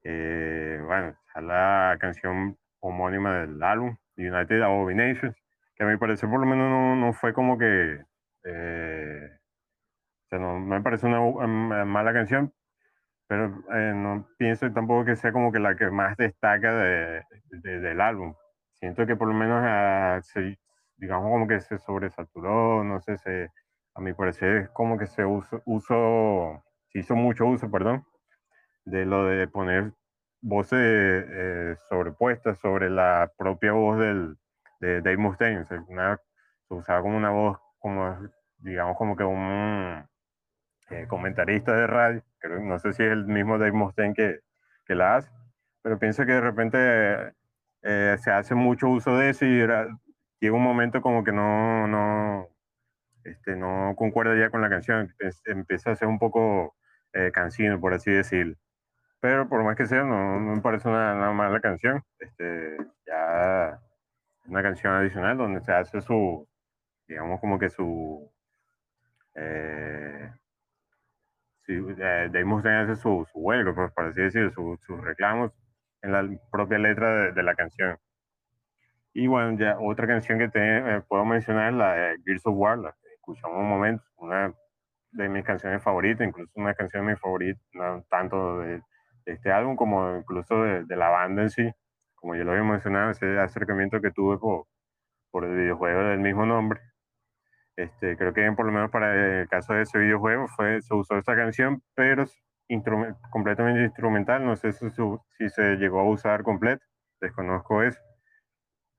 eh, 0.03 0.79
bueno, 0.85 1.15
la 1.41 1.97
canción 1.99 2.57
homónima 2.79 3.39
del 3.39 3.63
álbum, 3.63 3.97
United 4.17 4.59
Nations, 4.95 5.35
que 5.75 5.83
a 5.83 5.87
mi 5.87 5.97
parecer 5.97 6.29
por 6.29 6.39
lo 6.39 6.45
menos 6.45 6.69
no, 6.69 6.95
no 6.95 7.13
fue 7.13 7.33
como 7.33 7.57
que, 7.57 8.03
eh, 8.43 9.38
o 10.29 10.35
sea, 10.37 10.39
no, 10.39 10.59
me 10.59 10.79
parece 10.81 11.07
una 11.07 11.85
mala 11.85 12.13
canción, 12.13 12.53
pero 13.27 13.47
eh, 13.73 13.93
no 13.95 14.27
pienso 14.37 14.71
tampoco 14.71 15.05
que 15.05 15.15
sea 15.15 15.31
como 15.31 15.51
que 15.51 15.59
la 15.59 15.75
que 15.75 15.89
más 15.89 16.17
destaca 16.17 16.73
de, 16.75 17.23
del 17.51 18.01
álbum. 18.01 18.35
Siento 18.75 19.07
que 19.07 19.15
por 19.15 19.27
lo 19.27 19.33
menos, 19.33 19.61
ah, 19.65 20.21
digamos 20.97 21.31
como 21.31 21.47
que 21.47 21.61
se 21.61 21.79
sobresaturó, 21.79 22.83
no 22.83 23.01
sé, 23.01 23.17
se 23.17 23.49
a 23.95 24.01
mi 24.01 24.13
parecer 24.13 24.57
es 24.57 24.69
como 24.69 24.97
que 24.99 25.07
se 25.07 25.25
uso, 25.25 25.61
uso, 25.65 26.63
se 26.89 26.99
hizo 26.99 27.15
mucho 27.15 27.45
uso, 27.47 27.71
perdón, 27.71 28.05
de 28.85 29.05
lo 29.05 29.25
de 29.25 29.47
poner 29.47 29.93
voces 30.41 30.79
eh, 30.79 31.75
sobrepuestas 31.89 32.59
sobre 32.59 32.89
la 32.89 33.31
propia 33.37 33.73
voz 33.73 33.99
del, 33.99 34.37
de 34.79 35.01
Dave 35.01 35.17
Mustaine. 35.17 35.65
se 35.65 35.79
usaba 36.69 37.01
como 37.01 37.17
una 37.17 37.31
voz, 37.31 37.59
como, 37.79 38.17
digamos, 38.59 38.97
como 38.97 39.15
que 39.15 39.23
un 39.23 40.08
eh, 40.91 41.05
comentarista 41.07 41.73
de 41.75 41.87
radio. 41.87 42.23
Creo, 42.39 42.59
no 42.59 42.79
sé 42.79 42.93
si 42.93 43.03
es 43.03 43.11
el 43.11 43.25
mismo 43.25 43.57
Dave 43.57 43.71
Mustaine 43.71 44.13
que, 44.13 44.39
que 44.85 44.95
la 44.95 45.17
hace, 45.17 45.29
pero 45.81 45.99
pienso 45.99 46.25
que 46.25 46.33
de 46.33 46.41
repente 46.41 47.33
eh, 47.83 48.17
se 48.19 48.31
hace 48.31 48.55
mucho 48.55 48.89
uso 48.89 49.17
de 49.17 49.29
eso 49.29 49.45
y 49.45 49.59
llega 50.39 50.55
un 50.55 50.63
momento 50.63 51.01
como 51.01 51.23
que 51.23 51.31
no, 51.31 51.87
no, 51.87 52.47
este, 53.23 53.55
no 53.55 53.93
concuerda 53.97 54.37
ya 54.37 54.49
con 54.49 54.61
la 54.61 54.69
canción, 54.69 55.13
empieza 55.45 55.91
a 55.91 55.95
ser 55.95 56.07
un 56.07 56.19
poco 56.19 56.75
eh, 57.13 57.31
cansino, 57.33 57.79
por 57.79 57.93
así 57.93 58.11
decirlo. 58.11 58.55
Pero 59.21 59.49
por 59.49 59.63
más 59.63 59.75
que 59.75 59.87
sea, 59.87 60.03
no, 60.03 60.39
me 60.39 60.61
parece 60.61 60.89
una, 60.89 61.31
mala 61.33 61.59
canción. 61.59 62.03
Este, 62.19 62.77
ya 63.05 63.79
una 64.45 64.63
canción 64.63 64.93
adicional 64.93 65.37
donde 65.37 65.61
se 65.61 65.73
hace 65.73 66.01
su, 66.01 66.47
digamos 67.07 67.39
como 67.41 67.59
que 67.59 67.69
su, 67.69 68.31
eh, 69.35 70.31
sí, 71.69 71.95
eh, 71.99 72.29
hace 72.81 72.95
su, 72.95 73.25
su 73.31 73.39
huelga, 73.39 73.73
pues, 73.75 73.91
por 73.93 74.05
así 74.05 74.21
decirlo, 74.21 74.51
sus 74.51 75.01
reclamos 75.01 75.51
en 76.01 76.11
la 76.11 76.27
propia 76.51 76.79
letra 76.79 77.31
de, 77.31 77.43
la 77.43 77.55
canción. 77.55 77.97
Y 79.13 79.27
bueno, 79.27 79.57
ya 79.57 79.77
otra 79.79 80.07
canción 80.07 80.39
que 80.39 80.49
te, 80.49 80.59
eh, 80.77 81.01
puedo 81.07 81.25
mencionar 81.25 81.71
es 81.71 81.77
la 81.77 81.93
de 81.93 82.17
Gears 82.25 82.45
of 82.45 82.55
War, 82.57 82.79
escuchamos 83.15 83.59
un 83.59 83.69
momento, 83.69 84.03
una 84.17 84.53
de 85.11 85.29
mis 85.29 85.43
canciones 85.43 85.83
favoritas, 85.83 86.27
incluso 86.27 86.51
una 86.55 86.73
canción 86.73 87.05
de 87.05 87.13
mi 87.13 87.17
favorita, 87.17 87.59
tanto 88.09 88.59
de, 88.59 88.81
este 89.25 89.51
álbum 89.51 89.75
como 89.75 90.17
incluso 90.17 90.63
de, 90.63 90.95
la 90.95 91.09
banda 91.09 91.43
en 91.43 91.49
sí. 91.51 91.71
Como 92.15 92.35
yo 92.35 92.43
lo 92.43 92.51
había 92.51 92.63
mencionado, 92.63 93.11
ese 93.11 93.39
acercamiento 93.39 94.01
que 94.01 94.11
tuve 94.11 94.37
por, 94.37 94.65
por 95.31 95.45
el 95.45 95.55
videojuego 95.55 96.01
del 96.03 96.19
mismo 96.19 96.45
nombre. 96.45 96.81
Este, 97.79 98.17
creo 98.17 98.33
que 98.33 98.51
por 98.51 98.65
lo 98.65 98.73
menos 98.73 98.91
para 98.91 99.41
el 99.41 99.47
caso 99.47 99.73
de 99.73 99.83
ese 99.83 99.97
videojuego 99.99 100.49
fue, 100.49 100.81
se 100.81 100.93
usó 100.93 101.17
esta 101.17 101.33
canción, 101.33 101.81
pero 101.95 102.25
completamente 103.31 103.83
instrumental. 103.83 104.45
No 104.45 104.57
sé 104.57 104.73
si, 104.73 104.89
si 104.89 105.49
se 105.49 105.77
llegó 105.77 106.01
a 106.01 106.09
usar 106.09 106.43
completo, 106.43 106.83
desconozco 107.21 107.81
eso, 107.83 108.01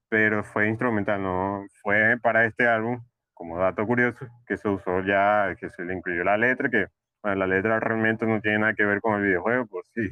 pero 0.08 0.42
fue 0.44 0.68
instrumental, 0.68 1.22
no 1.22 1.66
fue 1.82 2.18
para 2.22 2.46
este 2.46 2.66
álbum 2.66 3.04
como 3.34 3.58
dato 3.58 3.86
curioso, 3.86 4.26
que 4.46 4.56
se 4.56 4.68
usó 4.68 5.00
ya, 5.02 5.54
que 5.58 5.68
se 5.70 5.84
le 5.84 5.94
incluyó 5.94 6.24
la 6.24 6.38
letra, 6.38 6.70
que 6.70 6.86
bueno, 7.22 7.36
la 7.38 7.46
letra 7.46 7.80
realmente 7.80 8.26
no 8.26 8.40
tiene 8.40 8.60
nada 8.60 8.74
que 8.74 8.84
ver 8.86 9.00
con 9.02 9.14
el 9.20 9.26
videojuego, 9.26 9.66
por 9.66 9.84
si, 9.88 10.08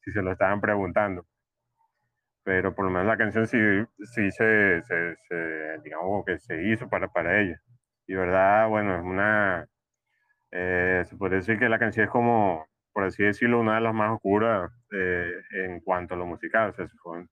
si 0.00 0.10
se 0.12 0.22
lo 0.22 0.32
estaban 0.32 0.60
preguntando. 0.62 1.26
Pero 2.44 2.74
por 2.74 2.86
lo 2.86 2.90
menos 2.90 3.06
la 3.08 3.18
canción 3.18 3.46
sí, 3.46 3.58
sí 4.14 4.30
se, 4.30 4.80
se, 4.82 5.16
digamos 5.84 6.24
que 6.24 6.38
se 6.38 6.62
hizo 6.64 6.88
para, 6.88 7.08
para 7.08 7.40
ella. 7.40 7.60
Y 8.06 8.14
verdad, 8.14 8.68
bueno, 8.68 8.96
es 8.96 9.02
una, 9.04 9.66
eh, 10.52 11.04
se 11.06 11.16
puede 11.16 11.36
decir 11.36 11.58
que 11.58 11.68
la 11.68 11.78
canción 11.78 12.06
es 12.06 12.10
como, 12.10 12.66
por 12.92 13.04
así 13.04 13.22
decirlo, 13.24 13.60
una 13.60 13.76
de 13.76 13.80
las 13.82 13.94
más 13.94 14.12
oscuras 14.12 14.70
eh, 14.92 15.32
en 15.52 15.80
cuanto 15.80 16.14
a 16.14 16.16
lo 16.16 16.26
musical, 16.26 16.70
o 16.70 16.72
sea, 16.72 16.86
con, 17.02 17.28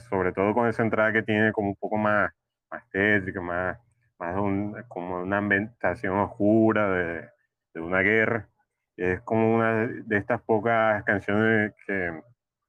sobre 0.00 0.32
todo 0.32 0.54
con 0.54 0.68
esa 0.68 0.82
entrada 0.82 1.12
que 1.12 1.22
tiene 1.22 1.52
como 1.52 1.68
un 1.70 1.76
poco 1.76 1.96
más, 1.96 2.32
más 2.70 2.88
tétrica, 2.90 3.40
más, 3.40 3.78
más 4.18 4.36
un, 4.36 4.76
como 4.88 5.22
una 5.22 5.38
ambientación 5.38 6.18
oscura 6.18 6.90
de, 6.90 7.28
de, 7.74 7.80
una 7.80 8.00
guerra. 8.00 8.48
Es 8.96 9.20
como 9.22 9.54
una 9.54 9.86
de 9.86 10.16
estas 10.16 10.42
pocas 10.42 11.04
canciones 11.04 11.72
que 11.86 12.06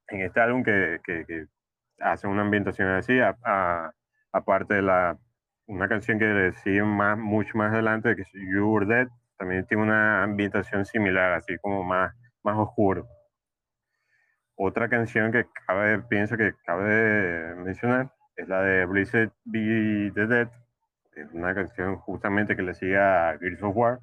en 0.09 0.21
este 0.21 0.39
álbum 0.39 0.63
que, 0.63 0.99
que, 1.03 1.25
que 1.25 1.47
hace 1.99 2.27
una 2.27 2.41
ambientación 2.43 2.89
así, 2.89 3.19
aparte 4.31 4.75
de 4.75 4.81
la, 4.81 5.17
una 5.67 5.87
canción 5.87 6.19
que 6.19 6.25
le 6.25 6.53
sigue 6.53 6.83
más, 6.83 7.17
mucho 7.17 7.57
más 7.57 7.73
adelante, 7.73 8.15
que 8.15 8.23
es 8.23 8.29
You 8.33 8.67
Were 8.71 8.85
Dead, 8.85 9.07
también 9.37 9.65
tiene 9.67 9.83
una 9.83 10.23
ambientación 10.23 10.85
similar, 10.85 11.33
así 11.33 11.57
como 11.61 11.83
más, 11.83 12.13
más 12.43 12.57
oscuro. 12.57 13.07
Otra 14.55 14.89
canción 14.89 15.31
que 15.31 15.45
cabe, 15.67 16.01
pienso 16.03 16.35
que 16.37 16.53
cabe 16.65 17.55
mencionar 17.55 18.11
es 18.35 18.47
la 18.47 18.61
de 18.61 18.85
Blizzard 18.85 19.31
Be 19.45 20.11
the 20.15 20.27
Dead, 20.27 20.49
es 21.17 21.31
una 21.33 21.53
canción 21.53 21.97
justamente 21.97 22.55
que 22.55 22.61
le 22.61 22.73
sigue 22.73 22.97
a 22.97 23.37
Gears 23.39 23.63
of 23.63 23.75
War. 23.75 23.99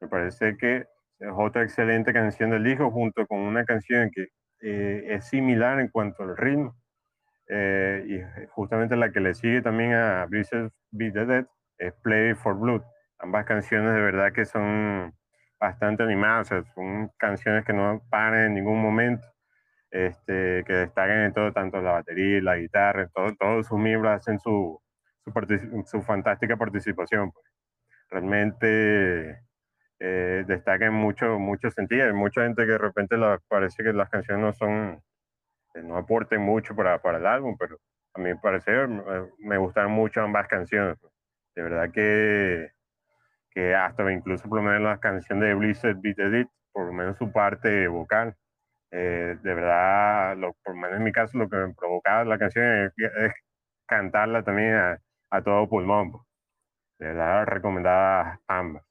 Me 0.00 0.08
parece 0.08 0.56
que 0.56 0.86
es 1.18 1.30
otra 1.36 1.62
excelente 1.62 2.12
canción 2.12 2.50
del 2.50 2.64
disco, 2.64 2.90
junto 2.90 3.26
con 3.26 3.40
una 3.40 3.64
canción 3.64 4.10
que 4.10 4.28
eh, 4.60 5.14
es 5.14 5.26
similar 5.28 5.78
en 5.80 5.88
cuanto 5.88 6.22
al 6.22 6.36
ritmo. 6.36 6.74
Eh, 7.48 8.04
y 8.06 8.46
justamente 8.48 8.96
la 8.96 9.12
que 9.12 9.20
le 9.20 9.34
sigue 9.34 9.60
también 9.60 9.92
a 9.92 10.24
Blizzard 10.26 10.70
Beat 10.90 11.12
the 11.12 11.26
Dead 11.26 11.46
es 11.78 11.92
Play 12.02 12.34
for 12.34 12.58
Blood. 12.58 12.82
Ambas 13.18 13.44
canciones 13.46 13.94
de 13.94 14.00
verdad 14.00 14.32
que 14.32 14.44
son 14.44 15.14
bastante 15.58 16.02
animadas, 16.02 16.48
son 16.74 17.10
canciones 17.18 17.64
que 17.64 17.72
no 17.72 18.02
paran 18.10 18.46
en 18.46 18.54
ningún 18.54 18.80
momento, 18.82 19.26
este, 19.90 20.64
que 20.66 20.72
destacan 20.72 21.20
en 21.20 21.32
todo, 21.32 21.52
tanto 21.52 21.80
la 21.80 21.92
batería, 21.92 22.42
la 22.42 22.56
guitarra, 22.56 23.08
todo, 23.14 23.34
todos 23.38 23.66
sus 23.66 23.78
miembros 23.78 24.12
hacen 24.12 24.38
su, 24.40 24.80
su, 25.86 26.02
fantástica 26.02 26.56
participación. 26.56 27.30
Pues. 27.32 27.46
Realmente 28.10 29.40
eh, 30.00 30.44
destaca 30.46 30.86
en 30.86 30.94
muchos 30.94 31.38
mucho 31.38 31.70
sentidos. 31.70 32.08
Hay 32.08 32.12
mucha 32.14 32.42
gente 32.42 32.64
que 32.64 32.72
de 32.72 32.78
repente 32.78 33.16
la, 33.16 33.40
parece 33.48 33.82
que 33.82 33.92
las 33.92 34.10
canciones 34.10 34.42
no 34.44 34.52
son, 34.52 35.02
no 35.82 35.96
aporten 35.96 36.40
mucho 36.40 36.74
para, 36.74 37.00
para 37.00 37.18
el 37.18 37.26
álbum, 37.26 37.56
pero 37.58 37.78
a 38.14 38.20
mi 38.20 38.34
parecer 38.34 38.88
me, 39.38 39.58
gustan 39.58 39.90
mucho 39.90 40.22
ambas 40.22 40.46
canciones. 40.48 40.96
Pues. 41.00 41.12
De 41.56 41.62
verdad 41.62 41.90
que, 41.92 42.70
que 43.50 43.74
hasta 43.74 44.10
incluso 44.12 44.48
por 44.48 44.58
lo 44.58 44.64
menos 44.64 44.82
la 44.82 44.98
canción 44.98 45.40
de 45.40 45.54
Blizzard 45.54 45.96
Beat 46.00 46.18
Edit, 46.18 46.48
por 46.72 46.86
lo 46.86 46.92
menos 46.92 47.16
su 47.18 47.32
parte 47.32 47.88
vocal, 47.88 48.36
eh, 48.90 49.36
de 49.42 49.54
verdad, 49.54 50.36
lo, 50.36 50.54
por 50.62 50.74
lo 50.74 50.80
menos 50.80 50.98
en 50.98 51.04
mi 51.04 51.12
caso, 51.12 51.38
lo 51.38 51.48
que 51.48 51.56
me 51.56 51.74
provocaba 51.74 52.24
la 52.24 52.38
canción 52.38 52.92
es, 52.96 53.32
cantarla 53.86 54.42
también 54.44 54.74
a, 55.30 55.42
todo 55.42 55.68
pulmón. 55.68 56.12
Pues. 56.12 56.24
De 56.98 57.06
verdad, 57.08 57.46
recomendadas 57.46 58.38
ambas. 58.46 58.84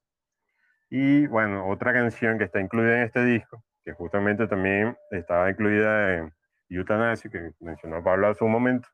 Y 0.90 1.28
bueno, 1.28 1.68
otra 1.68 1.94
canción 1.94 2.38
que 2.38 2.44
está 2.46 2.60
incluida 2.60 2.98
en 2.98 3.04
este 3.04 3.24
disco 3.26 3.64
que 3.84 3.94
justamente 3.94 4.48
también 4.48 4.98
estaba 5.12 5.50
incluida 5.50 6.16
en 6.16 6.34
Euthanasia, 6.78 7.30
que 7.30 7.52
mencionó 7.60 8.04
Pablo 8.04 8.28
hace 8.28 8.44
un 8.44 8.52
momento, 8.52 8.90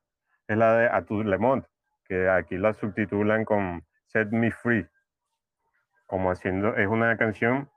es 0.48 0.56
la 0.56 0.76
de 0.76 0.86
A 0.88 1.00
Le 1.00 1.62
que 2.04 2.28
aquí 2.28 2.58
la 2.58 2.72
subtitulan 2.74 3.44
con 3.44 3.84
Set 4.06 4.30
Me 4.32 4.50
Free, 4.50 4.86
como 6.06 6.30
haciendo, 6.30 6.76
es 6.76 6.88
una 6.88 7.16
canción 7.16 7.70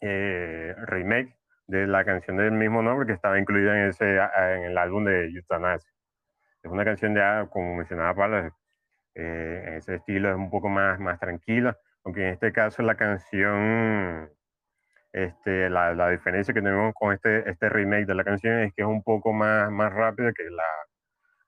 eh, 0.00 0.74
remake 0.86 1.34
de 1.66 1.86
la 1.86 2.04
canción 2.04 2.36
del 2.36 2.52
mismo 2.52 2.82
nombre 2.82 3.06
que 3.06 3.12
estaba 3.12 3.38
incluida 3.38 3.78
en, 3.78 3.88
ese, 3.88 4.16
en 4.16 4.64
el 4.64 4.76
álbum 4.76 5.04
de 5.04 5.30
Euthanasia. 5.30 5.90
Es 6.62 6.70
una 6.70 6.84
canción 6.84 7.14
ya, 7.14 7.46
como 7.50 7.76
mencionaba 7.76 8.14
Pablo, 8.14 8.54
eh, 9.14 9.64
en 9.66 9.74
ese 9.74 9.94
estilo 9.96 10.30
es 10.30 10.36
un 10.36 10.50
poco 10.50 10.68
más, 10.68 10.98
más 11.00 11.18
tranquila, 11.18 11.78
aunque 12.04 12.22
en 12.22 12.34
este 12.34 12.52
caso 12.52 12.82
la 12.82 12.96
canción, 12.96 14.30
este, 15.12 15.70
la, 15.70 15.94
la, 15.94 16.10
diferencia 16.10 16.54
que 16.54 16.62
tenemos 16.62 16.94
con 16.94 17.12
este, 17.12 17.48
este 17.50 17.68
remake 17.68 18.06
de 18.06 18.14
la 18.14 18.24
canción 18.24 18.60
es 18.60 18.72
que 18.74 18.82
es 18.82 18.88
un 18.88 19.02
poco 19.02 19.32
más, 19.32 19.70
más 19.70 19.92
rápida 19.92 20.32
que 20.32 20.44
la, 20.44 20.64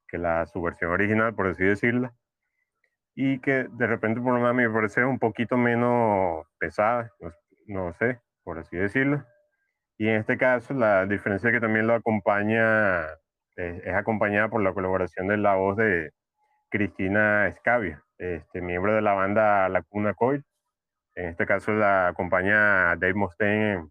que 0.09 0.19
la 0.19 0.47
su 0.47 0.61
versión 0.63 0.91
original, 0.91 1.35
por 1.35 1.47
así 1.49 1.65
decirlo, 1.65 2.11
y 3.15 3.39
que 3.41 3.69
de 3.71 3.87
repente 3.87 4.21
por 4.21 4.35
lo 4.35 4.41
menos 4.41 4.55
me 4.55 4.71
parece 4.71 5.05
un 5.05 5.19
poquito 5.19 5.57
menos 5.57 6.47
pesada, 6.59 7.11
no, 7.21 7.33
no 7.67 7.93
sé, 7.95 8.21
por 8.45 8.59
así 8.59 8.77
decirlo. 8.77 9.25
Y 9.99 10.09
en 10.09 10.17
este 10.17 10.37
caso 10.39 10.75
la 10.75 11.07
diferencia 11.07 11.51
es 11.51 11.55
que 11.55 11.61
también 11.61 11.87
lo 11.87 11.95
acompaña, 11.95 13.03
es, 13.57 13.85
es 13.85 13.95
acompañada 13.95 14.49
por 14.49 14.63
la 14.63 14.73
colaboración 14.75 15.29
de 15.29 15.37
la 15.37 15.55
voz 15.55 15.77
de 15.77 16.13
Cristina 16.71 17.47
Escavia, 17.49 18.03
este, 18.19 18.61
miembro 18.63 18.95
de 18.95 19.03
la 19.03 19.13
banda 19.13 19.69
La 19.69 19.83
Cuna 19.83 20.15
Coil. 20.15 20.45
En 21.15 21.29
este 21.29 21.47
caso 21.47 21.73
la 21.73 22.09
acompaña 22.09 22.97
Dave 22.97 23.15
Mustaine 23.15 23.89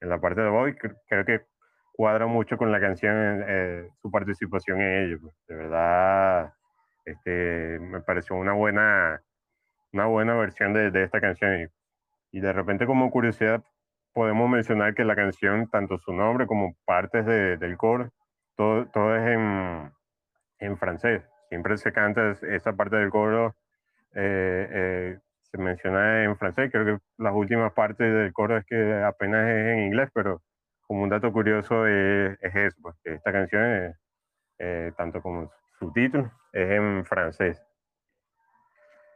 en, 0.00 0.08
la 0.08 0.20
parte 0.20 0.40
de 0.40 0.48
voz. 0.48 0.72
Creo 1.08 1.24
que 1.24 1.42
cuadra 1.92 2.26
mucho 2.26 2.56
con 2.56 2.72
la 2.72 2.80
canción, 2.80 3.44
eh, 3.46 3.88
su 4.02 4.10
participación 4.10 4.80
en 4.80 5.04
ello. 5.04 5.18
Pues. 5.20 5.34
De 5.46 5.54
verdad, 5.54 6.52
este, 7.04 7.78
me 7.80 8.00
pareció 8.00 8.36
una 8.36 8.52
buena, 8.52 9.22
una 9.92 10.06
buena 10.06 10.34
versión 10.34 10.72
de, 10.72 10.90
de 10.90 11.04
esta 11.04 11.20
canción. 11.20 11.62
Y, 12.32 12.38
y, 12.38 12.40
de 12.40 12.52
repente 12.52 12.86
como 12.86 13.10
curiosidad 13.10 13.62
podemos 14.12 14.48
mencionar 14.48 14.94
que 14.94 15.04
la 15.04 15.16
canción, 15.16 15.68
tanto 15.68 15.98
su 15.98 16.12
nombre 16.12 16.46
como 16.46 16.76
partes 16.84 17.26
de, 17.26 17.56
del 17.56 17.76
coro, 17.76 18.10
todo, 18.56 18.86
todo 18.86 19.16
es 19.16 19.26
en, 19.26 19.92
en 20.60 20.78
francés. 20.78 21.22
Siempre 21.48 21.76
se 21.76 21.92
canta 21.92 22.30
esa 22.30 22.72
parte 22.74 22.96
del 22.96 23.10
coro, 23.10 23.56
eh, 24.14 24.68
eh, 24.70 25.18
se 25.54 25.62
menciona 25.62 26.24
en 26.24 26.36
francés. 26.36 26.68
Creo 26.72 26.84
que 26.84 27.04
las 27.18 27.32
últimas 27.32 27.72
partes 27.72 28.12
del 28.12 28.32
coro 28.32 28.56
es 28.58 28.64
que 28.66 29.02
apenas 29.04 29.48
es 29.48 29.66
en 29.68 29.84
inglés, 29.84 30.10
pero 30.12 30.42
como 30.82 31.02
un 31.04 31.08
dato 31.08 31.32
curioso 31.32 31.86
es, 31.86 32.36
es 32.40 32.54
eso, 32.56 32.76
pues, 32.82 32.96
que 33.04 33.14
esta 33.14 33.30
canción, 33.30 33.62
es, 33.64 33.96
eh, 34.58 34.92
tanto 34.96 35.22
como 35.22 35.50
su 35.78 35.92
título, 35.92 36.30
es 36.52 36.70
en 36.70 37.04
francés. 37.04 37.62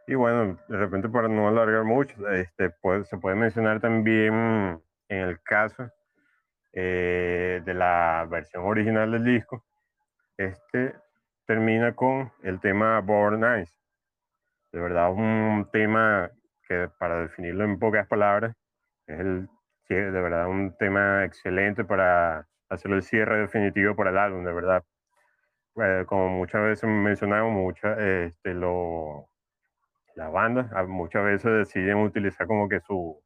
Y 0.07 0.15
bueno, 0.15 0.59
de 0.69 0.77
repente 0.77 1.09
para 1.09 1.29
no 1.29 1.49
alargar 1.49 1.83
mucho, 1.83 2.15
este, 2.31 2.73
se 3.05 3.19
puede 3.19 3.37
mencionar 3.37 3.81
también 3.81 4.81
en 5.09 5.19
el 5.19 5.43
caso 5.43 5.91
eh, 6.73 7.61
de 7.65 7.75
la 7.75 8.27
versión 8.31 8.65
original 8.65 9.11
del 9.11 9.25
disco, 9.25 9.65
este 10.37 10.95
termina 11.47 11.95
con 11.95 12.31
el 12.43 12.61
tema 12.61 13.01
Born 13.01 13.41
Nice. 13.41 13.78
De 14.73 14.81
verdad, 14.81 15.11
un 15.13 15.69
tema 15.73 16.31
que 16.69 16.89
para 16.99 17.23
definirlo 17.23 17.65
en 17.65 17.79
pocas 17.79 18.07
palabras, 18.07 18.55
es 19.07 19.19
el, 19.21 19.49
de 19.89 20.11
verdad 20.11 20.49
un 20.49 20.77
tema 20.77 21.25
excelente 21.25 21.85
para 21.85 22.47
hacer 22.69 22.93
el 22.93 23.03
cierre 23.03 23.41
definitivo 23.41 23.97
para 23.97 24.11
el 24.11 24.19
álbum, 24.19 24.45
de 24.45 24.53
verdad. 24.53 24.85
Eh, 25.77 26.05
como 26.07 26.29
muchas 26.29 26.63
veces 26.63 26.91
mencionamos, 26.91 27.53
muchas, 27.53 27.99
este, 27.99 28.53
lo, 28.55 29.29
la 30.17 30.29
banda 30.29 30.71
muchas 30.87 31.25
veces 31.25 31.51
deciden 31.53 31.99
utilizar 31.99 32.47
como 32.47 32.69
que 32.69 32.81
su, 32.81 33.23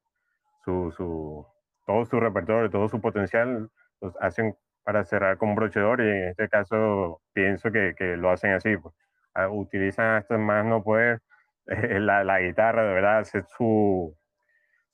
su, 0.65 0.93
su, 0.97 1.47
todo 1.87 2.05
su 2.05 2.21
repertorio, 2.21 2.71
todo 2.71 2.89
su 2.89 3.01
potencial, 3.01 3.71
los 4.01 4.15
hacen 4.21 4.55
para 4.85 5.05
cerrar 5.05 5.39
con 5.39 5.55
brochedor 5.55 6.01
y 6.03 6.09
en 6.09 6.29
este 6.29 6.49
caso 6.49 7.21
pienso 7.33 7.73
que, 7.73 7.95
que 7.97 8.17
lo 8.17 8.31
hacen 8.31 8.53
así. 8.53 8.77
Pues. 8.77 8.95
Ah, 9.35 9.49
utilizan 9.49 10.17
hasta 10.17 10.37
más 10.39 10.65
no 10.67 10.83
poder 10.83 11.23
la, 12.01 12.25
la, 12.25 12.41
guitarra, 12.41 12.85
de 12.85 12.95
verdad, 12.95 13.19
hace 13.21 13.43
su, 13.57 14.17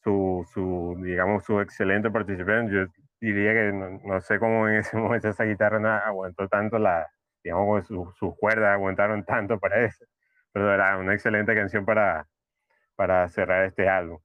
su, 0.02 0.46
su, 0.52 0.96
digamos, 1.02 1.44
su 1.44 1.60
excelente 1.60 2.10
participación. 2.10 2.70
Yo 2.70 2.86
diría 3.20 3.52
que 3.52 3.72
no, 3.72 4.00
no, 4.04 4.20
sé 4.20 4.38
cómo 4.38 4.68
en 4.68 4.76
ese 4.76 4.96
momento 4.98 5.28
esa 5.28 5.44
guitarra 5.44 5.78
no 5.78 5.88
aguantó 5.90 6.48
tanto 6.48 6.78
la, 6.78 7.06
digamos, 7.42 7.86
sus, 7.86 8.16
sus 8.16 8.36
cuerdas 8.38 8.74
aguantaron 8.74 9.24
tanto 9.24 9.58
para 9.58 9.84
eso. 9.84 10.04
Pero 10.52 10.66
de 10.66 10.70
verdad, 10.72 11.00
una 11.00 11.14
excelente 11.14 11.54
canción 11.54 11.84
para, 11.84 12.26
para 12.96 13.28
cerrar 13.28 13.64
este 13.64 13.88
álbum. 13.88 14.18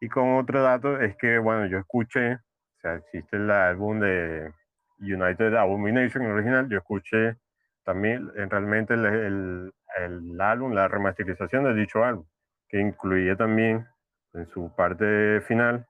Y 0.00 0.08
con 0.08 0.34
otro 0.36 0.62
dato 0.62 1.00
es 1.00 1.16
que, 1.16 1.38
bueno, 1.38 1.66
yo 1.66 1.78
escuché, 1.78 2.34
o 2.34 2.80
sea, 2.80 2.94
existe 2.96 3.36
el 3.36 3.50
álbum 3.50 4.00
de 4.00 4.52
United 4.98 5.54
Abomination 5.54 6.26
original, 6.26 6.68
yo 6.68 6.78
escuché 6.78 7.36
también 7.84 8.30
en 8.36 8.50
realmente 8.50 8.94
el, 8.94 9.06
el, 9.06 9.72
el, 9.98 10.40
álbum, 10.40 10.72
la 10.72 10.88
remasterización 10.88 11.64
de 11.64 11.74
dicho 11.74 12.04
álbum, 12.04 12.26
que 12.68 12.80
incluía 12.80 13.36
también 13.36 13.86
en 14.34 14.46
su 14.48 14.74
parte 14.74 15.40
final 15.42 15.86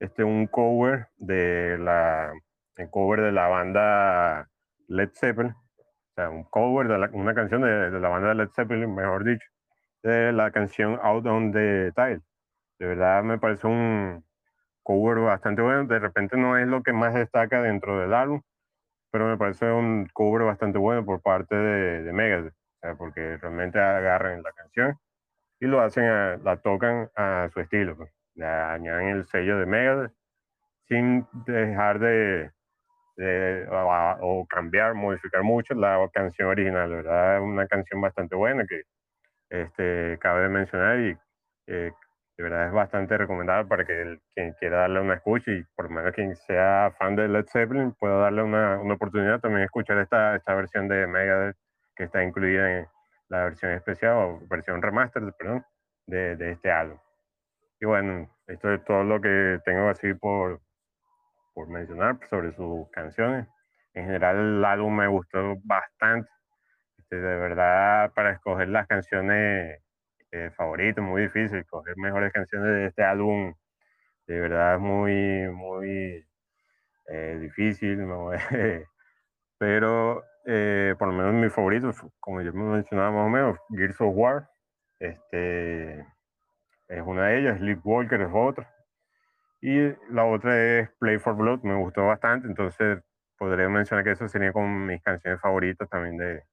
este 0.00 0.24
un 0.24 0.46
cover 0.46 1.08
de 1.16 1.78
la 1.78 2.32
el 2.76 2.90
cover 2.90 3.22
de 3.22 3.32
la 3.32 3.48
banda 3.48 4.48
Led 4.88 5.10
Zeppelin, 5.14 5.52
o 5.52 6.14
sea, 6.14 6.30
un 6.30 6.44
cover 6.44 6.88
de 6.88 6.98
la, 6.98 7.10
una 7.12 7.34
canción 7.34 7.62
de, 7.62 7.90
de, 7.90 8.00
la 8.00 8.08
banda 8.08 8.34
Led 8.34 8.50
Zeppelin, 8.54 8.94
mejor 8.94 9.24
dicho, 9.24 9.46
de 10.02 10.32
la 10.32 10.50
canción 10.50 10.98
Out 11.02 11.26
on 11.26 11.52
the 11.52 11.92
Tile. 11.96 12.20
De 12.78 12.86
verdad 12.86 13.22
me 13.22 13.38
parece 13.38 13.66
un, 13.66 14.26
cover 14.86 15.18
bastante 15.18 15.62
bueno. 15.62 15.84
De 15.84 15.98
repente 15.98 16.36
no 16.36 16.56
es 16.56 16.68
lo 16.68 16.82
que 16.82 16.92
más 16.92 17.12
destaca 17.14 17.60
dentro 17.62 17.98
del 18.00 18.14
álbum, 18.14 18.42
pero 19.10 19.26
me 19.26 19.36
parece 19.36 19.70
un 19.72 20.08
cover 20.12 20.44
bastante 20.44 20.78
bueno 20.78 21.04
por 21.04 21.20
parte 21.22 21.56
de, 21.56 22.02
de 22.04 22.12
Megadeth, 22.12 22.54
porque 22.94 23.36
realmente 23.38 23.78
agarran 23.78 24.42
la 24.42 24.52
canción 24.52 24.98
y 25.60 25.66
lo 25.66 25.80
hacen, 25.80 26.04
a, 26.04 26.36
la 26.38 26.56
tocan 26.58 27.10
a 27.16 27.48
su 27.52 27.60
estilo, 27.60 27.96
pues. 27.96 28.10
le 28.34 28.46
añaden 28.46 29.08
el 29.08 29.24
sello 29.26 29.58
de 29.58 29.66
Megadeth 29.66 30.12
sin 30.88 31.26
dejar 31.46 31.98
de, 31.98 32.52
de 33.16 33.66
o, 33.70 34.40
o, 34.40 34.46
cambiar, 34.46 34.94
modificar 34.94 35.42
mucho 35.42 35.74
la 35.74 36.08
canción 36.12 36.48
original, 36.48 36.90
¿verdad? 36.90 37.42
Una 37.42 37.66
canción 37.66 38.00
bastante 38.00 38.36
buena 38.36 38.64
que 38.66 38.82
este, 39.50 40.18
cabe 40.20 40.48
mencionar 40.48 41.00
y 41.00 41.16
eh, 41.68 41.92
de 42.36 42.42
verdad 42.44 42.66
es 42.66 42.72
bastante 42.72 43.16
recomendable 43.16 43.66
para 43.68 43.84
que 43.84 44.00
el, 44.02 44.20
quien 44.34 44.52
quiera 44.54 44.80
darle 44.80 45.00
una 45.00 45.14
escucha 45.14 45.50
y 45.52 45.64
por 45.74 45.86
lo 45.86 45.92
menos 45.92 46.12
quien 46.12 46.36
sea 46.36 46.92
fan 46.98 47.16
de 47.16 47.28
Led 47.28 47.46
Zeppelin 47.46 47.92
pueda 47.92 48.16
darle 48.18 48.42
una, 48.42 48.78
una 48.80 48.94
oportunidad 48.94 49.40
también 49.40 49.64
escuchar 49.64 49.98
esta, 49.98 50.36
esta 50.36 50.54
versión 50.54 50.88
de 50.88 51.06
Megadeth 51.06 51.56
que 51.96 52.04
está 52.04 52.22
incluida 52.22 52.78
en 52.78 52.88
la 53.28 53.44
versión 53.44 53.72
especial 53.72 54.16
o 54.16 54.40
versión 54.48 54.82
remaster, 54.82 55.22
perdón, 55.38 55.64
de, 56.06 56.36
de 56.36 56.52
este 56.52 56.70
álbum. 56.70 56.98
Y 57.80 57.86
bueno, 57.86 58.30
esto 58.46 58.72
es 58.72 58.84
todo 58.84 59.04
lo 59.04 59.20
que 59.20 59.60
tengo 59.64 59.88
así 59.88 60.14
por, 60.14 60.60
por 61.54 61.68
mencionar 61.68 62.18
sobre 62.28 62.52
sus 62.52 62.88
canciones. 62.90 63.48
En 63.94 64.04
general 64.06 64.36
el 64.36 64.64
álbum 64.64 64.94
me 64.96 65.08
gustó 65.08 65.56
bastante. 65.64 66.30
Este, 66.98 67.16
de 67.16 67.36
verdad, 67.36 68.12
para 68.14 68.32
escoger 68.32 68.68
las 68.68 68.86
canciones 68.86 69.80
eh, 70.32 70.50
favorito, 70.56 71.02
muy 71.02 71.22
difícil, 71.22 71.64
coger 71.66 71.96
mejores 71.96 72.32
canciones 72.32 72.68
de 72.68 72.86
este 72.86 73.04
álbum, 73.04 73.54
de 74.26 74.40
verdad 74.40 74.74
es 74.74 74.80
muy, 74.80 75.48
muy 75.54 76.26
eh, 77.08 77.38
difícil, 77.40 78.06
¿no? 78.06 78.30
pero 79.58 80.24
eh, 80.46 80.94
por 80.98 81.08
lo 81.08 81.14
menos 81.14 81.34
mi 81.34 81.50
favorito, 81.50 81.90
como 82.20 82.40
yo 82.40 82.52
me 82.52 82.64
mencionaba 82.64 83.10
más 83.10 83.26
o 83.26 83.28
menos, 83.28 83.58
Gears 83.70 84.00
of 84.00 84.12
War, 84.14 84.48
este, 84.98 86.00
es 86.88 87.02
una 87.04 87.26
de 87.26 87.40
ellas, 87.40 87.58
Sleepwalker 87.58 88.20
es 88.20 88.30
otra, 88.32 88.72
y 89.60 89.92
la 90.10 90.24
otra 90.24 90.56
es 90.56 90.90
Play 90.98 91.18
for 91.18 91.34
Blood, 91.34 91.62
me 91.62 91.74
gustó 91.74 92.06
bastante, 92.06 92.46
entonces 92.46 93.02
podría 93.36 93.68
mencionar 93.68 94.04
que 94.04 94.12
eso 94.12 94.28
sería 94.28 94.52
como 94.52 94.68
mis 94.68 95.02
canciones 95.02 95.40
favoritas 95.40 95.88
también 95.88 96.16
de, 96.16 96.44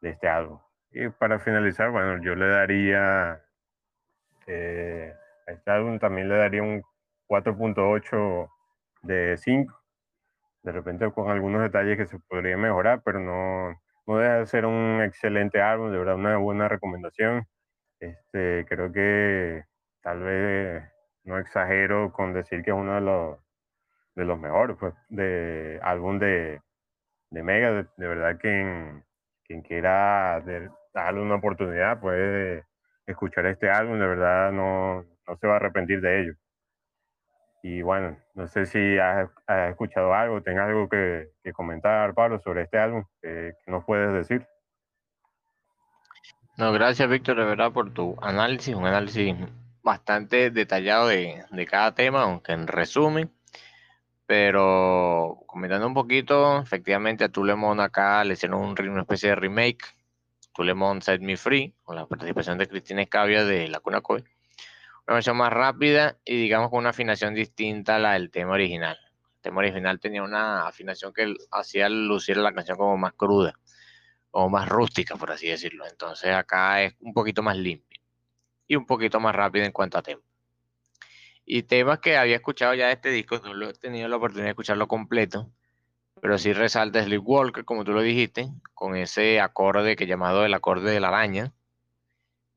de 0.00 0.10
este 0.10 0.28
álbum. 0.28 0.58
Y 0.90 1.08
para 1.08 1.38
finalizar, 1.38 1.90
bueno, 1.90 2.22
yo 2.22 2.34
le 2.34 2.48
daría, 2.48 3.42
eh, 4.46 5.14
a 5.46 5.52
este 5.52 5.70
álbum 5.70 5.98
también 5.98 6.28
le 6.28 6.36
daría 6.36 6.62
un 6.62 6.82
4.8 7.26 8.50
de 9.02 9.36
5. 9.36 9.77
De 10.62 10.72
repente 10.72 11.10
con 11.12 11.30
algunos 11.30 11.62
detalles 11.62 11.96
que 11.96 12.06
se 12.06 12.18
podría 12.20 12.56
mejorar, 12.56 13.02
pero 13.04 13.20
no, 13.20 13.80
no 14.06 14.18
deja 14.18 14.38
de 14.40 14.46
ser 14.46 14.66
un 14.66 15.02
excelente 15.02 15.60
álbum, 15.62 15.92
de 15.92 15.98
verdad 15.98 16.16
una 16.16 16.36
buena 16.38 16.68
recomendación. 16.68 17.46
Este, 18.00 18.66
creo 18.68 18.92
que 18.92 19.64
tal 20.02 20.20
vez 20.22 20.84
no 21.24 21.38
exagero 21.38 22.12
con 22.12 22.32
decir 22.34 22.62
que 22.62 22.70
es 22.70 22.76
uno 22.76 22.94
de 22.94 23.00
los, 23.02 23.38
de 24.16 24.24
los 24.24 24.38
mejores, 24.38 24.76
pues, 24.80 24.94
de 25.08 25.80
álbum 25.82 26.18
de, 26.18 26.60
de 27.30 27.42
Mega. 27.42 27.88
De, 27.96 28.08
verdad 28.08 28.38
que 28.38 29.02
quien, 29.44 29.62
quiera 29.62 30.42
darle 30.94 31.20
una 31.22 31.36
oportunidad 31.36 32.00
puede 32.00 32.64
escuchar 33.06 33.46
este 33.46 33.70
álbum, 33.70 33.98
de 33.98 34.06
verdad 34.06 34.52
no, 34.52 35.04
no 35.26 35.36
se 35.36 35.46
va 35.46 35.54
a 35.54 35.56
arrepentir 35.56 36.00
de 36.00 36.20
ello. 36.22 36.34
Y 37.62 37.82
bueno, 37.82 38.16
no 38.34 38.46
sé 38.46 38.66
si 38.66 38.98
has, 38.98 39.28
escuchado 39.70 40.14
algo, 40.14 40.42
tengas 40.42 40.68
algo 40.68 40.88
que, 40.88 41.30
comentar, 41.52 42.14
Pablo, 42.14 42.38
sobre 42.40 42.62
este 42.62 42.78
álbum, 42.78 43.04
que, 43.20 43.54
nos 43.66 43.84
puedes 43.84 44.12
decir. 44.12 44.46
No, 46.56 46.72
gracias, 46.72 47.08
Víctor, 47.08 47.36
de 47.38 47.44
verdad, 47.44 47.72
por 47.72 47.92
tu 47.92 48.16
análisis, 48.20 48.74
un 48.74 48.86
análisis 48.86 49.34
bastante 49.82 50.50
detallado 50.50 51.08
de, 51.08 51.44
cada 51.68 51.94
tema, 51.94 52.22
aunque 52.22 52.52
en 52.52 52.66
resumen. 52.66 53.32
Pero 54.26 55.40
comentando 55.46 55.86
un 55.86 55.94
poquito, 55.94 56.60
efectivamente 56.60 57.24
a 57.24 57.30
Tulemon 57.30 57.80
acá 57.80 58.22
le 58.24 58.34
hicieron 58.34 58.60
una 58.60 59.00
especie 59.00 59.30
de 59.30 59.36
remake. 59.36 59.84
Tulemon 60.52 61.00
Set 61.02 61.22
Me 61.22 61.36
Free, 61.36 61.74
con 61.82 61.96
la 61.96 62.06
participación 62.06 62.58
de 62.58 62.68
Cristina 62.68 63.02
Escavia 63.02 63.44
de 63.44 63.68
La 63.68 63.80
Cuna 63.80 64.00
Coy 64.00 64.24
una 65.08 65.14
versión 65.14 65.38
más 65.38 65.50
rápida 65.50 66.18
y 66.22 66.36
digamos 66.36 66.68
con 66.68 66.80
una 66.80 66.90
afinación 66.90 67.34
distinta 67.34 67.96
a 67.96 67.98
la 67.98 68.12
del 68.12 68.30
tema 68.30 68.52
original. 68.52 68.98
El 69.36 69.40
tema 69.40 69.60
original 69.60 69.98
tenía 69.98 70.22
una 70.22 70.68
afinación 70.68 71.14
que 71.14 71.34
hacía 71.50 71.88
lucir 71.88 72.36
la 72.36 72.52
canción 72.52 72.76
como 72.76 72.98
más 72.98 73.14
cruda, 73.14 73.58
o 74.32 74.50
más 74.50 74.68
rústica, 74.68 75.16
por 75.16 75.30
así 75.30 75.48
decirlo. 75.48 75.86
Entonces 75.86 76.34
acá 76.34 76.82
es 76.82 76.94
un 77.00 77.14
poquito 77.14 77.42
más 77.42 77.56
limpio 77.56 77.98
y 78.66 78.76
un 78.76 78.84
poquito 78.84 79.18
más 79.18 79.34
rápido 79.34 79.64
en 79.64 79.72
cuanto 79.72 79.96
a 79.96 80.02
tempo. 80.02 80.26
Y 81.46 81.62
temas 81.62 82.00
que 82.00 82.18
había 82.18 82.36
escuchado 82.36 82.74
ya 82.74 82.88
de 82.88 82.92
este 82.92 83.08
disco, 83.08 83.40
no 83.42 83.54
lo 83.54 83.70
he 83.70 83.72
tenido 83.72 84.08
la 84.08 84.16
oportunidad 84.16 84.48
de 84.48 84.50
escucharlo 84.50 84.88
completo, 84.88 85.50
pero 86.20 86.36
sí 86.36 86.52
resalta 86.52 87.02
Sleepwalker, 87.02 87.64
como 87.64 87.82
tú 87.82 87.92
lo 87.92 88.02
dijiste, 88.02 88.50
con 88.74 88.94
ese 88.94 89.40
acorde 89.40 89.96
que 89.96 90.06
llamado 90.06 90.44
el 90.44 90.52
acorde 90.52 90.90
de 90.90 91.00
la 91.00 91.08
araña, 91.08 91.54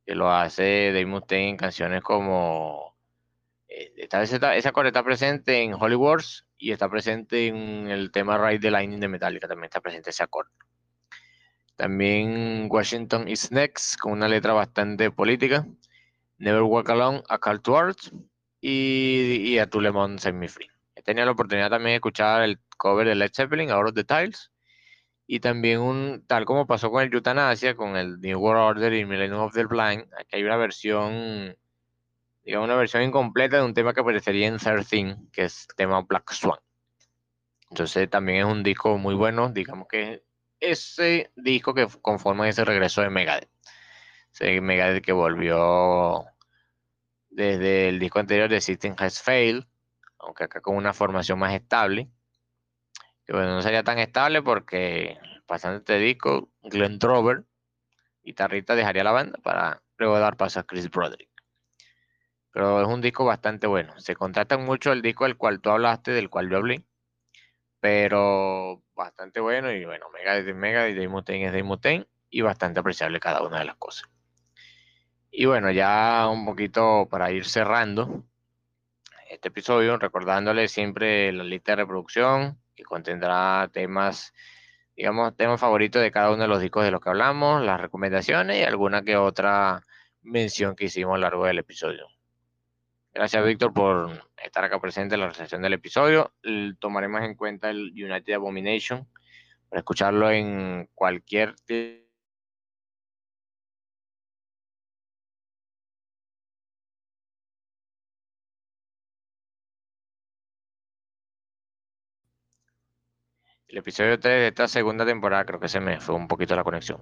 que 0.06 0.16
lo 0.16 0.32
hace 0.32 0.92
Dave 0.92 1.06
Mustaine 1.06 1.50
en 1.50 1.58
canciones 1.58 2.02
como 2.02 2.96
eh, 3.68 3.94
esta 3.98 4.24
esa 4.24 4.70
acorde 4.70 4.90
está 4.90 5.04
presente 5.04 5.62
en 5.62 5.74
Holy 5.74 5.96
Wars 5.96 6.46
y 6.58 6.72
está 6.72 6.90
presente 6.90 7.48
en 7.48 7.90
el 7.90 8.12
tema 8.12 8.38
Ride 8.38 8.60
the 8.60 8.72
Lightning 8.72 9.00
de 9.00 9.08
Metallica, 9.08 9.48
también 9.48 9.66
está 9.66 9.82
presente 9.82 10.10
ese 10.10 10.24
acorde. 10.24 10.52
También 11.76 12.68
Washington 12.70 13.28
is 13.28 13.52
Next, 13.52 14.00
con 14.00 14.12
una 14.12 14.28
letra 14.28 14.54
bastante 14.54 15.10
política. 15.10 15.66
Never 16.38 16.62
Walk 16.62 16.90
Alone, 16.90 17.24
A 17.28 17.40
Call 17.40 17.62
to 17.62 17.76
y, 18.62 19.54
y 19.54 19.58
A 19.58 19.68
Tulemon 19.68 20.20
Set 20.20 20.36
Me 20.36 20.48
Free. 20.48 20.70
He 20.96 21.02
tenido 21.02 21.26
la 21.26 21.32
oportunidad 21.32 21.72
también 21.72 21.94
de 21.94 21.96
escuchar 21.96 22.44
el 22.44 22.60
cover 22.78 23.08
de 23.08 23.16
Led 23.16 23.32
Zeppelin, 23.34 23.72
Out 23.72 23.88
of 23.88 23.96
the 23.96 24.04
Tiles, 24.04 24.51
y 25.34 25.40
también 25.40 25.80
un, 25.80 26.26
tal 26.28 26.44
como 26.44 26.68
pasó 26.68 26.92
con 26.92 27.02
el 27.04 27.10
Yutanasia, 27.10 27.74
con 27.78 27.96
el 27.96 28.20
New 28.20 28.38
World 28.38 28.64
Order 28.64 28.94
y 28.94 29.06
Millennium 29.06 29.40
of 29.40 29.54
the 29.54 29.64
Blind, 29.64 30.06
aquí 30.20 30.36
hay 30.36 30.44
una 30.44 30.58
versión, 30.58 31.58
digamos, 32.44 32.66
una 32.66 32.76
versión 32.76 33.04
incompleta 33.04 33.56
de 33.56 33.64
un 33.64 33.74
tema 33.74 33.94
que 33.94 34.02
aparecería 34.02 34.50
en 34.50 34.58
13, 34.58 35.16
que 35.32 35.46
es 35.46 35.68
el 35.70 35.76
tema 35.78 36.02
Black 36.02 36.34
Swan. 36.34 36.60
Entonces 37.70 38.10
también 38.10 38.40
es 38.40 38.46
un 38.46 38.62
disco 38.62 38.98
muy 38.98 39.16
bueno, 39.16 39.48
digamos 39.48 39.88
que 39.88 40.22
ese 40.60 41.32
disco 41.38 41.74
que 41.74 41.88
conforma 42.02 42.50
ese 42.50 42.66
regreso 42.66 43.02
de 43.02 43.10
Megadeth. 43.10 43.50
Ese 44.34 44.60
Megadeth 44.60 45.02
que 45.02 45.14
volvió 45.14 46.26
desde 47.30 47.88
el 47.88 48.00
disco 48.00 48.20
anterior 48.20 48.50
de 48.50 48.60
System 48.60 48.96
Has 48.98 49.22
Failed, 49.22 49.64
aunque 50.20 50.44
acá 50.44 50.60
con 50.60 50.76
una 50.76 50.92
formación 50.92 51.40
más 51.40 51.54
estable 51.54 52.12
bueno, 53.32 53.56
no 53.56 53.62
sería 53.62 53.84
tan 53.84 54.00
estable 54.00 54.42
porque 54.42 55.18
pasando 55.46 55.80
este 55.80 55.98
disco, 56.00 56.50
Glenn 56.64 57.00
Trover, 57.00 57.44
guitarrista, 58.24 58.76
dejaría 58.76 59.04
la 59.04 59.12
banda 59.12 59.40
para 59.44 59.82
luego 59.98 60.20
dar 60.20 60.38
paso 60.38 60.60
a 60.60 60.64
Chris 60.64 60.90
Broderick. 60.90 61.30
Pero 62.52 62.82
es 62.82 62.88
un 62.88 63.02
disco 63.02 63.26
bastante 63.26 63.68
bueno. 63.68 63.98
Se 64.00 64.16
contrasta 64.16 64.58
mucho 64.58 64.92
el 64.92 65.02
disco 65.02 65.24
del 65.26 65.38
cual 65.38 65.62
tú 65.62 65.70
hablaste, 65.70 66.12
del 66.12 66.30
cual 66.30 66.50
yo 66.50 66.58
hablé. 66.58 66.84
Pero 67.80 68.84
bastante 68.94 69.40
bueno 69.40 69.72
y 69.72 69.86
bueno, 69.86 70.08
Mega 70.10 70.36
de 70.42 70.54
Mega 70.54 70.88
y 70.90 70.94
Dave 70.94 71.20
es 71.20 71.82
Dave 71.82 72.08
y 72.30 72.42
bastante 72.42 72.80
apreciable 72.80 73.20
cada 73.20 73.42
una 73.42 73.60
de 73.60 73.66
las 73.66 73.76
cosas. 73.76 74.10
Y 75.32 75.46
bueno, 75.46 75.72
ya 75.72 76.28
un 76.30 76.46
poquito 76.46 77.08
para 77.10 77.32
ir 77.32 77.46
cerrando 77.46 78.26
este 79.30 79.48
episodio, 79.48 79.98
recordándole 79.98 80.68
siempre 80.68 81.32
la 81.32 81.44
lista 81.44 81.72
de 81.72 81.78
reproducción, 81.78 82.60
contendrá 82.84 83.70
temas, 83.72 84.34
digamos, 84.96 85.36
temas 85.36 85.60
favoritos 85.60 86.02
de 86.02 86.12
cada 86.12 86.32
uno 86.32 86.44
de 86.44 86.48
los 86.48 86.62
discos 86.62 86.84
de 86.84 86.92
los 86.92 87.02
que 87.02 87.10
hablamos, 87.10 87.64
las 87.64 87.80
recomendaciones 87.80 88.60
y 88.60 88.64
alguna 88.64 89.02
que 89.04 89.18
otra 89.18 89.86
mención 90.22 90.76
que 90.76 90.86
hicimos 90.86 91.16
a 91.16 91.18
lo 91.18 91.22
largo 91.22 91.46
del 91.46 91.60
episodio. 91.60 92.08
Gracias, 93.14 93.46
Víctor, 93.46 93.74
por 93.74 94.30
estar 94.38 94.64
acá 94.64 94.80
presente 94.80 95.16
en 95.16 95.22
la 95.22 95.28
recepción 95.28 95.62
del 95.62 95.74
episodio. 95.74 96.34
Tomaremos 96.80 97.22
en 97.24 97.36
cuenta 97.36 97.70
el 97.70 97.92
United 97.92 98.34
Abomination 98.34 99.06
para 99.68 99.80
escucharlo 99.80 100.32
en 100.32 100.90
cualquier 100.94 101.56
El 113.72 113.78
episodio 113.78 114.20
3 114.20 114.42
de 114.42 114.48
esta 114.50 114.68
segunda 114.68 115.06
temporada, 115.06 115.46
creo 115.46 115.58
que 115.58 115.70
se 115.70 115.80
me 115.80 116.02
fue 116.02 116.14
un 116.14 116.28
poquito 116.28 116.58
la 116.58 116.64
conexión. 116.66 117.02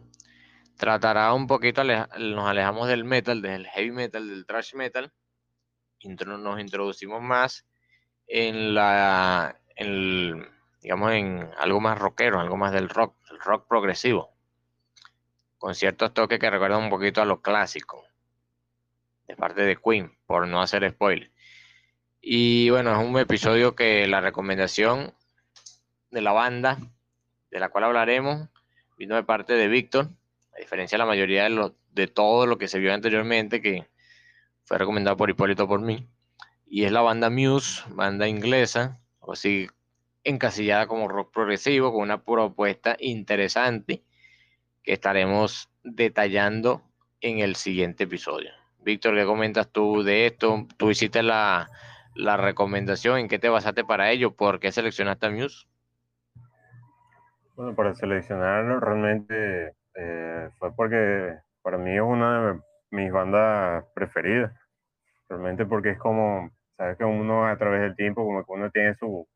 Tratará 0.77 1.33
un 1.33 1.47
poquito, 1.47 1.83
nos 1.83 2.47
alejamos 2.47 2.87
del 2.87 3.05
metal, 3.05 3.41
del 3.41 3.65
heavy 3.65 3.89
metal, 3.89 4.29
del 4.29 4.45
thrash 4.45 4.75
metal. 4.75 5.11
Nos 6.03 6.59
introducimos 6.59 7.23
más 7.23 7.65
en 8.27 8.75
la, 8.75 9.59
digamos, 9.75 11.11
en 11.13 11.49
algo 11.57 11.81
más 11.81 11.97
rockero, 11.97 12.39
algo 12.39 12.55
más 12.55 12.71
del 12.71 12.87
rock, 12.87 13.15
el 13.31 13.39
rock 13.39 13.67
progresivo. 13.67 14.29
Con 15.57 15.73
ciertos 15.73 16.13
toques 16.13 16.37
que 16.37 16.51
recuerdan 16.51 16.83
un 16.83 16.91
poquito 16.91 17.19
a 17.19 17.25
lo 17.25 17.41
clásico. 17.41 18.05
De 19.27 19.35
parte 19.35 19.63
de 19.63 19.75
Queen, 19.75 20.15
por 20.27 20.47
no 20.47 20.61
hacer 20.61 20.87
spoiler. 20.91 21.31
Y 22.21 22.69
bueno, 22.69 22.91
es 22.91 23.07
un 23.07 23.17
episodio 23.17 23.73
que 23.73 24.05
la 24.05 24.21
recomendación 24.21 25.15
de 26.11 26.21
la 26.21 26.31
banda 26.31 26.77
de 27.51 27.59
la 27.59 27.69
cual 27.69 27.85
hablaremos 27.85 28.47
vino 28.97 29.15
de 29.15 29.23
parte 29.23 29.53
de 29.53 29.67
Víctor, 29.67 30.09
a 30.53 30.59
diferencia 30.59 30.97
de 30.97 30.99
la 30.99 31.05
mayoría 31.05 31.47
de, 31.91 32.07
todo 32.07 32.45
lo 32.45 32.57
que 32.57 32.67
se 32.67 32.79
vio 32.79 32.93
anteriormente, 32.93 33.61
que 33.61 33.87
fue 34.65 34.77
recomendado 34.77 35.15
por 35.17 35.29
Hipólito 35.29 35.67
por 35.67 35.79
mí, 35.81 36.07
y 36.67 36.83
es 36.83 36.91
la 36.91 37.01
banda 37.01 37.29
Muse, 37.29 37.81
banda 37.89 38.27
inglesa, 38.27 38.99
o 39.21 39.33
así 39.33 39.69
encasillada 40.23 40.85
como 40.87 41.07
rock 41.07 41.33
progresivo, 41.33 41.91
con 41.93 42.01
una 42.01 42.23
propuesta 42.23 42.97
interesante 42.99 44.03
que 44.83 44.93
estaremos 44.93 45.69
detallando 45.83 46.83
en 47.21 47.39
el 47.39 47.55
siguiente 47.55 48.03
episodio. 48.03 48.51
Víctor, 48.79 49.15
¿qué 49.15 49.25
comentas 49.25 49.71
tú 49.71 50.03
de 50.03 50.25
esto? 50.25 50.67
Tú 50.77 50.91
hiciste 50.91 51.23
la, 51.23 51.71
la 52.15 52.35
recomendación, 52.35 53.19
¿en 53.19 53.27
qué 53.29 53.39
te 53.39 53.49
basaste 53.49 53.85
para 53.85 54.11
ello? 54.11 54.35
¿Por 54.35 54.59
qué 54.59 54.71
seleccionaste 54.71 55.25
a 55.27 55.29
Muse? 55.31 55.68
Bueno, 57.59 57.75
para 57.75 57.93
seleccionarlo 57.93 58.79
realmente 58.79 59.73
eh, 59.93 60.49
fue 60.59 60.73
porque 60.73 61.39
para 61.61 61.77
mí 61.77 61.93
es 61.93 62.01
una 62.01 62.53
de 62.53 62.59
mis 62.89 63.11
bandas 63.11 63.83
preferidas. 63.93 64.53
Realmente 65.27 65.65
porque 65.65 65.89
es 65.89 65.97
como, 65.99 66.49
sabes 66.77 66.97
que 66.97 67.03
uno 67.03 67.45
a 67.45 67.57
través 67.57 67.81
del 67.81 67.97
tiempo 67.97 68.23
como 68.23 68.45
que 68.45 68.51
uno 68.53 68.71
tiene 68.71 68.95
su, 68.95 69.27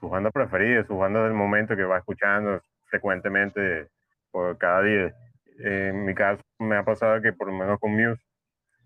su 0.00 0.08
banda 0.08 0.32
preferida, 0.32 0.84
su 0.84 0.98
banda 0.98 1.22
del 1.22 1.34
momento 1.34 1.76
que 1.76 1.84
va 1.84 1.98
escuchando 1.98 2.60
frecuentemente 2.86 3.90
por 4.32 4.58
cada 4.58 4.82
día. 4.82 5.14
En 5.60 6.04
mi 6.04 6.16
caso 6.16 6.42
me 6.58 6.76
ha 6.76 6.84
pasado 6.84 7.22
que 7.22 7.32
por 7.32 7.46
lo 7.46 7.52
menos 7.52 7.78
con 7.78 7.92
Muse 7.92 8.20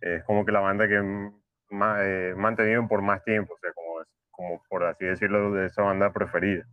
es 0.03 0.22
como 0.24 0.45
que 0.45 0.53
la 0.53 0.61
banda 0.61 0.87
que 0.87 1.01
más, 1.70 2.03
he 2.03 2.35
mantenido 2.37 2.87
por 2.87 3.01
más 3.01 3.24
tiempo, 3.24 3.55
o 3.55 3.59
sea, 3.59 3.72
como, 3.72 4.05
como 4.33 4.62
por 4.68 4.85
así 4.85 5.07
decirlo, 5.07 5.53
de 5.53 5.64
esa 5.64 5.81
banda 5.81 6.12
preferida. 6.12 6.66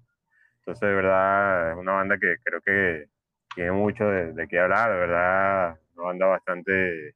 Entonces, 0.66 0.88
de 0.88 0.96
verdad, 0.96 1.72
es 1.72 1.78
una 1.78 1.92
banda 1.92 2.18
que 2.18 2.38
creo 2.42 2.62
que 2.62 3.10
tiene 3.54 3.72
mucho 3.74 4.06
de, 4.06 4.48
qué 4.48 4.60
hablar, 4.60 4.92
de 4.92 4.98
verdad, 4.98 5.80
una 5.96 6.04
banda 6.06 6.26
bastante, 6.28 7.16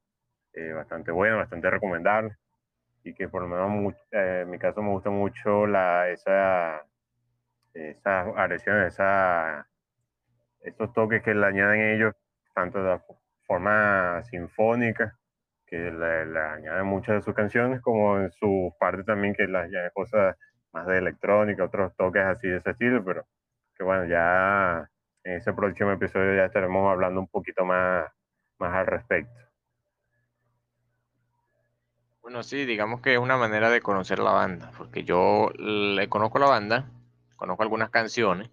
eh, 0.53 0.73
bastante 0.73 1.11
buena, 1.11 1.37
bastante 1.37 1.69
recomendable. 1.69 2.35
Y 3.03 3.13
que 3.13 3.29
por 3.29 3.43
lo 3.43 3.47
menos 3.47 3.95
eh, 4.11 4.41
en 4.43 4.49
mi 4.49 4.59
caso 4.59 4.81
me 4.81 4.89
gusta 4.89 5.09
mucho 5.11 5.65
la, 5.65 6.09
esa, 6.09 6.83
esas 7.73 8.27
agresiones, 8.35 8.93
esa, 8.93 9.65
esos 10.61 10.91
toques 10.93 11.23
que 11.23 11.33
le 11.33 11.45
añaden 11.45 11.81
ellos, 11.95 12.15
tanto 12.53 12.83
de 12.83 12.99
forma 13.45 14.23
sinfónica, 14.23 15.17
que 15.67 15.89
le, 15.89 16.37
añaden 16.37 16.85
muchas 16.85 17.15
de 17.15 17.21
sus 17.21 17.33
canciones, 17.33 17.79
como 17.79 18.19
en 18.19 18.29
su 18.31 18.75
parte 18.77 19.05
también 19.05 19.33
que 19.33 19.47
las 19.47 19.69
cosas 19.93 20.35
más 20.73 20.85
de 20.87 20.97
electrónica, 20.97 21.63
otros 21.63 21.95
toques 21.95 22.23
así 22.23 22.49
de 22.49 22.57
ese 22.57 22.71
estilo, 22.71 23.05
pero 23.05 23.25
que 23.77 23.83
bueno, 23.83 24.05
ya 24.05 24.89
en 25.23 25.33
ese 25.35 25.53
próximo 25.53 25.91
episodio 25.91 26.35
ya 26.35 26.45
estaremos 26.45 26.89
hablando 26.91 27.19
un 27.19 27.27
poquito 27.27 27.65
más, 27.65 28.09
más 28.57 28.73
al 28.73 28.87
respecto. 28.87 29.47
Bueno, 32.21 32.43
sí, 32.43 32.65
digamos 32.65 33.01
que 33.01 33.13
es 33.13 33.19
una 33.19 33.37
manera 33.37 33.69
de 33.69 33.81
conocer 33.81 34.19
la 34.19 34.31
banda, 34.31 34.71
porque 34.77 35.03
yo 35.03 35.49
le 35.57 36.09
conozco 36.09 36.39
la 36.39 36.47
banda, 36.47 36.89
conozco 37.37 37.63
algunas 37.63 37.89
canciones, 37.89 38.49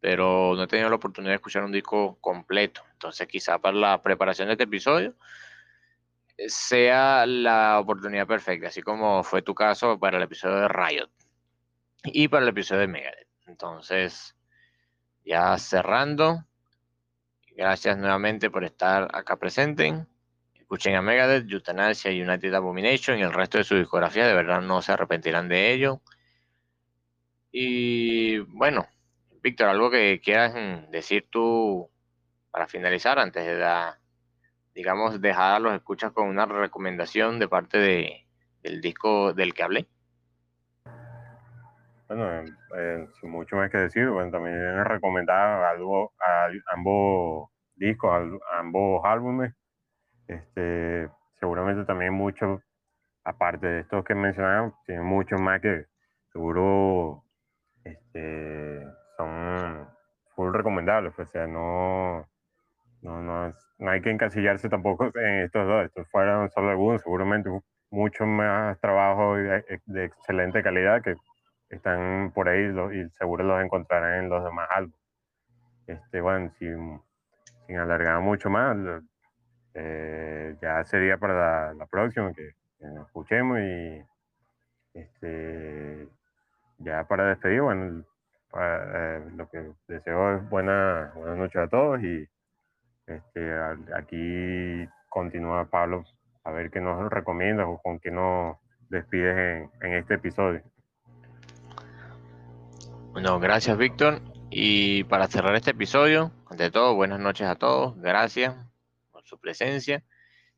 pero 0.00 0.54
no 0.56 0.64
he 0.64 0.66
tenido 0.66 0.90
la 0.90 0.96
oportunidad 0.96 1.32
de 1.32 1.36
escuchar 1.36 1.64
un 1.64 1.72
disco 1.72 2.18
completo. 2.20 2.82
Entonces, 2.92 3.26
quizá 3.26 3.58
para 3.58 3.76
la 3.76 4.02
preparación 4.02 4.48
de 4.48 4.52
este 4.52 4.64
episodio 4.64 5.14
eh, 6.36 6.48
sea 6.48 7.24
la 7.24 7.78
oportunidad 7.78 8.26
perfecta, 8.26 8.68
así 8.68 8.82
como 8.82 9.22
fue 9.22 9.42
tu 9.42 9.54
caso 9.54 9.98
para 9.98 10.18
el 10.18 10.22
episodio 10.22 10.56
de 10.56 10.68
Riot 10.68 11.10
y 12.04 12.28
para 12.28 12.42
el 12.42 12.50
episodio 12.50 12.82
de 12.82 12.88
Megadeth. 12.88 13.28
Entonces, 13.46 14.36
ya 15.30 15.56
cerrando, 15.58 16.44
gracias 17.56 17.96
nuevamente 17.96 18.50
por 18.50 18.64
estar 18.64 19.08
acá 19.14 19.36
presente. 19.36 20.04
Escuchen 20.54 20.96
a 20.96 21.02
Megadeth, 21.02 21.48
Euthanasia, 21.48 22.10
United 22.10 22.52
Abomination 22.52 23.16
y 23.16 23.22
el 23.22 23.32
resto 23.32 23.58
de 23.58 23.62
su 23.62 23.76
discografía, 23.76 24.26
de 24.26 24.34
verdad 24.34 24.60
no 24.60 24.82
se 24.82 24.90
arrepentirán 24.90 25.48
de 25.48 25.72
ello. 25.72 26.00
Y 27.52 28.38
bueno, 28.38 28.88
Víctor, 29.40 29.68
algo 29.68 29.88
que 29.88 30.20
quieras 30.20 30.52
mm, 30.52 30.90
decir 30.90 31.28
tú 31.30 31.88
para 32.50 32.66
finalizar 32.66 33.20
antes 33.20 33.46
de 33.46 33.56
dar, 33.56 34.00
digamos, 34.74 35.20
dejar 35.20 35.60
los 35.60 35.74
escuchas 35.74 36.10
con 36.10 36.26
una 36.26 36.44
recomendación 36.46 37.38
de 37.38 37.46
parte 37.46 37.78
de, 37.78 38.26
del 38.64 38.80
disco 38.80 39.32
del 39.32 39.54
que 39.54 39.62
hablé. 39.62 39.86
Bueno, 42.10 42.44
sin 43.20 43.30
mucho 43.30 43.54
más 43.54 43.70
que 43.70 43.78
decir, 43.78 44.08
bueno, 44.08 44.32
también 44.32 44.84
recomendar 44.84 45.62
a, 45.62 46.48
ambos 46.72 47.50
discos, 47.76 48.28
ambos 48.58 49.00
álbumes. 49.04 49.54
Este, 50.26 51.08
seguramente 51.38 51.84
también 51.84 52.12
muchos, 52.12 52.60
aparte 53.22 53.64
de 53.64 53.80
estos 53.82 54.04
que 54.04 54.16
mencionaron, 54.16 54.74
tienen 54.86 55.04
muchos 55.04 55.40
más 55.40 55.60
que 55.60 55.86
seguro 56.32 57.22
este, 57.84 58.84
son 59.16 59.88
full 60.34 60.52
recomendables, 60.52 61.12
pues, 61.14 61.28
o 61.28 61.30
sea, 61.30 61.46
no, 61.46 62.28
no, 63.02 63.22
no, 63.22 63.54
no, 63.78 63.90
hay 63.90 64.02
que 64.02 64.10
encasillarse 64.10 64.68
tampoco 64.68 65.04
en 65.14 65.44
estos 65.44 65.64
dos, 65.64 65.84
estos 65.84 66.08
fueron 66.10 66.50
solo 66.50 66.70
algunos, 66.70 67.02
seguramente 67.02 67.50
mucho 67.90 68.26
más 68.26 68.80
trabajo 68.80 69.36
de, 69.36 69.80
de 69.86 70.04
excelente 70.06 70.60
calidad 70.64 71.02
que 71.02 71.14
están 71.70 72.32
por 72.32 72.48
ahí 72.48 72.72
y 72.92 73.08
seguro 73.10 73.44
los 73.44 73.62
encontrarán 73.62 74.24
en 74.24 74.28
los 74.28 74.44
demás 74.44 74.68
álbumes. 74.70 75.00
Este, 75.86 76.20
bueno, 76.20 76.52
sin, 76.58 77.00
sin 77.66 77.78
alargar 77.78 78.20
mucho 78.20 78.50
más, 78.50 78.76
eh, 79.74 80.56
ya 80.60 80.84
sería 80.84 81.16
para 81.16 81.72
la, 81.72 81.86
próxima 81.86 82.32
que, 82.32 82.50
que, 82.78 82.86
nos 82.86 83.06
escuchemos 83.06 83.58
y 83.60 84.04
este, 84.94 86.08
ya 86.78 87.04
para 87.04 87.28
despedir, 87.28 87.62
bueno, 87.62 88.04
eh, 88.54 89.30
lo 89.36 89.48
que 89.48 89.72
deseo 89.86 90.36
es 90.36 90.48
buena, 90.50 91.12
buenas 91.14 91.38
noches 91.38 91.62
a 91.62 91.68
todos 91.68 92.02
y 92.02 92.28
este, 93.06 93.58
aquí 93.96 94.88
continúa 95.08 95.64
Pablo 95.66 96.04
a 96.44 96.50
ver 96.52 96.70
qué 96.70 96.80
nos 96.80 97.10
recomiendas 97.10 97.66
o 97.68 97.78
con 97.78 97.98
qué 98.00 98.10
nos 98.10 98.56
despides 98.88 99.36
en, 99.36 99.70
en 99.86 99.94
este 99.94 100.14
episodio. 100.14 100.62
Bueno, 103.12 103.40
gracias 103.40 103.76
Víctor. 103.76 104.22
Y 104.50 105.04
para 105.04 105.26
cerrar 105.26 105.54
este 105.56 105.72
episodio, 105.72 106.32
ante 106.48 106.70
todo, 106.70 106.94
buenas 106.94 107.18
noches 107.18 107.48
a 107.48 107.56
todos. 107.56 108.00
Gracias 108.00 108.54
por 109.10 109.24
su 109.24 109.38
presencia. 109.38 110.04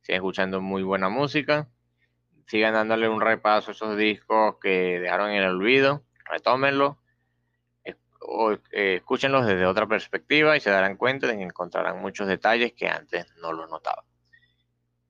Sigan 0.02 0.16
escuchando 0.16 0.60
muy 0.60 0.82
buena 0.82 1.08
música. 1.08 1.68
Sigan 2.46 2.74
dándole 2.74 3.08
un 3.08 3.22
repaso 3.22 3.70
a 3.70 3.74
esos 3.74 3.96
discos 3.96 4.56
que 4.60 5.00
dejaron 5.00 5.30
en 5.30 5.42
el 5.42 5.48
olvido. 5.48 6.04
Retómenlo 6.26 6.98
o 8.20 8.52
eh, 8.52 8.96
escúchenlos 8.96 9.46
desde 9.46 9.66
otra 9.66 9.86
perspectiva 9.86 10.56
y 10.56 10.60
se 10.60 10.70
darán 10.70 10.96
cuenta 10.96 11.26
de 11.26 11.36
que 11.36 11.42
encontrarán 11.42 12.00
muchos 12.00 12.28
detalles 12.28 12.72
que 12.74 12.86
antes 12.86 13.26
no 13.40 13.52
los 13.52 13.68
notaban. 13.70 14.04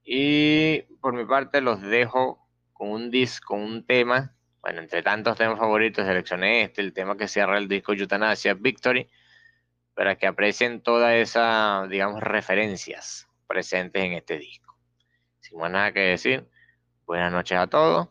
Y 0.05 0.83
por 1.01 1.13
mi 1.13 1.25
parte 1.25 1.61
los 1.61 1.81
dejo 1.83 2.47
con 2.73 2.91
un 2.91 3.11
disco, 3.11 3.55
un 3.55 3.85
tema. 3.85 4.35
Bueno, 4.63 4.81
entre 4.81 5.03
tantos 5.03 5.37
temas 5.37 5.59
favoritos 5.59 6.07
seleccioné 6.07 6.63
este, 6.63 6.83
el 6.83 6.93
tema 6.93 7.17
que 7.17 7.27
cierra 7.27 7.59
el 7.59 7.67
disco 7.67 7.93
Euthanasia 7.93 8.55
Victory, 8.55 9.11
para 9.95 10.17
que 10.17 10.27
aprecien 10.29 10.81
todas 10.83 11.15
esas, 11.15 11.89
digamos, 11.91 12.23
referencias 12.23 13.29
presentes 13.49 14.03
en 14.05 14.13
este 14.13 14.39
disco. 14.39 14.79
Sin 15.41 15.59
más 15.59 15.71
nada 15.71 15.93
que 15.93 16.01
decir, 16.01 16.49
buenas 17.05 17.33
noches 17.33 17.59
a 17.59 17.67
todos. 17.67 18.09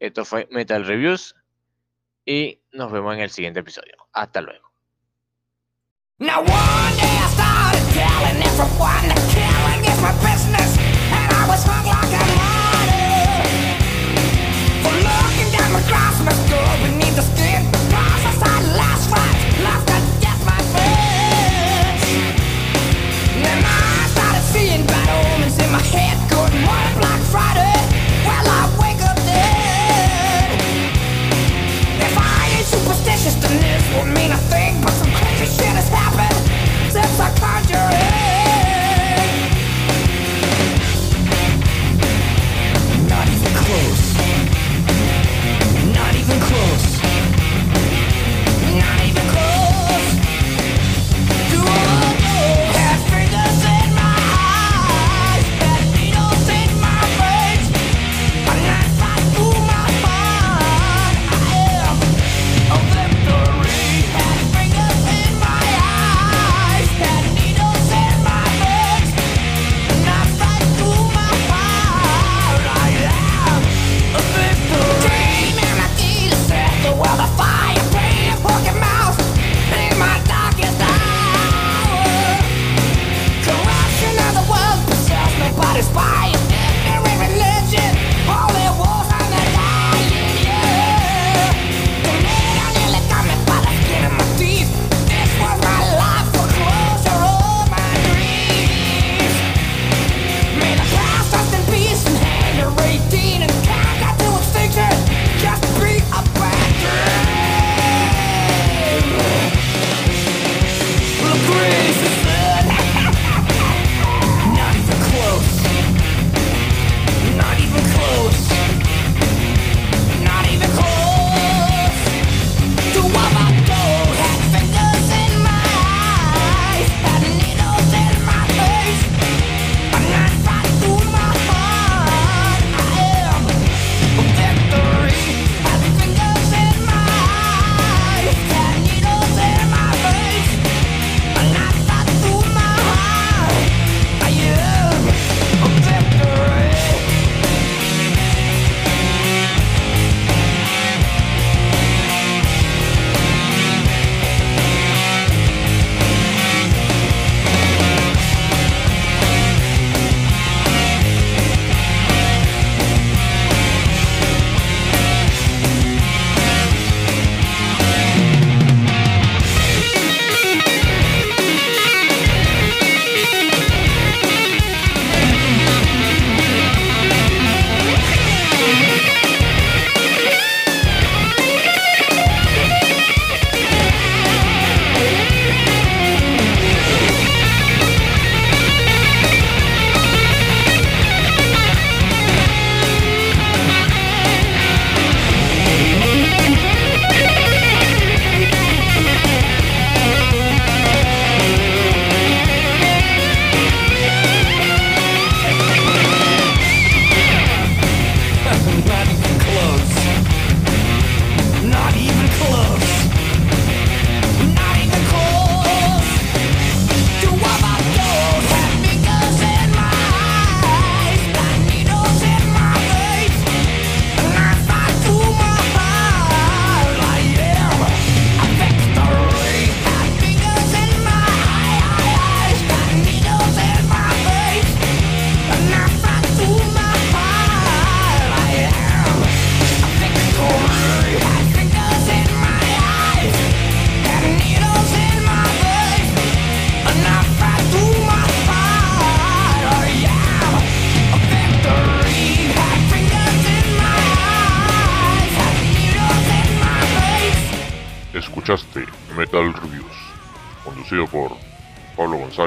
Esto 0.00 0.24
fue 0.24 0.48
Metal 0.50 0.84
Reviews 0.84 1.36
y 2.24 2.60
nos 2.72 2.90
vemos 2.90 3.14
en 3.14 3.20
el 3.20 3.30
siguiente 3.30 3.60
episodio. 3.60 3.94
Hasta 4.12 4.40
luego. 4.40 4.68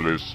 Metal 0.01 0.30